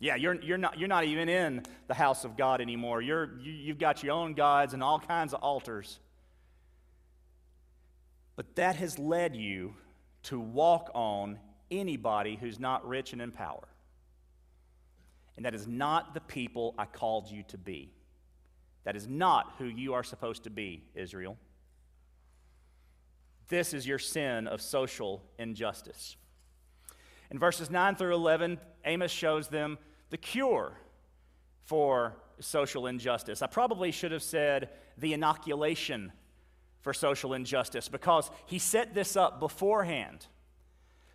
Yeah, 0.00 0.16
you're, 0.16 0.34
you're, 0.34 0.58
not, 0.58 0.78
you're 0.78 0.88
not 0.88 1.04
even 1.04 1.28
in 1.28 1.62
the 1.86 1.94
house 1.94 2.24
of 2.24 2.36
God 2.36 2.60
anymore. 2.60 3.00
You're, 3.00 3.36
you, 3.40 3.52
you've 3.52 3.78
got 3.78 4.02
your 4.02 4.14
own 4.14 4.34
gods 4.34 4.74
and 4.74 4.82
all 4.82 5.00
kinds 5.00 5.32
of 5.32 5.42
altars. 5.42 5.98
But 8.36 8.54
that 8.56 8.76
has 8.76 8.98
led 8.98 9.34
you 9.34 9.74
to 10.24 10.38
walk 10.38 10.90
on 10.94 11.38
anybody 11.70 12.36
who's 12.40 12.60
not 12.60 12.86
rich 12.86 13.12
and 13.12 13.22
in 13.22 13.32
power. 13.32 13.66
And 15.36 15.44
that 15.44 15.54
is 15.54 15.66
not 15.66 16.14
the 16.14 16.20
people 16.20 16.74
I 16.78 16.84
called 16.84 17.30
you 17.30 17.44
to 17.48 17.58
be. 17.58 17.92
That 18.84 18.96
is 18.96 19.06
not 19.06 19.54
who 19.58 19.66
you 19.66 19.94
are 19.94 20.04
supposed 20.04 20.44
to 20.44 20.50
be, 20.50 20.82
Israel. 20.94 21.36
This 23.48 23.72
is 23.72 23.86
your 23.86 23.98
sin 23.98 24.46
of 24.46 24.60
social 24.60 25.22
injustice. 25.38 26.16
In 27.30 27.38
verses 27.38 27.70
9 27.70 27.96
through 27.96 28.14
11, 28.14 28.58
Amos 28.84 29.10
shows 29.10 29.48
them 29.48 29.78
the 30.10 30.16
cure 30.16 30.72
for 31.64 32.16
social 32.40 32.86
injustice. 32.86 33.42
I 33.42 33.46
probably 33.46 33.90
should 33.90 34.12
have 34.12 34.22
said 34.22 34.70
the 34.96 35.12
inoculation 35.12 36.12
for 36.80 36.94
social 36.94 37.34
injustice 37.34 37.88
because 37.88 38.30
he 38.46 38.58
set 38.58 38.94
this 38.94 39.16
up 39.16 39.40
beforehand 39.40 40.26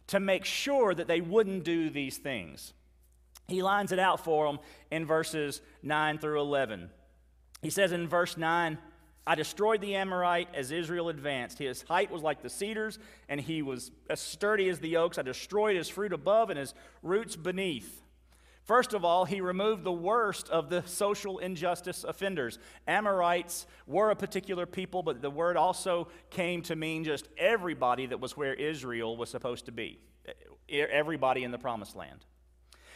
to 0.08 0.20
make 0.20 0.46
sure 0.46 0.94
that 0.94 1.08
they 1.08 1.22
wouldn't 1.22 1.64
do 1.64 1.90
these 1.90 2.18
things. 2.18 2.74
He 3.48 3.62
lines 3.62 3.92
it 3.92 4.00
out 4.00 4.24
for 4.24 4.46
them 4.46 4.60
in 4.92 5.06
verses 5.06 5.62
9 5.82 6.18
through 6.20 6.42
11. 6.42 6.90
He 7.62 7.70
says 7.70 7.92
in 7.92 8.08
verse 8.08 8.38
9, 8.38 8.78
I 9.26 9.36
destroyed 9.36 9.80
the 9.80 9.96
Amorite 9.96 10.50
as 10.54 10.72
Israel 10.72 11.08
advanced. 11.08 11.58
His 11.58 11.84
height 11.84 12.12
was 12.12 12.22
like 12.22 12.42
the 12.42 12.50
cedars, 12.50 13.00
and 13.30 13.40
he 13.40 13.62
was 13.62 13.92
as 14.10 14.20
sturdy 14.20 14.68
as 14.68 14.80
the 14.80 14.98
oaks. 14.98 15.18
I 15.18 15.22
destroyed 15.22 15.78
his 15.78 15.88
fruit 15.88 16.12
above 16.12 16.50
and 16.50 16.60
his 16.60 16.74
roots 17.02 17.38
beneath. 17.38 18.02
First 18.64 18.94
of 18.94 19.04
all, 19.04 19.26
he 19.26 19.42
removed 19.42 19.84
the 19.84 19.92
worst 19.92 20.50
of 20.50 20.70
the 20.70 20.84
social 20.86 21.40
injustice 21.40 22.04
offenders. 22.06 22.60
Amorites 22.88 23.66
were 23.88 24.10
a 24.10 24.16
particular 24.16 24.66
people, 24.66 25.04
but 25.04 25.22
the 25.22 25.30
word 25.30 25.58
also 25.58 26.08
came 26.30 26.62
to 26.64 26.76
mean 26.76 27.04
just 27.04 27.28
everybody 27.38 28.06
that 28.06 28.22
was 28.22 28.38
where 28.38 28.54
Israel 28.54 29.18
was 29.18 29.30
supposed 29.30 29.66
to 29.66 29.74
be, 29.74 30.00
everybody 30.70 31.44
in 31.44 31.52
the 31.52 31.58
promised 31.58 31.96
land. 31.96 32.26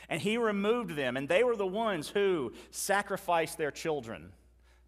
And 0.10 0.22
he 0.22 0.38
removed 0.38 0.96
them, 0.96 1.18
and 1.18 1.28
they 1.28 1.44
were 1.44 1.58
the 1.58 1.68
ones 1.68 2.10
who 2.10 2.54
sacrificed 2.72 3.58
their 3.58 3.72
children 3.72 4.32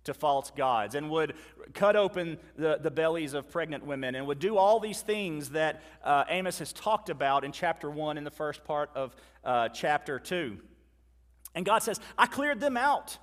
to 0.10 0.14
false 0.14 0.51
gods 0.51 0.95
and 0.95 1.10
would 1.10 1.34
cut 1.74 1.95
open 1.95 2.38
the, 2.57 2.78
the 2.82 2.91
bellies 2.91 3.34
of 3.34 3.49
pregnant 3.49 3.86
women 3.86 4.16
and 4.16 4.28
would 4.28 4.39
do 4.39 4.57
all 4.57 4.80
these 4.80 5.01
things 5.01 5.49
that 5.51 5.82
uh, 6.03 6.26
Amos 6.30 6.60
has 6.60 6.74
talked 6.74 7.10
about 7.10 7.43
in 7.43 7.51
chapter 7.51 7.89
1 7.89 8.18
in 8.18 8.24
the 8.24 8.32
first 8.32 8.64
part 8.64 8.89
of 8.95 9.16
uh, 9.43 9.70
chapter 9.70 10.20
2. 10.20 10.57
And 11.55 11.66
God 11.66 11.80
says, 11.80 11.99
I 12.18 12.26
cleared 12.26 12.60
them 12.60 12.78
out. 12.78 13.18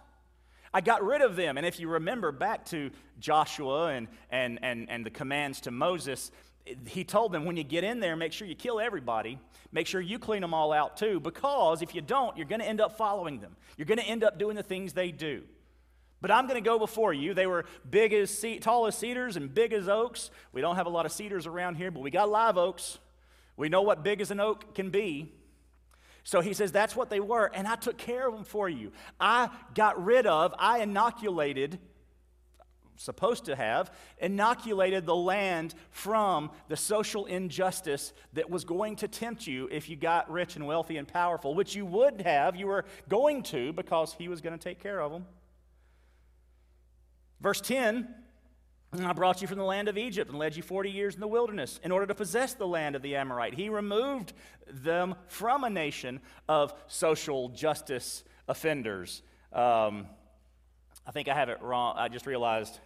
I 0.73 0.81
got 0.81 1.05
rid 1.05 1.23
of 1.23 1.37
them. 1.37 1.57
And 1.57 1.67
if 1.67 1.81
you 1.81 1.89
remember 1.89 2.33
back 2.33 2.65
to 2.67 2.91
Joshua 3.19 3.89
and, 3.89 4.09
and, 4.31 4.59
and, 4.63 4.91
and 4.91 5.07
the 5.07 5.11
commands 5.11 5.61
to 5.63 5.71
Moses, 5.71 6.31
he 6.87 7.05
told 7.05 7.33
them, 7.33 7.45
when 7.45 7.57
you 7.57 7.65
get 7.65 7.85
in 7.85 8.01
there, 8.01 8.17
make 8.17 8.33
sure 8.33 8.47
you 8.47 8.55
kill 8.55 8.81
everybody. 8.81 9.39
Make 9.73 9.87
sure 9.87 10.01
you 10.01 10.19
clean 10.19 10.43
them 10.43 10.55
all 10.55 10.73
out 10.73 10.97
too, 10.97 11.21
because 11.21 11.83
if 11.83 11.95
you 11.95 12.01
don't, 12.01 12.37
you're 12.37 12.47
going 12.47 12.61
to 12.61 12.67
end 12.67 12.81
up 12.81 12.97
following 12.97 13.41
them. 13.41 13.57
You're 13.77 13.87
going 13.87 13.99
to 13.99 14.05
end 14.05 14.25
up 14.25 14.39
doing 14.39 14.57
the 14.57 14.63
things 14.63 14.93
they 14.93 15.13
do. 15.13 15.43
But 16.21 16.31
I'm 16.31 16.47
going 16.47 16.63
to 16.63 16.67
go 16.67 16.79
before 16.79 17.13
you. 17.13 17.35
They 17.35 17.47
were 17.47 17.67
big 17.89 18.13
as 18.13 18.45
tall 18.61 18.87
as 18.87 18.97
cedars 18.97 19.37
and 19.37 19.53
big 19.53 19.73
as 19.73 19.89
oaks. 19.89 20.31
We 20.53 20.61
don't 20.61 20.77
have 20.77 20.87
a 20.87 20.91
lot 20.91 21.07
of 21.07 21.13
cedars 21.13 21.47
around 21.47 21.75
here, 21.77 21.91
but 21.91 22.01
we 22.01 22.11
got 22.11 22.31
live 22.31 22.57
oaks. 22.57 22.99
We 23.57 23.69
know 23.69 23.83
what 23.83 24.03
big 24.03 24.21
as 24.21 24.31
an 24.31 24.41
oak 24.41 24.75
can 24.75 24.91
be. 24.91 25.33
So 26.25 26.41
he 26.41 26.55
says, 26.55 26.73
That's 26.73 26.97
what 26.97 27.09
they 27.09 27.21
were, 27.21 27.51
and 27.55 27.69
I 27.69 27.77
took 27.77 27.99
care 27.99 28.27
of 28.27 28.35
them 28.35 28.45
for 28.45 28.69
you. 28.69 28.93
I 29.21 29.49
got 29.75 30.03
rid 30.05 30.27
of, 30.27 30.55
I 30.59 30.81
inoculated, 30.81 31.79
supposed 32.97 33.45
to 33.45 33.55
have, 33.55 33.93
inoculated 34.19 35.07
the 35.07 35.15
land 35.15 35.75
from 35.91 36.51
the 36.69 36.77
social 36.77 37.27
injustice 37.27 38.13
that 38.33 38.51
was 38.51 38.65
going 38.65 38.97
to 38.97 39.09
tempt 39.09 39.47
you 39.47 39.69
if 39.71 39.89
you 39.89 39.97
got 39.97 40.31
rich 40.31 40.57
and 40.57 40.67
wealthy 40.67 40.97
and 40.97 41.07
powerful, 41.07 41.55
which 41.55 41.77
you 41.77 41.87
would 41.87 42.23
have. 42.23 42.57
You 42.57 42.67
were 42.67 42.87
going 43.09 43.43
to 43.45 43.73
because 43.73 44.15
he 44.15 44.29
was 44.29 44.41
going 44.41 44.59
to 44.59 44.63
take 44.63 44.81
care 44.81 45.01
of 45.01 45.13
them. 45.13 45.27
Verse 47.41 47.61
10 47.61 48.09
I 48.99 49.13
brought 49.13 49.43
you 49.43 49.49
from 49.49 49.59
the 49.59 49.65
land 49.65 49.89
of 49.89 49.99
Egypt 49.99 50.31
and 50.31 50.39
led 50.39 50.57
you 50.57 50.63
40 50.63 50.91
years 50.91 51.15
in 51.15 51.21
the 51.21 51.27
wilderness 51.27 51.81
in 51.83 51.93
order 51.93 52.07
to 52.07 52.15
possess 52.15 52.55
the 52.55 52.67
land 52.67 52.97
of 52.97 53.03
the 53.03 53.17
Amorite. 53.17 53.53
He 53.55 53.69
removed 53.69 54.33
them 54.69 55.15
from 55.27 55.65
a 55.65 55.71
nation 55.71 56.21
of 56.49 56.73
social 56.87 57.49
justice 57.51 58.25
offenders. 58.49 59.23
Um, 59.53 60.07
I 61.07 61.11
think 61.11 61.29
I 61.29 61.35
have 61.35 61.49
it 61.49 61.61
wrong. 61.61 61.97
I 61.99 62.09
just 62.09 62.27
realized 62.27 62.79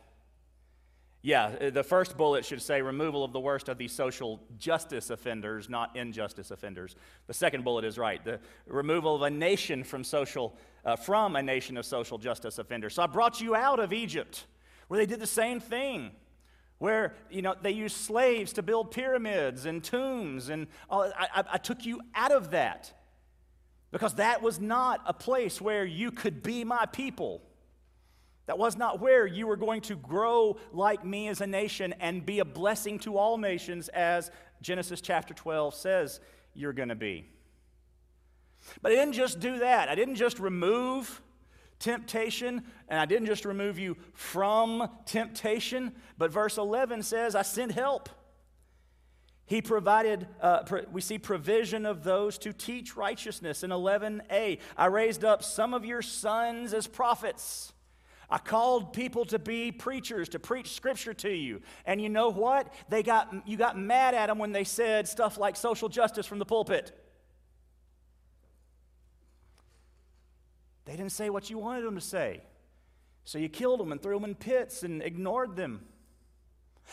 Yeah, 1.23 1.45
uh, 1.61 1.71
the 1.71 1.85
first 1.85 2.17
bullet 2.17 2.45
should 2.47 2.63
say 2.63 2.81
removal 2.81 3.25
of 3.25 3.33
the 3.33 3.41
worst 3.41 3.69
of 3.69 3.77
these 3.77 3.93
social 3.93 4.41
justice 4.59 5.11
offenders, 5.11 5.69
not 5.69 5.95
injustice 5.95 6.51
offenders. 6.51 6.97
The 7.27 7.35
second 7.35 7.63
bullet 7.63 7.85
is 7.85 7.99
right. 7.99 8.25
The 8.25 8.41
removal 8.67 9.15
of 9.15 9.23
a 9.23 9.31
nation 9.31 9.85
from 9.85 10.03
social, 10.03 10.57
uh, 10.85 10.97
from 10.97 11.37
a 11.37 11.43
nation 11.43 11.77
of 11.77 11.85
social 11.85 12.19
justice 12.19 12.59
offenders. 12.59 12.95
So 12.95 13.03
I 13.03 13.07
brought 13.07 13.41
you 13.41 13.55
out 13.55 13.81
of 13.81 13.93
Egypt, 13.93 14.47
where 14.89 14.99
they 14.99 15.07
did 15.07 15.21
the 15.21 15.27
same 15.27 15.61
thing, 15.61 16.11
where 16.79 17.15
you 17.31 17.43
know 17.43 17.55
they 17.61 17.73
used 17.73 17.97
slaves 17.97 18.53
to 18.55 18.63
build 18.63 18.91
pyramids 18.91 19.67
and 19.67 19.83
tombs, 19.85 20.49
and 20.49 20.67
all, 20.89 21.13
I, 21.17 21.29
I, 21.35 21.45
I 21.53 21.59
took 21.59 21.85
you 21.85 22.01
out 22.15 22.33
of 22.33 22.51
that 22.53 22.93
because 23.91 24.15
that 24.15 24.43
was 24.43 24.61
not 24.61 25.03
a 25.07 25.13
place 25.13 25.61
where 25.61 25.85
you 25.85 26.11
could 26.11 26.43
be 26.43 26.65
my 26.65 26.87
people. 26.87 27.43
That 28.47 28.59
was 28.59 28.77
not 28.77 29.01
where 29.01 29.27
you 29.27 29.47
were 29.47 29.57
going 29.57 29.81
to 29.83 29.95
grow 29.95 30.57
like 30.73 31.05
me 31.05 31.29
as 31.29 31.41
a 31.41 31.47
nation 31.47 31.95
and 32.01 32.25
be 32.25 32.41
a 32.41 32.45
blessing 32.45 32.99
to 33.01 33.17
all 33.17 33.39
nations, 33.39 33.89
as 33.89 34.31
Genesis 34.61 35.01
chapter 35.01 35.35
12 35.35 35.75
says 35.75 36.21
you're 36.55 36.73
going 36.73 36.89
to 36.89 36.95
be. 36.97 37.27
But 38.83 38.93
I 38.93 38.95
didn't 38.95 39.15
just 39.15 39.41
do 39.41 39.59
that. 39.59 39.89
I 39.89 39.95
didn't 39.95 40.17
just 40.17 40.39
remove 40.39 41.21
temptation, 41.79 42.63
and 42.89 43.01
I 43.01 43.07
didn't 43.07 43.27
just 43.27 43.45
remove 43.45 43.79
you 43.79 43.97
from 44.13 44.89
temptation, 45.07 45.93
but 46.19 46.31
verse 46.31 46.59
11 46.59 47.03
says, 47.03 47.35
I 47.35 47.43
sent 47.43 47.73
help. 47.73 48.09
He 49.47 49.61
provided, 49.61 50.29
uh, 50.41 50.63
pro- 50.63 50.85
we 50.93 51.01
see 51.01 51.19
provision 51.19 51.85
of 51.85 52.05
those 52.05 52.39
to 52.39 52.53
teach 52.53 52.97
righteousness 52.97 53.65
in 53.65 53.71
11a. 53.71 54.61
I 54.77 54.87
raised 54.87 55.25
up 55.25 55.43
some 55.43 55.75
of 55.75 55.85
your 55.85 56.03
sons 56.03 56.73
as 56.73 56.87
prophets. 56.87 57.73
I 58.31 58.39
called 58.39 58.93
people 58.93 59.25
to 59.25 59.41
be 59.41 59.73
preachers, 59.73 60.29
to 60.29 60.39
preach 60.39 60.73
scripture 60.73 61.15
to 61.15 61.31
you. 61.31 61.63
And 61.85 62.01
you 62.01 62.09
know 62.09 62.29
what? 62.29 62.73
They 62.89 63.03
got, 63.03 63.35
you 63.45 63.57
got 63.57 63.77
mad 63.77 64.15
at 64.15 64.29
them 64.29 64.39
when 64.39 64.53
they 64.53 64.63
said 64.63 65.09
stuff 65.09 65.37
like 65.37 65.57
social 65.57 65.89
justice 65.89 66.27
from 66.27 66.39
the 66.39 66.45
pulpit. 66.45 66.93
They 70.91 70.97
didn't 70.97 71.13
say 71.13 71.31
what 71.31 71.49
you 71.49 71.59
wanted 71.59 71.85
them 71.85 71.95
to 71.95 72.01
say. 72.01 72.41
So 73.23 73.39
you 73.39 73.49
killed 73.49 73.79
them 73.79 73.93
and 73.93 74.03
threw 74.03 74.15
them 74.15 74.25
in 74.25 74.35
pits 74.35 74.83
and 74.83 75.01
ignored 75.01 75.55
them. 75.55 75.85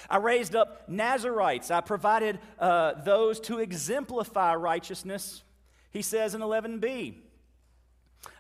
I 0.08 0.18
raised 0.18 0.56
up 0.56 0.88
Nazarites. 0.88 1.72
I 1.72 1.82
provided 1.82 2.38
uh, 2.60 2.94
those 3.04 3.40
to 3.40 3.58
exemplify 3.58 4.54
righteousness. 4.54 5.42
He 5.90 6.04
says 6.04 6.36
in 6.36 6.42
11b, 6.42 7.16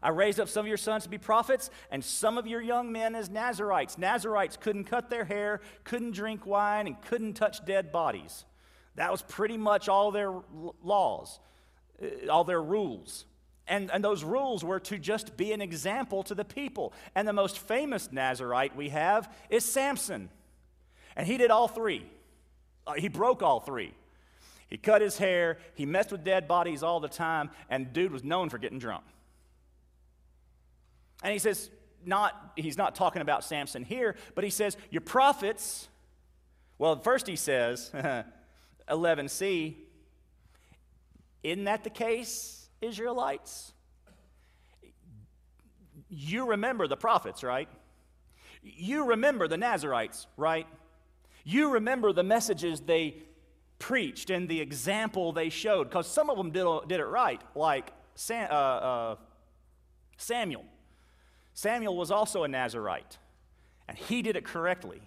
I 0.03 0.10
raised 0.10 0.39
up 0.39 0.47
some 0.47 0.60
of 0.60 0.68
your 0.68 0.78
sons 0.78 1.05
to 1.05 1.10
be 1.10 1.18
prophets 1.18 1.72
and 1.89 2.05
some 2.05 2.38
of 2.38 2.45
your 2.45 2.62
young 2.62 2.91
men 2.91 3.16
as 3.16 3.28
Nazarites. 3.28 3.97
Nazarites 3.97 4.58
couldn't 4.58 4.84
cut 4.84 5.10
their 5.10 5.26
hair, 5.26 5.62
couldn't 5.84 6.12
drink 6.12 6.45
wine, 6.45 6.86
and 6.86 7.01
couldn't 7.01 7.34
touch 7.34 7.66
dead 7.66 7.91
bodies. 7.91 8.45
That 8.93 9.12
was 9.12 9.24
pretty 9.24 9.58
much 9.58 9.89
all 9.89 10.12
their 10.12 10.36
laws, 10.84 11.39
uh, 11.99 12.30
all 12.30 12.43
their 12.43 12.62
rules. 12.62 13.26
And, 13.68 13.91
and 13.91 14.03
those 14.03 14.24
rules 14.24 14.63
were 14.63 14.80
to 14.82 14.97
just 14.97 15.36
be 15.36 15.51
an 15.51 15.61
example 15.61 16.24
to 16.24 16.36
the 16.36 16.45
people. 16.45 16.93
And 17.15 17.28
the 17.28 17.34
most 17.34 17.59
famous 17.59 18.11
Nazarite 18.11 18.76
we 18.76 18.89
have 18.89 19.32
is 19.49 19.65
Samson. 19.65 20.30
And 21.15 21.28
he 21.28 21.38
did 21.38 21.51
all 21.51 21.68
three. 21.68 22.05
Uh, 22.86 22.93
he 22.93 23.09
broke 23.09 23.43
all 23.43 23.59
three. 23.59 23.93
He 24.70 24.78
cut 24.78 25.01
his 25.01 25.18
hair, 25.18 25.57
he 25.76 25.86
messed 25.86 26.11
with 26.11 26.24
dead 26.24 26.47
bodies 26.47 26.84
all 26.84 26.99
the 26.99 27.07
time, 27.07 27.51
and 27.70 27.93
dude 27.93 28.11
was 28.11 28.24
known 28.24 28.49
for 28.49 28.57
getting 28.57 28.80
drunk. 28.80 29.03
And 31.24 31.32
he 31.32 31.39
says, 31.39 31.70
not, 32.05 32.51
he's 32.55 32.78
not 32.78 32.93
talking 32.95 33.22
about 33.22 33.43
Samson 33.43 33.84
here, 33.84 34.15
but 34.36 34.43
he 34.43 34.49
says, 34.49 34.78
Your 34.91 35.01
prophets, 35.01 35.88
well, 36.78 36.99
first 36.99 37.28
he 37.28 37.36
says, 37.36 37.91
11c, 38.89 39.76
isn't 41.43 41.63
that 41.63 41.84
the 41.84 41.89
case, 41.89 42.57
Israelites? 42.82 43.73
You 46.09 46.47
remember 46.47 46.88
the 46.88 46.97
prophets, 46.97 47.43
right? 47.43 47.69
You 48.61 49.05
remember 49.05 49.47
the 49.47 49.57
Nazarites, 49.57 50.28
right? 50.38 50.67
You 51.43 51.71
remember 51.71 52.13
the 52.13 52.23
messages 52.23 52.82
they 52.82 53.23
preached 53.80 54.30
and 54.30 54.49
the 54.49 54.59
example 54.59 55.32
they 55.32 55.49
showed, 55.49 55.86
because 55.86 56.07
some 56.07 56.30
of 56.30 56.38
them 56.38 56.51
did, 56.51 56.65
did 56.88 56.99
it 56.99 57.05
right, 57.05 57.41
like 57.55 57.91
Sam, 58.15 58.47
uh, 58.49 58.53
uh, 58.53 59.15
Samuel. 60.17 60.65
Samuel 61.53 61.95
was 61.95 62.11
also 62.11 62.43
a 62.43 62.47
Nazarite, 62.47 63.17
and 63.88 63.97
he 63.97 64.21
did 64.21 64.36
it 64.36 64.43
correctly. 64.43 65.01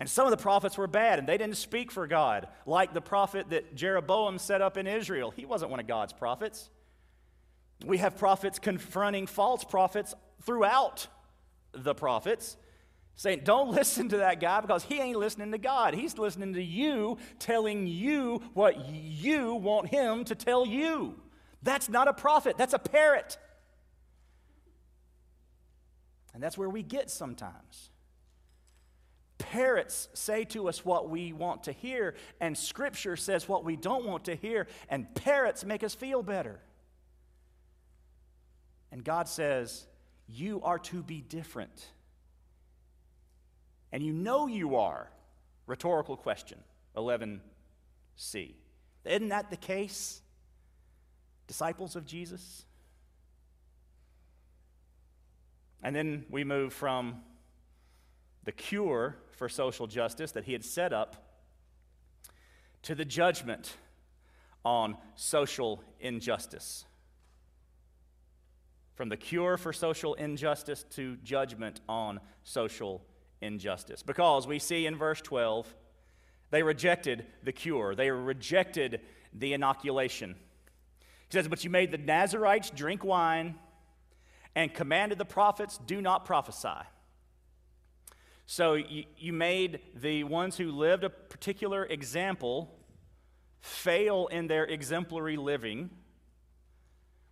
And 0.00 0.08
some 0.08 0.26
of 0.26 0.30
the 0.30 0.38
prophets 0.38 0.78
were 0.78 0.86
bad, 0.86 1.18
and 1.18 1.28
they 1.28 1.36
didn't 1.36 1.58
speak 1.58 1.92
for 1.92 2.06
God, 2.06 2.48
like 2.64 2.94
the 2.94 3.02
prophet 3.02 3.50
that 3.50 3.76
Jeroboam 3.76 4.38
set 4.38 4.62
up 4.62 4.78
in 4.78 4.86
Israel. 4.86 5.30
He 5.30 5.44
wasn't 5.44 5.70
one 5.70 5.78
of 5.78 5.86
God's 5.86 6.14
prophets. 6.14 6.70
We 7.84 7.98
have 7.98 8.16
prophets 8.16 8.58
confronting 8.58 9.26
false 9.26 9.62
prophets 9.62 10.14
throughout 10.42 11.06
the 11.72 11.94
prophets, 11.94 12.56
saying, 13.14 13.42
Don't 13.44 13.70
listen 13.74 14.08
to 14.08 14.16
that 14.16 14.40
guy 14.40 14.62
because 14.62 14.84
he 14.84 14.98
ain't 14.98 15.18
listening 15.18 15.52
to 15.52 15.58
God. 15.58 15.92
He's 15.92 16.16
listening 16.16 16.54
to 16.54 16.62
you, 16.62 17.18
telling 17.38 17.86
you 17.86 18.42
what 18.54 18.88
you 18.88 19.54
want 19.54 19.88
him 19.88 20.24
to 20.24 20.34
tell 20.34 20.64
you. 20.64 21.20
That's 21.62 21.90
not 21.90 22.08
a 22.08 22.14
prophet, 22.14 22.56
that's 22.56 22.72
a 22.72 22.78
parrot. 22.78 23.36
And 26.32 26.42
that's 26.42 26.56
where 26.56 26.70
we 26.70 26.82
get 26.82 27.10
sometimes. 27.10 27.89
Parrots 29.40 30.08
say 30.12 30.44
to 30.44 30.68
us 30.68 30.84
what 30.84 31.08
we 31.08 31.32
want 31.32 31.64
to 31.64 31.72
hear, 31.72 32.14
and 32.40 32.56
Scripture 32.56 33.16
says 33.16 33.48
what 33.48 33.64
we 33.64 33.74
don't 33.74 34.04
want 34.04 34.24
to 34.26 34.34
hear, 34.34 34.66
and 34.90 35.12
parrots 35.14 35.64
make 35.64 35.82
us 35.82 35.94
feel 35.94 36.22
better. 36.22 36.60
And 38.92 39.02
God 39.02 39.28
says, 39.28 39.86
You 40.28 40.60
are 40.62 40.78
to 40.78 41.02
be 41.02 41.22
different. 41.22 41.86
And 43.92 44.02
you 44.02 44.12
know 44.12 44.46
you 44.46 44.76
are. 44.76 45.10
Rhetorical 45.66 46.16
question 46.16 46.58
11c. 46.96 47.40
Isn't 49.04 49.28
that 49.30 49.50
the 49.50 49.56
case? 49.56 50.20
Disciples 51.46 51.96
of 51.96 52.04
Jesus? 52.04 52.66
And 55.82 55.96
then 55.96 56.26
we 56.28 56.44
move 56.44 56.74
from 56.74 57.22
the 58.44 58.52
cure 58.52 59.16
for 59.32 59.48
social 59.48 59.86
justice 59.86 60.32
that 60.32 60.44
he 60.44 60.52
had 60.52 60.64
set 60.64 60.92
up 60.92 61.16
to 62.82 62.94
the 62.94 63.04
judgment 63.04 63.76
on 64.64 64.96
social 65.14 65.82
injustice. 66.00 66.84
From 68.94 69.08
the 69.08 69.16
cure 69.16 69.56
for 69.56 69.72
social 69.72 70.14
injustice 70.14 70.84
to 70.90 71.16
judgment 71.16 71.80
on 71.88 72.20
social 72.44 73.02
injustice. 73.40 74.02
Because 74.02 74.46
we 74.46 74.58
see 74.58 74.86
in 74.86 74.96
verse 74.96 75.20
12, 75.20 75.74
they 76.50 76.62
rejected 76.62 77.26
the 77.42 77.52
cure, 77.52 77.94
they 77.94 78.10
rejected 78.10 79.00
the 79.32 79.52
inoculation. 79.52 80.34
He 81.28 81.32
says, 81.32 81.48
But 81.48 81.64
you 81.64 81.70
made 81.70 81.92
the 81.92 81.98
Nazarites 81.98 82.70
drink 82.70 83.04
wine 83.04 83.54
and 84.54 84.74
commanded 84.74 85.18
the 85.18 85.24
prophets, 85.24 85.78
do 85.86 86.00
not 86.00 86.24
prophesy. 86.24 86.68
So 88.50 88.74
you, 88.74 89.04
you 89.16 89.32
made 89.32 89.78
the 89.94 90.24
ones 90.24 90.56
who 90.56 90.72
lived 90.72 91.04
a 91.04 91.08
particular 91.08 91.84
example 91.84 92.76
fail 93.60 94.26
in 94.26 94.48
their 94.48 94.64
exemplary 94.64 95.36
living, 95.36 95.88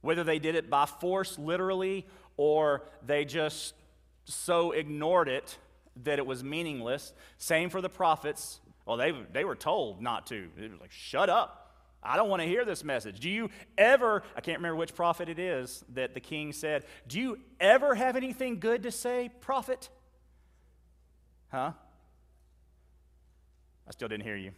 whether 0.01 0.23
they 0.23 0.39
did 0.39 0.55
it 0.55 0.71
by 0.71 0.87
force, 0.87 1.37
literally, 1.37 2.07
or 2.37 2.85
they 3.05 3.25
just 3.25 3.75
so 4.27 4.71
ignored 4.71 5.29
it 5.29 5.59
that 6.05 6.21
it 6.21 6.25
was 6.25 6.45
meaningless. 6.45 7.13
Same 7.37 7.69
for 7.69 7.81
the 7.81 7.89
prophets. 7.89 8.61
Well, 8.87 8.97
they, 8.97 9.13
they 9.33 9.45
were 9.45 9.57
told 9.57 10.01
not 10.01 10.25
to. 10.29 10.49
It 10.57 10.71
was 10.71 10.81
like, 10.81 10.93
shut 10.93 11.29
up. 11.29 11.75
I 12.01 12.15
don't 12.15 12.29
want 12.29 12.43
to 12.43 12.49
hear 12.49 12.65
this 12.65 12.85
message. 12.85 13.19
Do 13.19 13.29
you 13.29 13.51
ever, 13.77 14.23
I 14.37 14.41
can't 14.41 14.59
remember 14.59 14.77
which 14.77 14.95
prophet 14.95 15.29
it 15.29 15.41
is 15.41 15.85
that 15.95 16.15
the 16.15 16.21
king 16.21 16.53
said, 16.53 16.85
Do 17.09 17.19
you 17.19 17.41
ever 17.59 17.97
have 17.97 18.15
anything 18.15 18.61
good 18.61 18.85
to 18.85 18.93
say, 18.93 19.33
prophet? 19.41 19.89
Huh? 21.51 21.73
I 23.87 23.91
still 23.91 24.09
didn't 24.09 24.25
hear 24.25 24.37
you. 24.37 24.53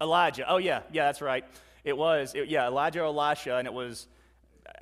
Elijah, 0.00 0.42
Elijah. 0.42 0.44
Oh, 0.48 0.56
yeah, 0.56 0.82
yeah, 0.92 1.06
that's 1.06 1.20
right. 1.20 1.44
It 1.84 1.96
was, 1.96 2.34
it, 2.34 2.48
yeah, 2.48 2.66
Elijah 2.66 3.00
Elisha, 3.00 3.56
and 3.56 3.66
it 3.66 3.72
was 3.72 4.06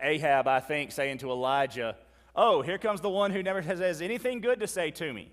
Ahab, 0.01 0.47
I 0.47 0.61
think, 0.61 0.93
saying 0.93 1.19
to 1.19 1.31
Elijah, 1.31 1.97
Oh, 2.35 2.61
here 2.61 2.77
comes 2.77 3.01
the 3.01 3.09
one 3.09 3.31
who 3.31 3.43
never 3.43 3.63
has 3.63 4.03
anything 4.03 4.41
good 4.41 4.61
to 4.61 4.67
say 4.67 4.91
to 4.93 5.13
me. 5.13 5.33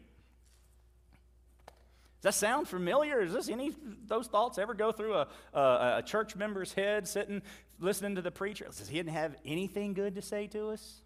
Does 2.21 2.35
that 2.35 2.39
sound 2.39 2.69
familiar? 2.69 3.21
Is 3.21 3.33
this 3.33 3.49
any 3.49 3.75
those 4.07 4.27
thoughts 4.27 4.57
ever 4.57 4.73
go 4.73 4.93
through 4.93 5.15
a, 5.15 5.27
a, 5.53 5.97
a 5.97 6.03
church 6.05 6.37
member's 6.37 6.71
head 6.71 7.05
sitting 7.05 7.41
listening 7.79 8.15
to 8.15 8.21
the 8.21 8.31
preacher? 8.31 8.65
Does 8.65 8.87
he 8.87 8.95
didn't 8.95 9.11
have 9.11 9.35
anything 9.43 9.93
good 9.93 10.15
to 10.15 10.21
say 10.21 10.47
to 10.47 10.69
us? 10.69 11.01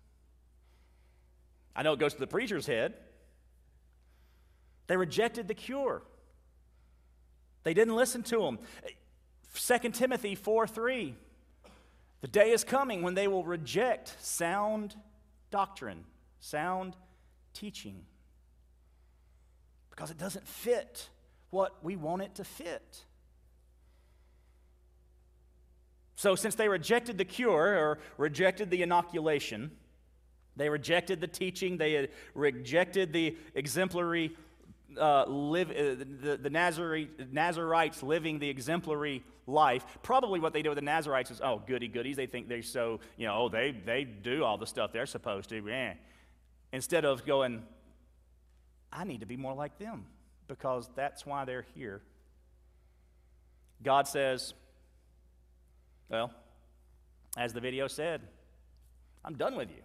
I 1.76 1.82
know 1.82 1.94
it 1.94 2.00
goes 2.00 2.14
to 2.14 2.20
the 2.20 2.28
preacher's 2.28 2.68
head. 2.68 2.94
They 4.88 4.98
rejected 4.98 5.48
the 5.48 5.54
cure. 5.54 6.02
They 7.64 7.74
didn't 7.74 7.96
listen 7.96 8.24
to 8.24 8.44
him. 8.44 8.60
2 9.54 9.90
Timothy 9.90 10.36
4 10.36 10.68
3. 10.68 11.16
The 12.22 12.28
day 12.28 12.52
is 12.52 12.64
coming 12.64 13.04
when 13.04 13.14
they 13.14 13.28
will 13.28 13.44
reject 13.44 14.16
sound 14.20 14.96
doctrine, 15.52 16.06
sound 16.40 16.96
teaching, 17.54 18.06
because 19.90 20.10
it 20.10 20.18
doesn't 20.18 20.48
fit 20.48 21.10
what 21.50 21.84
we 21.84 21.96
want 21.96 22.22
it 22.22 22.36
to 22.36 22.44
fit. 22.44 23.04
So, 26.16 26.36
since 26.36 26.56
they 26.56 26.68
rejected 26.68 27.20
the 27.20 27.26
cure 27.26 27.78
or 27.78 28.00
rejected 28.18 28.72
the 28.72 28.82
inoculation, 28.82 29.72
they 30.56 30.70
rejected 30.70 31.22
the 31.22 31.28
teaching, 31.28 31.78
they 31.78 32.10
rejected 32.34 33.14
the 33.14 33.38
exemplary 33.54 34.36
uh, 34.98 35.26
live, 35.28 35.70
uh, 35.70 35.96
the, 36.22 36.40
the 36.42 36.50
Nazarites 36.50 38.04
living 38.04 38.40
the 38.40 38.50
exemplary 38.50 39.24
life. 39.46 39.86
Probably 40.04 40.40
what 40.40 40.54
they 40.54 40.62
do 40.62 40.70
with 40.70 40.78
the 40.78 40.84
Nazarites 40.84 41.32
is, 41.32 41.42
oh, 41.42 41.62
goody 41.66 41.88
goodies. 41.88 42.18
They 42.18 42.28
think 42.28 42.48
they're 42.48 42.62
so, 42.62 43.00
you 43.18 43.28
know, 43.28 43.44
oh, 43.44 43.50
they, 43.50 43.72
they 43.86 44.04
do 44.04 44.44
all 44.44 44.58
the 44.58 44.68
stuff 44.68 44.92
they're 44.92 45.06
supposed 45.06 45.50
to. 45.50 45.64
Yeah. 45.66 45.94
Instead 46.74 47.06
of 47.06 47.26
going, 47.26 47.64
I 48.92 49.04
need 49.04 49.22
to 49.22 49.26
be 49.26 49.38
more 49.38 49.54
like 49.54 49.78
them 49.80 50.06
because 50.48 50.90
that's 50.96 51.26
why 51.26 51.46
they're 51.46 51.66
here. 51.76 52.02
God 53.84 54.08
says, 54.08 54.54
well, 56.10 56.34
as 57.38 57.54
the 57.54 57.62
video 57.62 57.88
said, 57.88 58.22
I'm 59.24 59.36
done 59.36 59.56
with 59.56 59.70
you. 59.70 59.84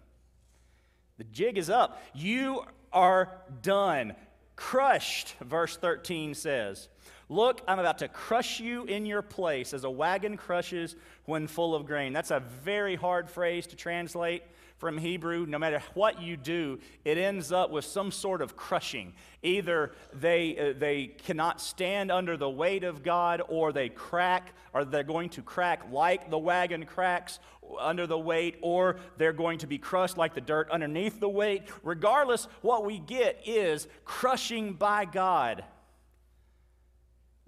The 1.19 1.25
jig 1.25 1.59
is 1.59 1.69
up. 1.69 2.03
You 2.15 2.63
are 2.93 3.33
done. 3.61 4.15
Crushed, 4.57 5.35
verse 5.41 5.77
13 5.77 6.35
says. 6.35 6.89
Look, 7.29 7.63
I'm 7.67 7.79
about 7.79 7.99
to 7.99 8.09
crush 8.09 8.61
you 8.61 8.85
in 8.85 9.07
your 9.07 9.23
place 9.23 9.73
as 9.73 9.85
a 9.85 9.91
wagon 9.91 10.37
crushes 10.37 10.97
when 11.25 11.47
full 11.47 11.75
of 11.75 11.87
grain. 11.87 12.13
That's 12.13 12.31
a 12.31 12.41
very 12.41 12.95
hard 12.95 13.31
phrase 13.31 13.67
to 13.69 13.77
translate 13.77 14.43
from 14.83 14.99
Hebrew, 14.99 15.47
no 15.47 15.61
matter 15.61 15.81
what 15.95 16.21
you 16.21 16.37
do, 16.37 16.81
it 17.05 17.17
ends 17.17 17.53
up 17.53 17.71
with 17.71 17.85
some 17.85 18.11
sort 18.11 18.43
of 18.43 18.57
crushing. 18.57 19.13
Either 19.41 19.93
they, 20.13 20.59
uh, 20.59 20.77
they 20.77 21.07
cannot 21.25 21.61
stand 21.61 22.11
under 22.11 22.37
the 22.37 22.51
weight 22.51 22.83
of 22.83 23.05
God, 23.05 23.43
or 23.49 23.73
they 23.73 23.89
crack, 23.89 24.55
or 24.75 24.85
they're 24.85 25.05
going 25.05 25.31
to 25.31 25.43
crack 25.43 25.83
like 25.93 26.31
the 26.31 26.39
wagon 26.39 26.85
cracks 26.85 27.39
under 27.79 28.09
the 28.09 28.19
weight, 28.19 28.57
or 28.61 28.97
they're 29.19 29.33
going 29.33 29.59
to 29.59 29.69
be 29.69 29.79
crushed 29.79 30.19
like 30.19 30.35
the 30.35 30.41
dirt 30.41 30.69
underneath 30.69 31.21
the 31.21 31.29
weight. 31.29 31.63
Regardless, 31.85 32.49
what 32.61 32.85
we 32.85 32.99
get 32.99 33.41
is 33.47 33.87
crushing 34.05 34.73
by 34.73 35.05
God. 35.05 35.63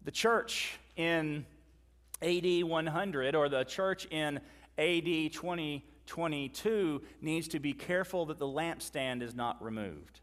The 0.04 0.12
church 0.12 0.78
in 0.94 1.46
AD 2.22 2.62
100, 2.62 3.34
or 3.34 3.48
the 3.48 3.64
church 3.64 4.06
in 4.12 4.38
AD 4.78 5.32
20. 5.32 5.84
22 6.06 7.02
needs 7.20 7.48
to 7.48 7.60
be 7.60 7.72
careful 7.72 8.26
that 8.26 8.38
the 8.38 8.46
lampstand 8.46 9.22
is 9.22 9.34
not 9.34 9.62
removed, 9.62 10.20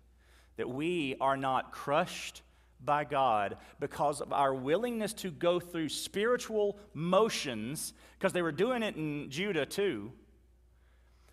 that 0.58 0.70
we 0.70 1.16
are 1.20 1.38
not 1.38 1.72
crushed 1.72 2.42
by 2.84 3.04
God 3.04 3.58
because 3.80 4.22
of 4.22 4.34
our 4.34 4.54
willingness 4.54 5.14
to 5.14 5.32
go 5.32 5.60
through 5.60 5.90
spiritual 5.90 6.78
motions, 6.94 7.94
because 8.18 8.34
they 8.34 8.42
were 8.42 8.52
doing 8.52 8.84
it 8.84 8.96
in 8.96 9.30
Judah 9.30 9.66
too. 9.66 10.12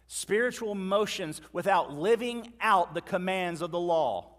Spiritual 0.07 0.75
motions 0.75 1.41
without 1.53 1.93
living 1.93 2.53
out 2.61 2.95
the 2.95 3.01
commands 3.01 3.61
of 3.61 3.71
the 3.71 3.81
law. 3.81 4.31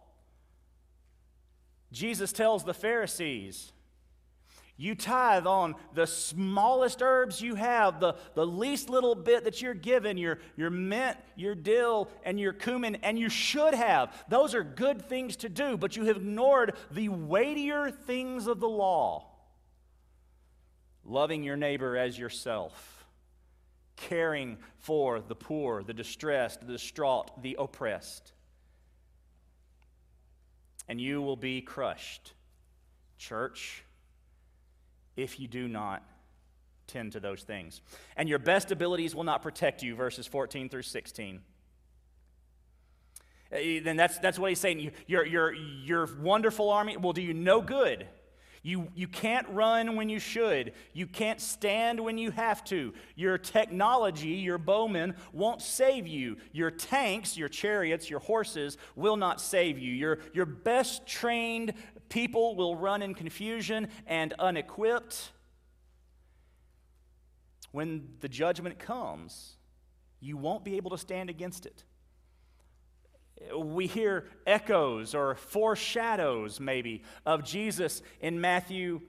Jesus 1.92 2.32
tells 2.32 2.64
the 2.64 2.74
Pharisees, 2.74 3.72
you 4.80 4.96
tithe 4.96 5.46
on 5.46 5.76
the 5.94 6.08
smallest 6.08 7.02
herbs 7.02 7.42
you 7.42 7.56
have, 7.56 8.00
the, 8.00 8.16
the 8.34 8.48
least 8.48 8.90
little 8.90 9.14
bit 9.14 9.44
that 9.44 9.62
you're 9.62 9.74
given, 9.74 10.18
your, 10.18 10.40
your 10.56 10.70
mint, 10.70 11.18
your 11.36 11.54
dill, 11.54 12.08
and 12.24 12.40
your 12.40 12.54
cumin, 12.54 12.96
and 13.04 13.20
you 13.20 13.28
should 13.28 13.74
have. 13.74 14.24
Those 14.30 14.56
are 14.56 14.64
good 14.64 15.02
things 15.10 15.36
to 15.38 15.50
do, 15.50 15.76
but 15.76 15.98
you 15.98 16.06
have 16.06 16.16
ignored 16.16 16.78
the 16.92 17.10
weightier 17.10 17.92
things 17.92 18.48
of 18.48 18.62
the 18.62 18.70
law 18.70 19.26
loving 21.04 21.44
your 21.44 21.58
neighbor 21.58 21.98
as 21.98 22.18
yourself, 22.18 23.06
caring 23.98 24.58
for 24.78 25.20
the 25.20 25.36
poor, 25.36 25.84
the 25.84 25.94
distressed, 25.94 26.62
the 26.62 26.72
distraught, 26.72 27.42
the 27.42 27.58
oppressed. 27.60 28.32
And 30.88 31.02
you 31.02 31.22
will 31.22 31.36
be 31.36 31.62
crushed. 31.62 32.34
Church, 33.18 33.84
if 35.16 35.40
you 35.40 35.48
do 35.48 35.68
not 35.68 36.04
tend 36.88 37.14
to 37.14 37.20
those 37.20 37.44
things. 37.44 37.82
And 38.18 38.28
your 38.28 38.40
best 38.40 38.72
abilities 38.72 39.16
will 39.16 39.24
not 39.24 39.42
protect 39.42 39.84
you, 39.84 39.96
verses 39.96 40.28
14 40.28 40.70
through 40.70 40.82
16. 40.82 41.42
Eh, 43.52 43.80
then 43.84 43.96
that's, 43.96 44.18
that's 44.20 44.38
what 44.38 44.50
he's 44.50 44.60
saying. 44.60 44.92
Your, 45.08 45.26
your, 45.26 45.54
your 45.54 46.10
wonderful 46.22 46.70
army 46.70 46.98
will 46.98 47.14
do 47.14 47.22
you 47.22 47.34
no 47.34 47.62
good. 47.62 48.08
You, 48.62 48.90
you 48.94 49.08
can't 49.08 49.48
run 49.50 49.96
when 49.96 50.10
you 50.10 50.20
should. 50.20 50.74
You 50.94 51.08
can't 51.08 51.40
stand 51.40 52.00
when 52.00 52.18
you 52.18 52.32
have 52.32 52.64
to. 52.66 52.94
Your 53.16 53.38
technology, 53.38 54.30
your 54.30 54.58
bowmen, 54.58 55.16
won't 55.32 55.62
save 55.62 56.08
you. 56.08 56.38
Your 56.52 56.70
tanks, 56.70 57.38
your 57.38 57.48
chariots, 57.48 58.10
your 58.10 58.20
horses 58.20 58.78
will 58.98 59.16
not 59.16 59.40
save 59.40 59.80
you. 59.80 59.94
Your, 59.94 60.20
your 60.34 60.46
best 60.46 61.08
trained 61.08 61.74
People 62.10 62.56
will 62.56 62.76
run 62.76 63.02
in 63.02 63.14
confusion 63.14 63.88
and 64.08 64.34
unequipped. 64.40 65.32
When 67.72 68.10
the 68.20 68.30
judgment 68.30 68.80
comes, 68.80 69.56
you 70.20 70.38
won't 70.38 70.64
be 70.64 70.78
able 70.78 70.92
to 70.92 70.98
stand 70.98 71.30
against 71.30 71.66
it. 71.66 71.84
We 73.56 73.88
hear 73.88 74.26
echoes 74.46 75.16
or 75.16 75.36
foreshadows, 75.36 76.60
maybe, 76.60 77.04
of 77.26 77.46
Jesus 77.46 78.02
in 78.20 78.42
Matthew 78.42 79.02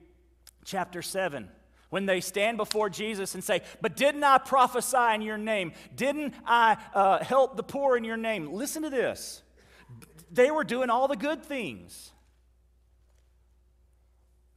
chapter 0.63 1.01
7 1.01 1.49
when 1.89 2.05
they 2.05 2.21
stand 2.21 2.57
before 2.57 2.89
Jesus 2.89 3.35
and 3.35 3.43
say, 3.43 3.61
But 3.81 3.95
didn't 3.95 4.23
I 4.23 4.37
prophesy 4.37 5.15
in 5.15 5.21
your 5.21 5.37
name? 5.37 5.73
Didn't 5.93 6.33
I 6.45 6.77
uh, 6.93 7.23
help 7.23 7.57
the 7.57 7.63
poor 7.63 7.97
in 7.97 8.03
your 8.03 8.17
name? 8.17 8.53
Listen 8.53 8.83
to 8.83 8.89
this. 8.89 9.43
They 10.31 10.49
were 10.49 10.63
doing 10.63 10.89
all 10.89 11.09
the 11.09 11.17
good 11.17 11.43
things. 11.43 12.10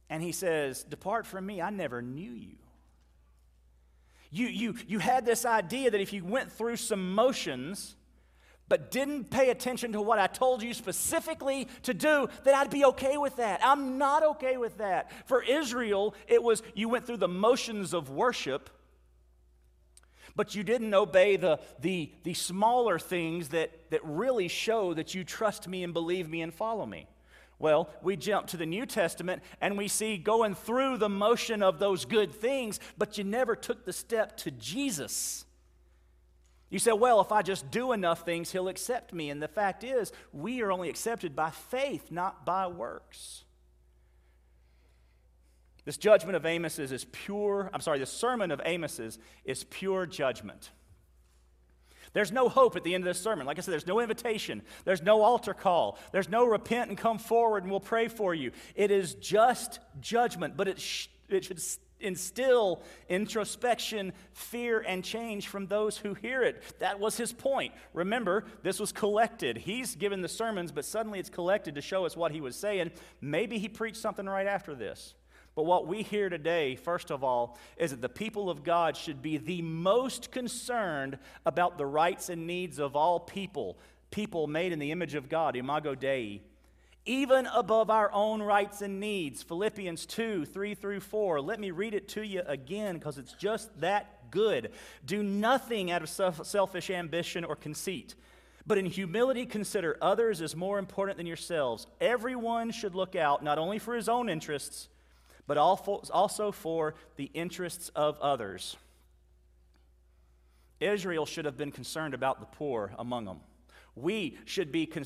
And 0.09 0.21
he 0.21 0.31
says, 0.31 0.83
Depart 0.83 1.25
from 1.25 1.45
me, 1.45 1.61
I 1.61 1.69
never 1.69 2.01
knew 2.01 2.31
you. 2.31 2.57
You, 4.31 4.47
you, 4.47 4.75
you 4.87 4.99
had 4.99 5.25
this 5.25 5.45
idea 5.45 5.91
that 5.91 6.01
if 6.01 6.11
you 6.11 6.23
went 6.25 6.51
through 6.51 6.75
some 6.75 7.13
motions, 7.13 7.95
but 8.67 8.91
didn't 8.91 9.29
pay 9.29 9.49
attention 9.49 9.93
to 9.93 10.01
what 10.01 10.19
I 10.19 10.27
told 10.27 10.63
you 10.63 10.73
specifically 10.73 11.67
to 11.83 11.93
do, 11.93 12.27
that 12.43 12.55
I'd 12.55 12.69
be 12.69 12.85
okay 12.85 13.17
with 13.17 13.37
that. 13.37 13.61
I'm 13.63 13.97
not 13.97 14.23
okay 14.23 14.57
with 14.57 14.79
that. 14.79 15.11
For 15.27 15.41
Israel, 15.43 16.15
it 16.27 16.41
was 16.41 16.63
you 16.73 16.89
went 16.89 17.05
through 17.05 17.17
the 17.17 17.27
motions 17.27 17.93
of 17.93 18.09
worship, 18.09 18.69
but 20.35 20.55
you 20.55 20.63
didn't 20.63 20.93
obey 20.93 21.37
the, 21.37 21.59
the, 21.79 22.11
the 22.23 22.33
smaller 22.33 22.99
things 22.99 23.49
that, 23.49 23.89
that 23.91 24.01
really 24.03 24.47
show 24.47 24.93
that 24.93 25.15
you 25.15 25.23
trust 25.23 25.67
me 25.67 25.83
and 25.83 25.93
believe 25.93 26.27
me 26.27 26.41
and 26.41 26.53
follow 26.53 26.85
me. 26.85 27.07
Well, 27.57 27.89
we 28.01 28.17
jump 28.17 28.47
to 28.47 28.57
the 28.57 28.65
New 28.65 28.85
Testament 28.85 29.41
and 29.61 29.77
we 29.77 29.87
see 29.87 30.17
going 30.17 30.55
through 30.55 30.97
the 30.97 31.09
motion 31.09 31.63
of 31.63 31.79
those 31.79 32.05
good 32.05 32.33
things, 32.33 32.79
but 32.97 33.17
you 33.17 33.23
never 33.23 33.55
took 33.55 33.85
the 33.85 33.93
step 33.93 34.35
to 34.37 34.51
Jesus. 34.51 35.45
You 36.69 36.79
say, 36.79 36.91
well, 36.91 37.21
if 37.21 37.31
I 37.31 37.41
just 37.41 37.71
do 37.71 37.93
enough 37.93 38.25
things, 38.25 38.51
he'll 38.51 38.67
accept 38.67 39.13
me. 39.13 39.29
And 39.29 39.41
the 39.41 39.47
fact 39.47 39.83
is, 39.83 40.11
we 40.33 40.61
are 40.61 40.71
only 40.71 40.89
accepted 40.89 41.35
by 41.35 41.51
faith, 41.51 42.11
not 42.11 42.45
by 42.45 42.67
works. 42.67 43.43
This 45.85 45.97
judgment 45.97 46.35
of 46.35 46.45
Amos's 46.45 46.91
is 46.91 47.05
pure, 47.05 47.69
I'm 47.71 47.79
sorry, 47.79 47.99
the 47.99 48.07
sermon 48.07 48.51
of 48.51 48.59
Amos's 48.65 49.19
is 49.45 49.63
pure 49.63 50.05
judgment. 50.07 50.71
There's 52.15 52.31
no 52.31 52.47
hope 52.47 52.77
at 52.77 52.85
the 52.85 52.95
end 52.95 53.03
of 53.03 53.13
this 53.13 53.21
sermon. 53.21 53.45
Like 53.45 53.57
I 53.57 53.61
said, 53.61 53.73
there's 53.73 53.85
no 53.85 53.99
invitation, 53.99 54.61
there's 54.85 55.03
no 55.03 55.21
altar 55.21 55.53
call, 55.53 55.99
there's 56.13 56.29
no 56.29 56.45
repent 56.45 56.89
and 56.89 56.97
come 56.97 57.19
forward 57.19 57.63
and 57.63 57.69
we'll 57.69 57.81
pray 57.81 58.07
for 58.07 58.33
you. 58.33 58.51
It 58.73 58.89
is 58.89 59.15
just 59.15 59.79
judgment, 59.99 60.55
but 60.55 60.69
it, 60.69 60.79
sh- 60.79 61.09
it 61.27 61.43
should 61.43 61.59
instill 61.99 62.81
introspection, 63.09 64.13
fear, 64.31 64.79
and 64.79 65.03
change 65.03 65.49
from 65.49 65.67
those 65.67 65.97
who 65.97 66.13
hear 66.13 66.41
it. 66.41 66.63
That 66.79 67.01
was 67.01 67.17
his 67.17 67.33
point. 67.33 67.73
Remember, 67.93 68.45
this 68.63 68.79
was 68.79 68.93
collected. 68.93 69.57
He's 69.57 69.97
given 69.97 70.21
the 70.21 70.29
sermons, 70.29 70.71
but 70.71 70.85
suddenly 70.85 71.19
it's 71.19 71.29
collected 71.29 71.75
to 71.75 71.81
show 71.81 72.05
us 72.05 72.15
what 72.15 72.31
he 72.31 72.39
was 72.39 72.55
saying. 72.55 72.91
Maybe 73.19 73.59
he 73.59 73.67
preached 73.67 73.97
something 73.97 74.25
right 74.25 74.47
after 74.47 74.73
this. 74.73 75.15
But 75.55 75.65
what 75.65 75.87
we 75.87 76.03
hear 76.03 76.27
today, 76.29 76.75
first 76.75 77.11
of 77.11 77.23
all, 77.23 77.57
is 77.77 77.91
that 77.91 78.01
the 78.01 78.09
people 78.09 78.49
of 78.49 78.63
God 78.63 78.97
should 78.97 79.21
be 79.21 79.37
the 79.37 79.61
most 79.61 80.29
concerned 80.29 81.17
about 81.45 81.77
the 81.77 81.85
rights 81.85 82.27
and 82.29 82.45
needs 82.45 82.77
of 82.77 82.95
all 82.97 83.21
people, 83.21 83.77
people 84.11 84.47
made 84.47 84.73
in 84.73 84.79
the 84.79 84.91
image 84.91 85.15
of 85.15 85.29
God, 85.29 85.55
Imago 85.55 85.95
Dei. 85.95 86.41
even 87.05 87.45
above 87.53 87.89
our 87.89 88.11
own 88.11 88.41
rights 88.41 88.81
and 88.81 88.99
needs. 88.99 89.43
Philippians 89.43 90.05
2 90.07 90.43
3 90.43 90.75
through 90.75 90.99
4. 90.99 91.39
Let 91.39 91.59
me 91.59 91.71
read 91.71 91.93
it 91.93 92.09
to 92.09 92.21
you 92.23 92.41
again 92.45 92.95
because 92.95 93.17
it's 93.17 93.33
just 93.33 93.79
that 93.79 94.29
good. 94.31 94.71
Do 95.05 95.23
nothing 95.23 95.91
out 95.91 96.01
of 96.01 96.09
selfish 96.09 96.89
ambition 96.89 97.45
or 97.45 97.55
conceit, 97.55 98.15
but 98.65 98.77
in 98.77 98.87
humility 98.87 99.45
consider 99.45 99.97
others 100.01 100.41
as 100.41 100.55
more 100.55 100.79
important 100.79 101.17
than 101.17 101.27
yourselves. 101.27 101.87
Everyone 102.01 102.71
should 102.71 102.95
look 102.95 103.15
out 103.15 103.43
not 103.43 103.57
only 103.57 103.79
for 103.79 103.95
his 103.95 104.09
own 104.09 104.27
interests, 104.27 104.89
but 105.47 105.57
also 105.57 106.51
for 106.51 106.95
the 107.15 107.29
interests 107.33 107.89
of 107.95 108.19
others. 108.19 108.77
Israel 110.79 111.25
should 111.25 111.45
have 111.45 111.57
been 111.57 111.71
concerned 111.71 112.13
about 112.13 112.39
the 112.39 112.45
poor 112.45 112.93
among 112.97 113.25
them. 113.25 113.39
We 113.97 114.37
should 114.43 114.73
be 114.73 114.85
con, 114.87 115.05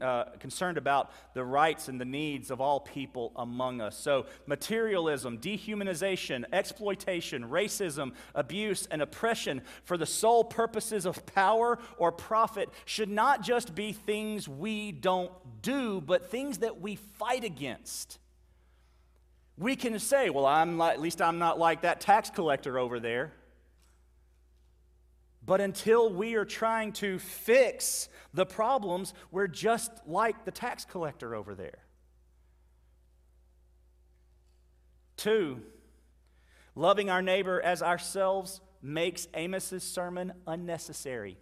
uh, 0.00 0.24
concerned 0.40 0.78
about 0.78 1.10
the 1.34 1.44
rights 1.44 1.88
and 1.88 2.00
the 2.00 2.06
needs 2.06 2.50
of 2.50 2.62
all 2.62 2.80
people 2.80 3.32
among 3.36 3.82
us. 3.82 3.94
So, 3.94 4.24
materialism, 4.46 5.36
dehumanization, 5.36 6.46
exploitation, 6.50 7.50
racism, 7.50 8.12
abuse, 8.34 8.88
and 8.90 9.02
oppression 9.02 9.60
for 9.84 9.98
the 9.98 10.06
sole 10.06 10.44
purposes 10.44 11.04
of 11.04 11.26
power 11.26 11.78
or 11.98 12.10
profit 12.10 12.70
should 12.86 13.10
not 13.10 13.42
just 13.42 13.74
be 13.74 13.92
things 13.92 14.48
we 14.48 14.92
don't 14.92 15.32
do, 15.60 16.00
but 16.00 16.30
things 16.30 16.58
that 16.58 16.80
we 16.80 16.96
fight 16.96 17.44
against. 17.44 18.18
We 19.58 19.76
can 19.76 19.98
say, 19.98 20.30
well, 20.30 20.46
I'm 20.46 20.76
like, 20.78 20.94
at 20.94 21.00
least 21.00 21.22
I'm 21.22 21.38
not 21.38 21.58
like 21.58 21.82
that 21.82 22.00
tax 22.00 22.30
collector 22.30 22.78
over 22.78 23.00
there. 23.00 23.32
But 25.44 25.60
until 25.60 26.12
we 26.12 26.34
are 26.34 26.44
trying 26.44 26.92
to 26.94 27.18
fix 27.18 28.08
the 28.34 28.44
problems, 28.44 29.14
we're 29.30 29.46
just 29.46 29.92
like 30.06 30.44
the 30.44 30.50
tax 30.50 30.84
collector 30.84 31.34
over 31.34 31.54
there. 31.54 31.78
Two, 35.16 35.62
loving 36.74 37.08
our 37.08 37.22
neighbor 37.22 37.60
as 37.62 37.80
ourselves 37.80 38.60
makes 38.82 39.28
Amos's 39.34 39.84
sermon 39.84 40.32
unnecessary. 40.46 41.38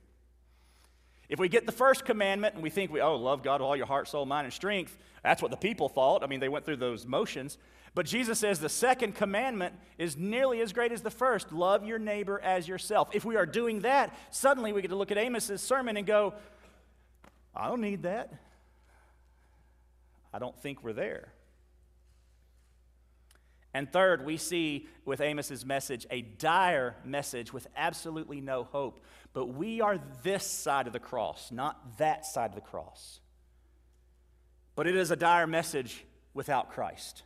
If 1.29 1.39
we 1.39 1.49
get 1.49 1.67
the 1.67 1.73
first 1.73 2.05
commandment 2.05 2.55
and 2.55 2.63
we 2.63 2.71
think 2.71 2.93
we, 2.93 3.01
oh, 3.01 3.17
love 3.17 3.43
God 3.43 3.61
with 3.61 3.67
all 3.67 3.77
your 3.77 3.87
heart, 3.87 4.07
soul, 4.07 4.27
mind, 4.27 4.45
and 4.45 4.53
strength, 4.53 4.97
that's 5.23 5.41
what 5.41 5.51
the 5.51 5.57
people 5.57 5.89
thought. 5.89 6.23
I 6.23 6.27
mean, 6.27 6.41
they 6.41 6.51
went 6.51 6.67
through 6.67 6.77
those 6.77 7.07
motions. 7.07 7.59
But 7.95 8.07
Jesus 8.07 8.41
says 8.41 8.59
the 8.59 8.69
second 8.69 9.15
commandment 9.15 9.75
is 9.99 10.17
nearly 10.17 10.61
as 10.61 10.73
great 10.73 10.91
as 10.91 11.03
the 11.03 11.11
first 11.11 11.53
love 11.53 11.87
your 11.87 12.01
neighbor 12.01 12.41
as 12.41 12.67
yourself. 12.67 13.09
If 13.13 13.25
we 13.25 13.37
are 13.37 13.47
doing 13.47 13.81
that, 13.81 14.17
suddenly 14.31 14.73
we 14.73 14.83
get 14.83 14.89
to 14.89 14.97
look 14.97 15.13
at 15.13 15.19
Amos's 15.19 15.63
sermon 15.63 15.97
and 15.97 16.05
go, 16.05 16.35
I 17.55 17.69
don't 17.69 17.81
need 17.81 18.03
that. 18.03 18.33
I 20.33 20.41
don't 20.41 20.59
think 20.59 20.83
we're 20.83 20.93
there. 20.93 21.33
And 23.73 23.93
third, 23.93 24.25
we 24.25 24.37
see 24.39 24.89
with 25.05 25.21
Amos's 25.21 25.65
message 25.65 26.07
a 26.11 26.23
dire 26.23 26.97
message 27.05 27.53
with 27.53 27.69
absolutely 27.77 28.41
no 28.41 28.65
hope. 28.65 29.05
But 29.33 29.47
we 29.47 29.81
are 29.81 29.99
this 30.25 30.45
side 30.45 30.89
of 30.89 30.93
the 30.93 31.01
cross, 31.01 31.53
not 31.53 31.99
that 31.99 32.27
side 32.27 32.51
of 32.51 32.55
the 32.57 32.61
cross. 32.61 33.21
But 34.75 34.89
it 34.89 34.97
is 34.97 35.13
a 35.13 35.17
dire 35.17 35.47
message 35.47 36.05
without 36.35 36.73
Christ 36.73 37.23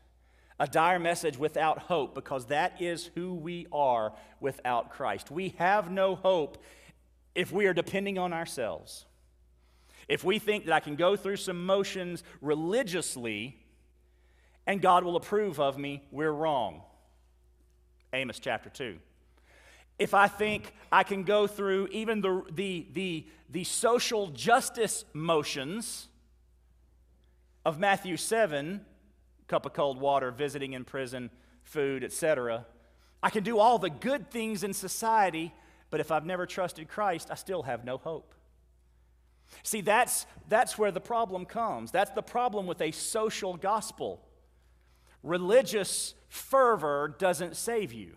a 0.60 0.66
dire 0.66 0.98
message 0.98 1.38
without 1.38 1.78
hope 1.78 2.14
because 2.14 2.46
that 2.46 2.80
is 2.82 3.10
who 3.14 3.34
we 3.34 3.66
are 3.72 4.12
without 4.40 4.90
Christ. 4.90 5.30
We 5.30 5.50
have 5.58 5.90
no 5.90 6.16
hope 6.16 6.62
if 7.34 7.52
we 7.52 7.66
are 7.66 7.74
depending 7.74 8.18
on 8.18 8.32
ourselves. 8.32 9.04
If 10.08 10.24
we 10.24 10.38
think 10.38 10.64
that 10.64 10.74
I 10.74 10.80
can 10.80 10.96
go 10.96 11.16
through 11.16 11.36
some 11.36 11.64
motions 11.64 12.24
religiously 12.40 13.56
and 14.66 14.82
God 14.82 15.04
will 15.04 15.16
approve 15.16 15.60
of 15.60 15.78
me, 15.78 16.02
we're 16.10 16.32
wrong. 16.32 16.82
Amos 18.12 18.38
chapter 18.38 18.70
2. 18.70 18.98
If 19.98 20.14
I 20.14 20.28
think 20.28 20.72
I 20.90 21.02
can 21.02 21.24
go 21.24 21.46
through 21.46 21.88
even 21.90 22.20
the, 22.20 22.42
the, 22.52 22.86
the, 22.92 23.26
the 23.50 23.64
social 23.64 24.28
justice 24.28 25.04
motions 25.12 26.08
of 27.64 27.78
Matthew 27.78 28.16
7, 28.16 28.84
cup 29.48 29.66
of 29.66 29.72
cold 29.72 29.98
water, 29.98 30.30
visiting 30.30 30.74
in 30.74 30.84
prison, 30.84 31.30
food, 31.62 32.04
etc. 32.04 32.66
I 33.22 33.30
can 33.30 33.42
do 33.42 33.58
all 33.58 33.78
the 33.78 33.90
good 33.90 34.30
things 34.30 34.62
in 34.62 34.72
society, 34.72 35.52
but 35.90 36.00
if 36.00 36.12
I've 36.12 36.26
never 36.26 36.46
trusted 36.46 36.88
Christ, 36.88 37.28
I 37.30 37.34
still 37.34 37.62
have 37.62 37.84
no 37.84 37.98
hope. 37.98 38.34
See, 39.62 39.80
that's, 39.80 40.26
that's 40.48 40.78
where 40.78 40.92
the 40.92 41.00
problem 41.00 41.46
comes. 41.46 41.90
That's 41.90 42.10
the 42.10 42.22
problem 42.22 42.66
with 42.66 42.80
a 42.80 42.90
social 42.90 43.56
gospel. 43.56 44.22
Religious 45.22 46.14
fervor 46.28 47.16
doesn't 47.18 47.56
save 47.56 47.92
you, 47.92 48.14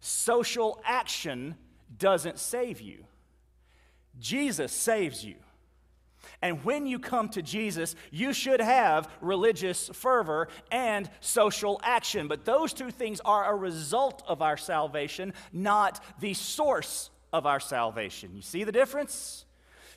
social 0.00 0.80
action 0.84 1.56
doesn't 1.98 2.38
save 2.38 2.80
you. 2.80 3.04
Jesus 4.18 4.72
saves 4.72 5.24
you. 5.24 5.36
And 6.42 6.64
when 6.64 6.86
you 6.86 6.98
come 6.98 7.28
to 7.30 7.42
Jesus, 7.42 7.96
you 8.10 8.32
should 8.32 8.60
have 8.60 9.08
religious 9.20 9.88
fervor 9.92 10.48
and 10.70 11.08
social 11.20 11.80
action. 11.82 12.28
But 12.28 12.44
those 12.44 12.72
two 12.72 12.90
things 12.90 13.20
are 13.24 13.52
a 13.52 13.56
result 13.56 14.22
of 14.28 14.42
our 14.42 14.56
salvation, 14.56 15.32
not 15.52 16.02
the 16.20 16.34
source 16.34 17.10
of 17.32 17.46
our 17.46 17.60
salvation. 17.60 18.32
You 18.34 18.42
see 18.42 18.64
the 18.64 18.72
difference? 18.72 19.45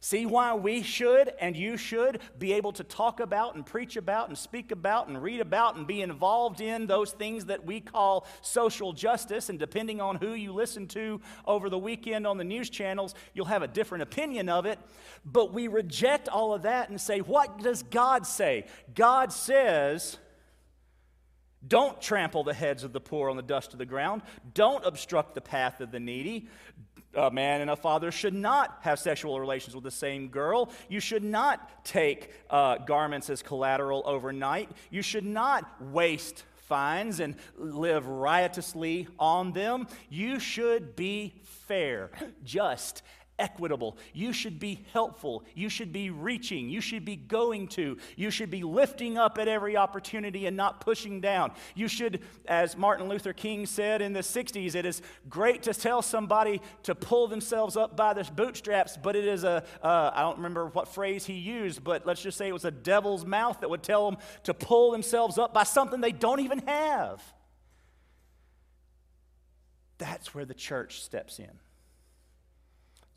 See 0.02 0.26
why 0.26 0.54
we 0.54 0.82
should 0.82 1.34
and 1.39 1.56
you 1.56 1.76
should 1.76 2.20
be 2.38 2.54
able 2.54 2.72
to 2.74 2.84
talk 2.84 3.20
about 3.20 3.56
and 3.56 3.66
preach 3.66 3.97
about 3.97 4.30
and 4.30 4.38
speak 4.38 4.72
about 4.72 5.08
and 5.10 5.22
read 5.22 5.41
about 5.41 5.76
and 5.76 5.86
be 5.86 6.02
involved 6.02 6.62
in 6.62 6.88
those 6.88 7.12
things 7.12 7.45
that 7.45 7.66
we 7.66 7.82
call 7.82 8.26
social 8.41 8.93
justice. 8.93 9.50
And 9.50 9.60
depending 9.60 10.00
on 10.00 10.16
who 10.16 10.34
you 10.34 10.54
listen 10.54 10.88
to 10.89 11.20
over 11.45 11.70
the 11.70 11.78
weekend 11.78 12.26
on 12.26 12.38
the 12.38 12.43
news 12.45 12.70
channels, 12.70 13.14
you'll 13.34 13.45
have 13.45 13.62
a 13.62 13.68
different 13.68 14.04
opinion 14.04 14.47
of 14.47 14.66
it. 14.66 14.80
But 15.26 15.54
we 15.54 15.68
reject 15.68 16.30
all 16.30 16.54
of 16.54 16.62
that 16.62 16.89
and 16.89 17.00
say, 17.00 17.20
what 17.20 17.60
does 17.60 17.84
God 17.84 18.26
say? 18.26 18.68
God 18.95 19.34
says, 19.34 20.18
don't 21.68 22.02
trample 22.02 22.45
the 22.45 22.54
heads 22.54 22.86
of 22.86 22.93
the 22.93 23.02
poor 23.02 23.30
on 23.30 23.36
the 23.36 23.41
dust 23.41 23.74
of 23.74 23.80
the 23.80 23.86
ground. 23.86 24.22
Don't 24.54 24.86
obstruct 24.86 25.36
the 25.36 25.41
path 25.41 25.82
of 25.82 25.91
the 25.91 26.00
needy 26.00 26.47
a 27.16 27.32
man 27.32 27.62
and 27.62 27.70
a 27.70 27.76
father 27.76 28.12
should 28.12 28.34
not 28.34 28.78
have 28.82 28.99
sexual 28.99 29.39
relations 29.39 29.76
with 29.76 29.84
the 29.84 29.91
same 29.91 30.28
girl. 30.28 30.72
You 30.89 30.99
should 30.99 31.24
not 31.24 31.84
take 31.84 32.32
uh, 32.49 32.78
garments 32.78 33.30
as 33.30 33.41
collateral 33.41 34.03
overnight. 34.05 34.70
You 34.89 35.01
should 35.01 35.26
not 35.26 35.82
waste 35.82 36.43
fines 36.55 37.20
and 37.20 37.36
live 37.57 38.07
riotously 38.07 39.07
on 39.18 39.53
them. 39.53 39.88
You 40.10 40.39
should 40.39 40.95
be 40.95 41.34
fair, 41.41 42.12
just, 42.45 43.01
equitable. 43.40 43.98
You 44.14 44.34
should 44.34 44.60
be 44.60 44.86
helpful. 44.94 45.44
You 45.56 45.70
should 45.70 45.92
be 45.92 46.10
reaching. 46.10 46.70
You 46.70 46.82
should 46.82 47.06
be 47.06 47.16
going 47.16 47.68
to. 47.70 47.98
You 48.16 48.30
should 48.30 48.52
be 48.52 48.64
lifting 48.64 49.18
up 49.18 49.38
at 49.38 49.48
every 49.48 49.78
opportunity 49.78 50.46
and 50.46 50.56
not 50.56 50.82
pushing 50.82 51.22
down. 51.22 51.54
You 51.74 51.88
should, 51.88 52.22
as 52.46 52.78
Martin 52.78 53.08
Luther 53.08 53.34
King 53.34 53.66
said 53.66 54.02
in 54.02 54.14
the 54.14 54.20
60s, 54.20 54.76
it 54.76 54.86
is 54.86 55.02
great 55.30 55.64
to 55.64 55.74
tell 55.74 56.02
somebody 56.02 56.62
to 56.84 56.94
pull 56.94 57.28
themselves 57.28 57.76
up 57.78 57.96
by 57.96 58.14
their 58.14 58.26
bootstraps, 58.36 58.98
but 58.98 59.16
it 59.16 59.26
is 59.26 59.44
a 59.44 59.64
uh, 59.82 60.12
I 60.14 60.22
don't 60.22 60.38
remember 60.38 60.68
what 60.68 60.88
phrase 60.88 61.26
he 61.26 61.34
used, 61.34 61.84
but 61.84 62.06
let's 62.06 62.22
just 62.22 62.38
say 62.38 62.48
it 62.48 62.54
was 62.54 62.66
a 62.66 62.72
devil's 62.72 63.26
mouth 63.26 63.62
that 63.62 63.70
would 63.70 63.84
tell 63.84 64.10
them 64.10 64.20
to 64.44 64.54
pull 64.54 64.92
themselves 64.92 65.38
up 65.38 65.54
by 65.54 65.64
something 65.64 66.02
they 66.02 66.12
don't 66.12 66.40
even 66.42 66.60
have. 66.60 67.22
That's 69.98 70.34
where 70.34 70.46
the 70.46 70.54
church 70.54 71.02
steps 71.02 71.40
in. 71.40 71.60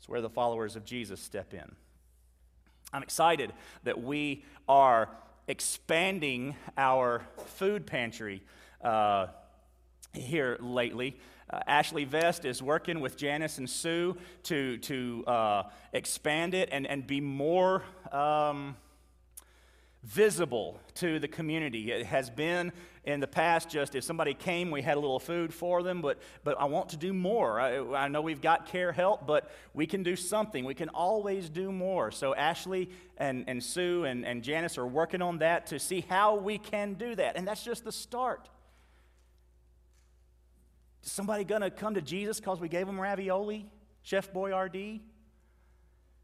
It's 0.03 0.09
where 0.09 0.19
the 0.19 0.29
followers 0.29 0.75
of 0.75 0.83
Jesus 0.83 1.21
step 1.21 1.53
in. 1.53 1.75
I'm 2.91 3.03
excited 3.03 3.53
that 3.85 4.03
we 4.03 4.43
are 4.67 5.07
expanding 5.47 6.57
our 6.77 7.25
food 7.55 7.87
pantry 7.87 8.43
uh, 8.83 9.27
here 10.11 10.57
lately. 10.59 11.17
Uh, 11.49 11.61
Ashley 11.67 12.03
Vest 12.03 12.43
is 12.43 12.61
working 12.61 12.99
with 12.99 13.15
Janice 13.15 13.59
and 13.59 13.69
Sue 13.69 14.17
to, 14.43 14.77
to 14.79 15.23
uh, 15.25 15.63
expand 15.93 16.53
it 16.53 16.67
and, 16.73 16.85
and 16.85 17.07
be 17.07 17.21
more. 17.21 17.83
Um, 18.11 18.75
visible 20.03 20.79
to 20.95 21.17
the 21.17 21.27
community. 21.27 21.91
It 21.91 22.05
has 22.05 22.29
been 22.29 22.73
in 23.05 23.19
the 23.19 23.27
past 23.27 23.69
just 23.69 23.95
if 23.95 24.03
somebody 24.03 24.33
came, 24.33 24.69
we 24.69 24.81
had 24.81 24.97
a 24.97 24.99
little 24.99 25.19
food 25.19 25.53
for 25.53 25.81
them, 25.81 26.01
but, 26.01 26.19
but 26.43 26.59
I 26.59 26.65
want 26.65 26.89
to 26.89 26.97
do 26.97 27.13
more. 27.13 27.59
I, 27.59 27.79
I 27.79 28.07
know 28.09 28.21
we've 28.21 28.41
got 28.41 28.67
care 28.67 28.91
help, 28.91 29.25
but 29.25 29.49
we 29.73 29.87
can 29.87 30.03
do 30.03 30.15
something. 30.15 30.65
We 30.65 30.73
can 30.73 30.89
always 30.89 31.49
do 31.49 31.71
more. 31.71 32.11
So 32.11 32.35
Ashley 32.35 32.89
and, 33.17 33.45
and 33.47 33.63
Sue 33.63 34.03
and, 34.05 34.25
and 34.25 34.43
Janice 34.43 34.77
are 34.77 34.87
working 34.87 35.21
on 35.21 35.39
that 35.39 35.67
to 35.67 35.79
see 35.79 36.01
how 36.09 36.35
we 36.35 36.57
can 36.57 36.93
do 36.93 37.15
that. 37.15 37.37
And 37.37 37.47
that's 37.47 37.63
just 37.63 37.83
the 37.83 37.91
start. 37.91 38.49
Is 41.03 41.11
somebody 41.11 41.43
going 41.43 41.61
to 41.61 41.71
come 41.71 41.95
to 41.95 42.01
Jesus 42.01 42.39
because 42.39 42.59
we 42.59 42.69
gave 42.69 42.87
them 42.87 42.99
ravioli? 42.99 43.65
Chef 44.01 44.31
Boyardee? 44.33 44.99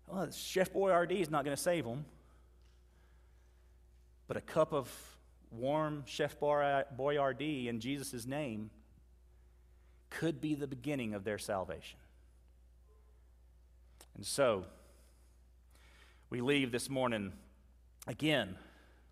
Well, 0.08 0.32
Chef 0.32 0.72
Boyardee 0.74 1.22
is 1.22 1.30
not 1.30 1.46
going 1.46 1.56
to 1.56 1.62
save 1.62 1.86
them. 1.86 2.06
But 4.30 4.38
a 4.38 4.42
cup 4.42 4.74
of 4.74 4.88
warm 5.50 6.04
Chef 6.06 6.40
Boyardee 6.40 7.66
in 7.66 7.80
Jesus' 7.80 8.28
name 8.28 8.70
could 10.12 10.40
be 10.40 10.54
the 10.54 10.68
beginning 10.68 11.16
of 11.16 11.24
their 11.24 11.40
salvation. 11.40 11.98
And 14.16 14.24
so, 14.24 14.66
we 16.30 16.42
leave 16.42 16.72
this 16.72 16.92
morning 16.92 17.34
again 18.06 18.56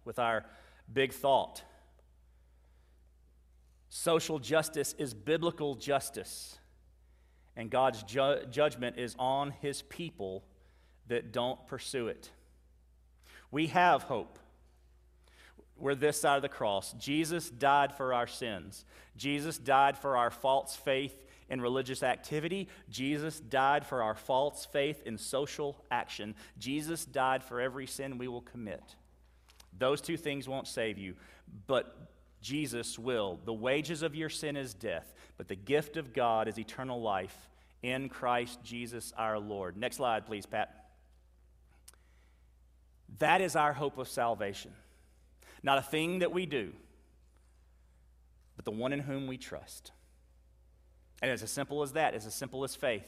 with 0.05 0.19
our 0.19 0.45
big 0.93 1.11
thought. 1.13 1.63
Social 3.89 4.37
justice 4.37 4.93
is 4.99 5.15
biblical 5.15 5.73
justice, 5.73 6.59
and 7.55 7.71
God's 7.71 8.03
ju- 8.03 8.45
judgment 8.51 8.99
is 8.99 9.15
on 9.17 9.49
his 9.61 9.81
people 9.81 10.43
that 11.07 11.31
don't 11.31 11.65
pursue 11.65 12.07
it. 12.07 12.29
We 13.49 13.65
have 13.67 14.03
hope. 14.03 14.37
We're 15.79 15.95
this 15.95 16.19
side 16.19 16.37
of 16.37 16.41
the 16.41 16.49
cross. 16.49 16.93
Jesus 16.93 17.49
died 17.49 17.95
for 17.95 18.13
our 18.13 18.27
sins. 18.27 18.85
Jesus 19.15 19.57
died 19.57 19.97
for 19.97 20.17
our 20.17 20.31
false 20.31 20.75
faith 20.75 21.23
in 21.49 21.61
religious 21.61 22.03
activity. 22.03 22.67
Jesus 22.89 23.39
died 23.39 23.85
for 23.85 24.03
our 24.03 24.15
false 24.15 24.65
faith 24.65 25.03
in 25.05 25.17
social 25.17 25.83
action. 25.91 26.35
Jesus 26.57 27.05
died 27.05 27.43
for 27.43 27.61
every 27.61 27.87
sin 27.87 28.17
we 28.17 28.27
will 28.27 28.41
commit. 28.41 28.95
Those 29.77 30.01
two 30.01 30.17
things 30.17 30.47
won't 30.47 30.67
save 30.67 30.97
you, 30.97 31.15
but 31.67 32.09
Jesus 32.41 32.97
will. 32.97 33.39
The 33.45 33.53
wages 33.53 34.01
of 34.01 34.15
your 34.15 34.29
sin 34.29 34.57
is 34.57 34.73
death, 34.73 35.13
but 35.37 35.47
the 35.47 35.55
gift 35.55 35.97
of 35.97 36.13
God 36.13 36.47
is 36.47 36.57
eternal 36.57 37.01
life 37.01 37.49
in 37.83 38.09
Christ 38.09 38.59
Jesus 38.63 39.13
our 39.17 39.39
Lord. 39.39 39.77
Next 39.77 39.97
slide, 39.97 40.25
please, 40.25 40.45
Pat. 40.45 40.73
That 43.19 43.41
is 43.41 43.55
our 43.55 43.73
hope 43.73 43.97
of 43.97 44.07
salvation. 44.07 44.71
Not 45.63 45.77
a 45.77 45.81
thing 45.81 46.19
that 46.19 46.31
we 46.31 46.45
do, 46.45 46.73
but 48.55 48.65
the 48.65 48.71
one 48.71 48.93
in 48.93 48.99
whom 48.99 49.27
we 49.27 49.37
trust. 49.37 49.91
And 51.21 51.31
it's 51.31 51.43
as 51.43 51.51
simple 51.51 51.81
as 51.81 51.93
that, 51.93 52.13
it's 52.13 52.25
as 52.25 52.35
simple 52.35 52.63
as 52.63 52.75
faith. 52.75 53.07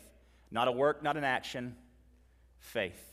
Not 0.51 0.67
a 0.67 0.71
work, 0.71 1.03
not 1.03 1.15
an 1.15 1.23
action, 1.23 1.75
faith. 2.59 3.08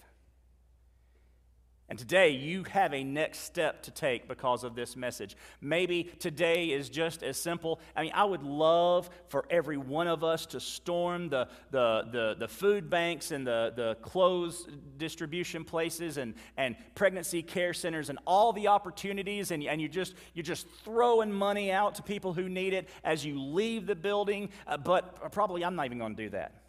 And 1.88 1.96
today, 1.96 2.30
you 2.30 2.64
have 2.64 2.92
a 2.92 3.04
next 3.04 3.40
step 3.40 3.84
to 3.84 3.92
take 3.92 4.26
because 4.26 4.64
of 4.64 4.74
this 4.74 4.96
message. 4.96 5.36
Maybe 5.60 6.02
today 6.02 6.70
is 6.70 6.88
just 6.88 7.22
as 7.22 7.36
simple. 7.36 7.78
I 7.94 8.02
mean, 8.02 8.10
I 8.12 8.24
would 8.24 8.42
love 8.42 9.08
for 9.28 9.44
every 9.50 9.76
one 9.76 10.08
of 10.08 10.24
us 10.24 10.46
to 10.46 10.58
storm 10.58 11.28
the, 11.28 11.46
the, 11.70 12.08
the, 12.10 12.36
the 12.40 12.48
food 12.48 12.90
banks 12.90 13.30
and 13.30 13.46
the, 13.46 13.72
the 13.76 13.94
clothes 14.02 14.66
distribution 14.96 15.62
places 15.62 16.16
and, 16.16 16.34
and 16.56 16.74
pregnancy 16.96 17.40
care 17.40 17.72
centers 17.72 18.10
and 18.10 18.18
all 18.26 18.52
the 18.52 18.66
opportunities, 18.66 19.52
and, 19.52 19.62
and 19.62 19.80
you 19.80 19.88
just, 19.88 20.14
you're 20.34 20.42
just 20.42 20.66
throwing 20.84 21.30
money 21.30 21.70
out 21.70 21.94
to 21.94 22.02
people 22.02 22.32
who 22.32 22.48
need 22.48 22.72
it 22.72 22.88
as 23.04 23.24
you 23.24 23.40
leave 23.40 23.86
the 23.86 23.94
building. 23.94 24.48
Uh, 24.66 24.76
but 24.76 25.30
probably 25.30 25.64
I'm 25.64 25.76
not 25.76 25.86
even 25.86 25.98
going 25.98 26.16
to 26.16 26.22
do 26.24 26.30
that. 26.30 26.64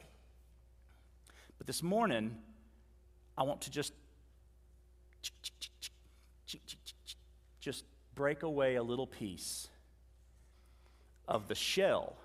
But 1.58 1.66
this 1.66 1.82
morning, 1.82 2.38
I 3.36 3.42
want 3.42 3.62
to 3.62 3.72
just 3.72 3.94
just 7.60 7.84
break 8.16 8.44
away 8.44 8.76
a 8.76 8.84
little 8.84 9.08
piece 9.08 9.68
of 11.28 11.48
the 11.48 11.56
shell 11.56 12.16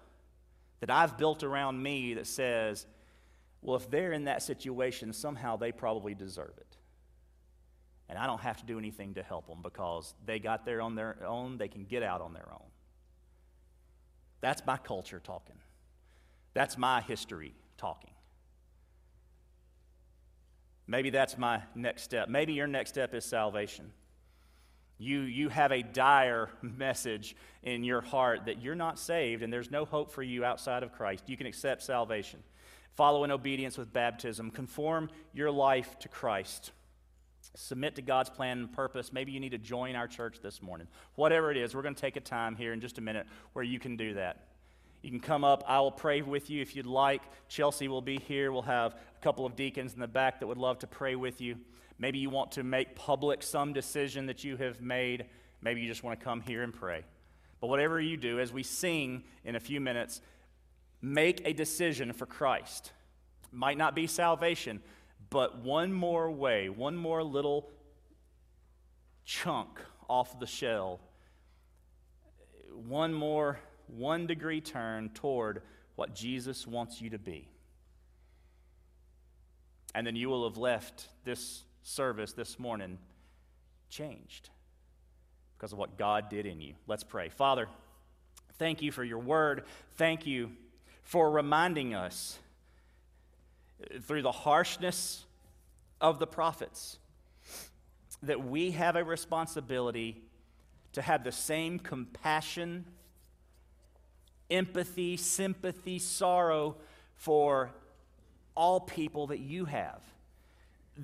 that 0.81 0.91
I've 0.91 1.19
built 1.19 1.43
around 1.43 1.83
me 1.83 2.15
that 2.15 2.27
says, 2.27 2.87
well, 3.61 3.77
if 3.77 3.91
they're 3.91 4.13
in 4.13 4.25
that 4.25 4.43
situation, 4.43 5.13
somehow 5.13 5.57
they 5.57 5.73
probably 5.73 6.15
deserve 6.15 6.53
it. 6.57 6.77
And 8.09 8.19
I 8.19 8.27
don't 8.27 8.41
have 8.41 8.59
to 8.59 8.67
do 8.67 8.79
anything 8.79 9.15
to 9.15 9.23
help 9.23 9.47
them 9.49 9.59
because 9.63 10.15
they 10.27 10.39
got 10.39 10.65
there 10.65 10.81
on 10.81 10.95
their 10.95 11.17
own, 11.27 11.57
they 11.57 11.69
can 11.69 11.85
get 11.85 12.03
out 12.03 12.21
on 12.21 12.33
their 12.33 12.49
own. 12.53 12.67
That's 14.41 14.65
my 14.67 14.77
culture 14.77 15.21
talking. 15.23 15.57
That's 16.55 16.77
my 16.77 17.01
history 17.01 17.55
talking. 17.79 18.12
Maybe 20.93 21.09
that's 21.09 21.39
my 21.39 21.63
next 21.75 22.03
step. 22.03 22.29
Maybe 22.29 22.53
your 22.53 22.67
next 22.67 22.91
step 22.91 23.15
is 23.15 23.25
salvation. 23.25 23.91
You, 24.99 25.21
you 25.21 25.49
have 25.49 25.73
a 25.73 25.83
dire 25.83 26.51
message 26.63 27.35
in 27.63 27.83
your 27.83 28.03
heart 28.03 28.45
that 28.45 28.61
you're 28.61 28.75
not 28.75 28.99
saved 28.99 29.43
and 29.43 29.51
there's 29.51 29.71
no 29.71 29.87
hope 29.87 30.11
for 30.11 30.23
you 30.23 30.45
outside 30.45 30.83
of 30.83 30.93
Christ. 30.93 31.31
You 31.31 31.39
can 31.39 31.47
accept 31.47 31.83
salvation. 31.83 32.43
Follow 32.93 33.25
in 33.25 33.31
obedience 33.31 33.79
with 33.79 33.91
baptism. 33.91 34.51
Conform 34.51 35.09
your 35.33 35.51
life 35.51 35.99
to 36.01 36.09
Christ. 36.09 36.73
Submit 37.55 37.95
to 37.95 38.03
God's 38.03 38.29
plan 38.29 38.59
and 38.59 38.71
purpose. 38.71 39.15
Maybe 39.15 39.33
you 39.33 39.41
need 39.41 39.53
to 39.53 39.59
join 39.59 39.97
our 39.97 40.07
church 40.07 40.41
this 40.43 40.61
morning. 40.61 40.89
Whatever 41.15 41.51
it 41.51 41.57
is, 41.57 41.75
we're 41.75 41.81
going 41.81 41.95
to 41.95 42.01
take 42.01 42.17
a 42.17 42.21
time 42.21 42.55
here 42.55 42.75
in 42.75 42.83
just 42.83 42.99
a 42.99 43.01
minute 43.01 43.27
where 43.55 43.65
you 43.65 43.79
can 43.79 43.97
do 43.97 44.13
that. 44.13 44.45
You 45.03 45.11
can 45.11 45.21
come 45.21 45.43
up. 45.43 45.65
I 45.67 45.81
will 45.81 45.91
pray 45.91 46.23
with 46.23 46.49
you 46.49 46.63
if 46.63 46.77
you'd 46.77 46.87
like. 46.87 47.23
Chelsea 47.49 47.89
will 47.89 48.03
be 48.03 48.19
here. 48.19 48.53
We'll 48.53 48.63
have 48.63 48.95
couple 49.23 49.47
of 49.47 49.57
deacons 49.57 49.95
in 49.95 50.01
the 50.01 50.09
back 50.09 50.41
that 50.41 50.47
would 50.47 50.59
love 50.59 50.79
to 50.81 50.87
pray 50.87 51.15
with 51.15 51.41
you. 51.41 51.57
Maybe 51.99 52.19
you 52.19 52.31
want 52.31 52.53
to 52.53 52.63
make 52.63 52.97
public 52.97 53.43
some 53.43 53.73
decision 53.73 54.27
that 54.27 54.45
you 54.45 54.57
have 54.57 54.81
made. 54.81 55.27
Maybe 55.61 55.81
you 55.81 55.89
just 55.89 56.03
want 56.03 56.19
to 56.19 56.25
come 56.25 56.41
here 56.41 56.63
and 56.63 56.75
pray. 56.75 57.05
But 57.61 57.69
whatever 57.69 58.01
you 58.01 58.17
do, 58.17 58.41
as 58.41 58.53
we 58.53 58.63
sing 58.63 59.23
in 59.45 59.55
a 59.55 59.61
few 59.61 59.81
minutes, 59.81 60.21
make 61.01 61.41
a 61.45 61.53
decision 61.53 62.13
for 62.13 62.27
Christ. 62.27 62.93
Might 63.53 63.79
not 63.79 63.95
be 63.95 64.07
salvation, 64.07 64.83
but 65.31 65.59
one 65.63 65.93
more 65.93 66.31
way, 66.31 66.69
one 66.69 66.97
more 66.97 67.23
little 67.23 67.71
chunk 69.25 69.81
off 70.09 70.41
the 70.41 70.47
shell, 70.47 71.01
one 72.75 73.15
more 73.15 73.61
one 73.87 74.27
degree 74.27 74.61
turn 74.61 75.11
toward 75.11 75.63
what 75.97 76.15
Jesus 76.15 76.67
wants 76.67 77.01
you 77.01 77.11
to 77.11 77.19
be. 77.19 77.49
And 79.95 80.07
then 80.07 80.17
you 80.17 80.29
will 80.29 80.49
have 80.49 80.57
left 80.57 81.09
this 81.25 81.63
service 81.83 82.33
this 82.33 82.59
morning 82.59 82.99
changed 83.91 84.49
because 85.57 85.73
of 85.73 85.79
what 85.79 85.99
God 85.99 86.29
did 86.29 86.47
in 86.47 86.61
you. 86.61 86.75
Let's 86.87 87.05
pray. 87.05 87.29
Father, 87.29 87.69
thank 88.59 88.83
you 88.83 88.91
for 88.91 89.05
your 89.05 89.19
word. 89.19 89.65
Thank 89.97 90.27
you 90.27 90.51
for 91.03 91.31
reminding 91.31 91.95
us 91.95 92.39
through 94.03 94.23
the 94.23 94.33
harshness 94.33 95.25
of 96.01 96.19
the 96.19 96.27
prophets 96.27 96.99
that 98.23 98.45
we 98.45 98.71
have 98.71 98.97
a 98.97 99.05
responsibility 99.05 100.23
to 100.93 101.03
have 101.03 101.25
the 101.25 101.33
same 101.33 101.79
compassion 101.79 102.85
empathy, 104.51 105.17
sympathy, 105.17 105.99
sorrow 105.99 106.77
for 107.15 107.71
all 108.55 108.81
people 108.81 109.29
that 109.29 109.41
you 109.41 109.65
have. 109.65 110.03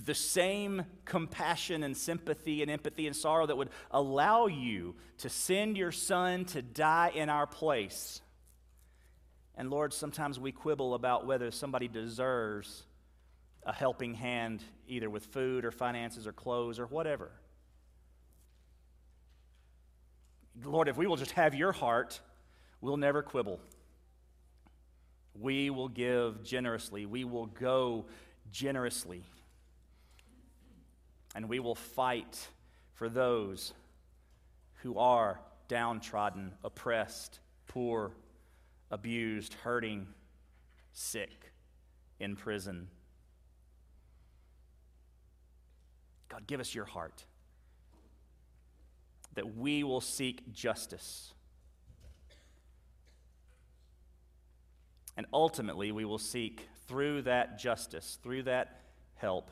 The 0.05 0.15
same 0.15 0.85
compassion 1.05 1.83
and 1.83 1.97
sympathy 1.97 2.61
and 2.63 2.71
empathy 2.71 3.07
and 3.07 3.17
sorrow 3.17 3.47
that 3.47 3.57
would 3.57 3.71
allow 3.91 4.47
you 4.47 4.95
to 5.19 5.29
send 5.29 5.77
your 5.77 5.93
son 5.93 6.45
to 6.47 6.63
die 6.63 7.11
in 7.15 7.31
our 7.31 7.47
place. 7.47 8.21
And 9.57 9.71
Lord, 9.71 9.93
sometimes 9.93 10.39
we 10.39 10.53
quibble 10.53 10.95
about 10.95 11.27
whether 11.27 11.51
somebody 11.51 11.89
deserves 11.89 12.85
a 13.65 13.73
helping 13.73 14.15
hand, 14.15 14.63
either 14.87 15.11
with 15.11 15.27
food 15.27 15.65
or 15.65 15.71
finances 15.71 16.27
or 16.27 16.33
clothes 16.33 16.79
or 16.79 16.87
whatever. 16.87 17.31
Lord, 20.65 20.89
if 20.89 20.97
we 20.97 21.07
will 21.07 21.17
just 21.17 21.33
have 21.33 21.55
your 21.55 21.73
heart, 21.73 22.21
We'll 22.81 22.97
never 22.97 23.23
quibble. 23.23 23.61
We 25.41 25.71
will 25.71 25.89
give 25.89 26.43
generously. 26.43 27.07
We 27.07 27.25
will 27.25 27.47
go 27.47 28.07
generously. 28.51 29.25
And 31.35 31.49
we 31.49 31.61
will 31.61 31.75
fight 31.75 32.49
for 32.95 33.09
those 33.09 33.73
who 34.83 34.99
are 34.99 35.41
downtrodden, 35.69 36.53
oppressed, 36.65 37.41
poor, 37.67 38.13
abused, 38.91 39.55
hurting, 39.55 40.07
sick, 40.93 41.53
in 42.19 42.35
prison. 42.35 42.89
God, 46.29 46.47
give 46.47 46.61
us 46.61 46.75
your 46.75 46.85
heart 46.85 47.25
that 49.35 49.57
we 49.57 49.85
will 49.85 50.01
seek 50.01 50.53
justice 50.53 51.33
And 55.19 55.27
ultimately, 55.33 55.91
we 55.91 56.05
will 56.05 56.19
seek 56.19 56.69
through 56.87 57.23
that 57.23 57.59
justice, 57.59 58.21
through 58.23 58.45
that 58.45 58.83
help, 59.17 59.51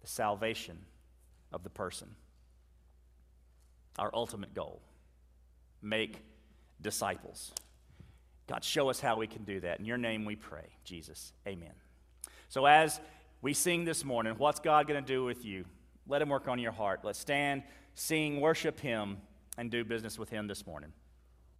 the 0.00 0.08
salvation 0.08 0.76
of 1.52 1.62
the 1.62 1.70
person. 1.70 2.08
Our 4.00 4.10
ultimate 4.12 4.52
goal 4.52 4.82
make 5.80 6.24
disciples. 6.80 7.52
God, 8.48 8.64
show 8.64 8.90
us 8.90 8.98
how 8.98 9.16
we 9.16 9.28
can 9.28 9.44
do 9.44 9.60
that. 9.60 9.78
In 9.78 9.84
your 9.84 9.96
name 9.96 10.24
we 10.24 10.34
pray, 10.34 10.66
Jesus. 10.82 11.32
Amen. 11.46 11.72
So, 12.48 12.66
as 12.66 13.00
we 13.42 13.54
sing 13.54 13.84
this 13.84 14.04
morning, 14.04 14.34
what's 14.38 14.58
God 14.58 14.88
going 14.88 15.00
to 15.00 15.06
do 15.06 15.24
with 15.24 15.44
you? 15.44 15.66
Let 16.08 16.20
Him 16.20 16.30
work 16.30 16.48
on 16.48 16.58
your 16.58 16.72
heart. 16.72 17.00
Let's 17.04 17.20
stand, 17.20 17.62
sing, 17.94 18.40
worship 18.40 18.80
Him, 18.80 19.18
and 19.56 19.70
do 19.70 19.84
business 19.84 20.18
with 20.18 20.30
Him 20.30 20.48
this 20.48 20.66
morning. 20.66 20.92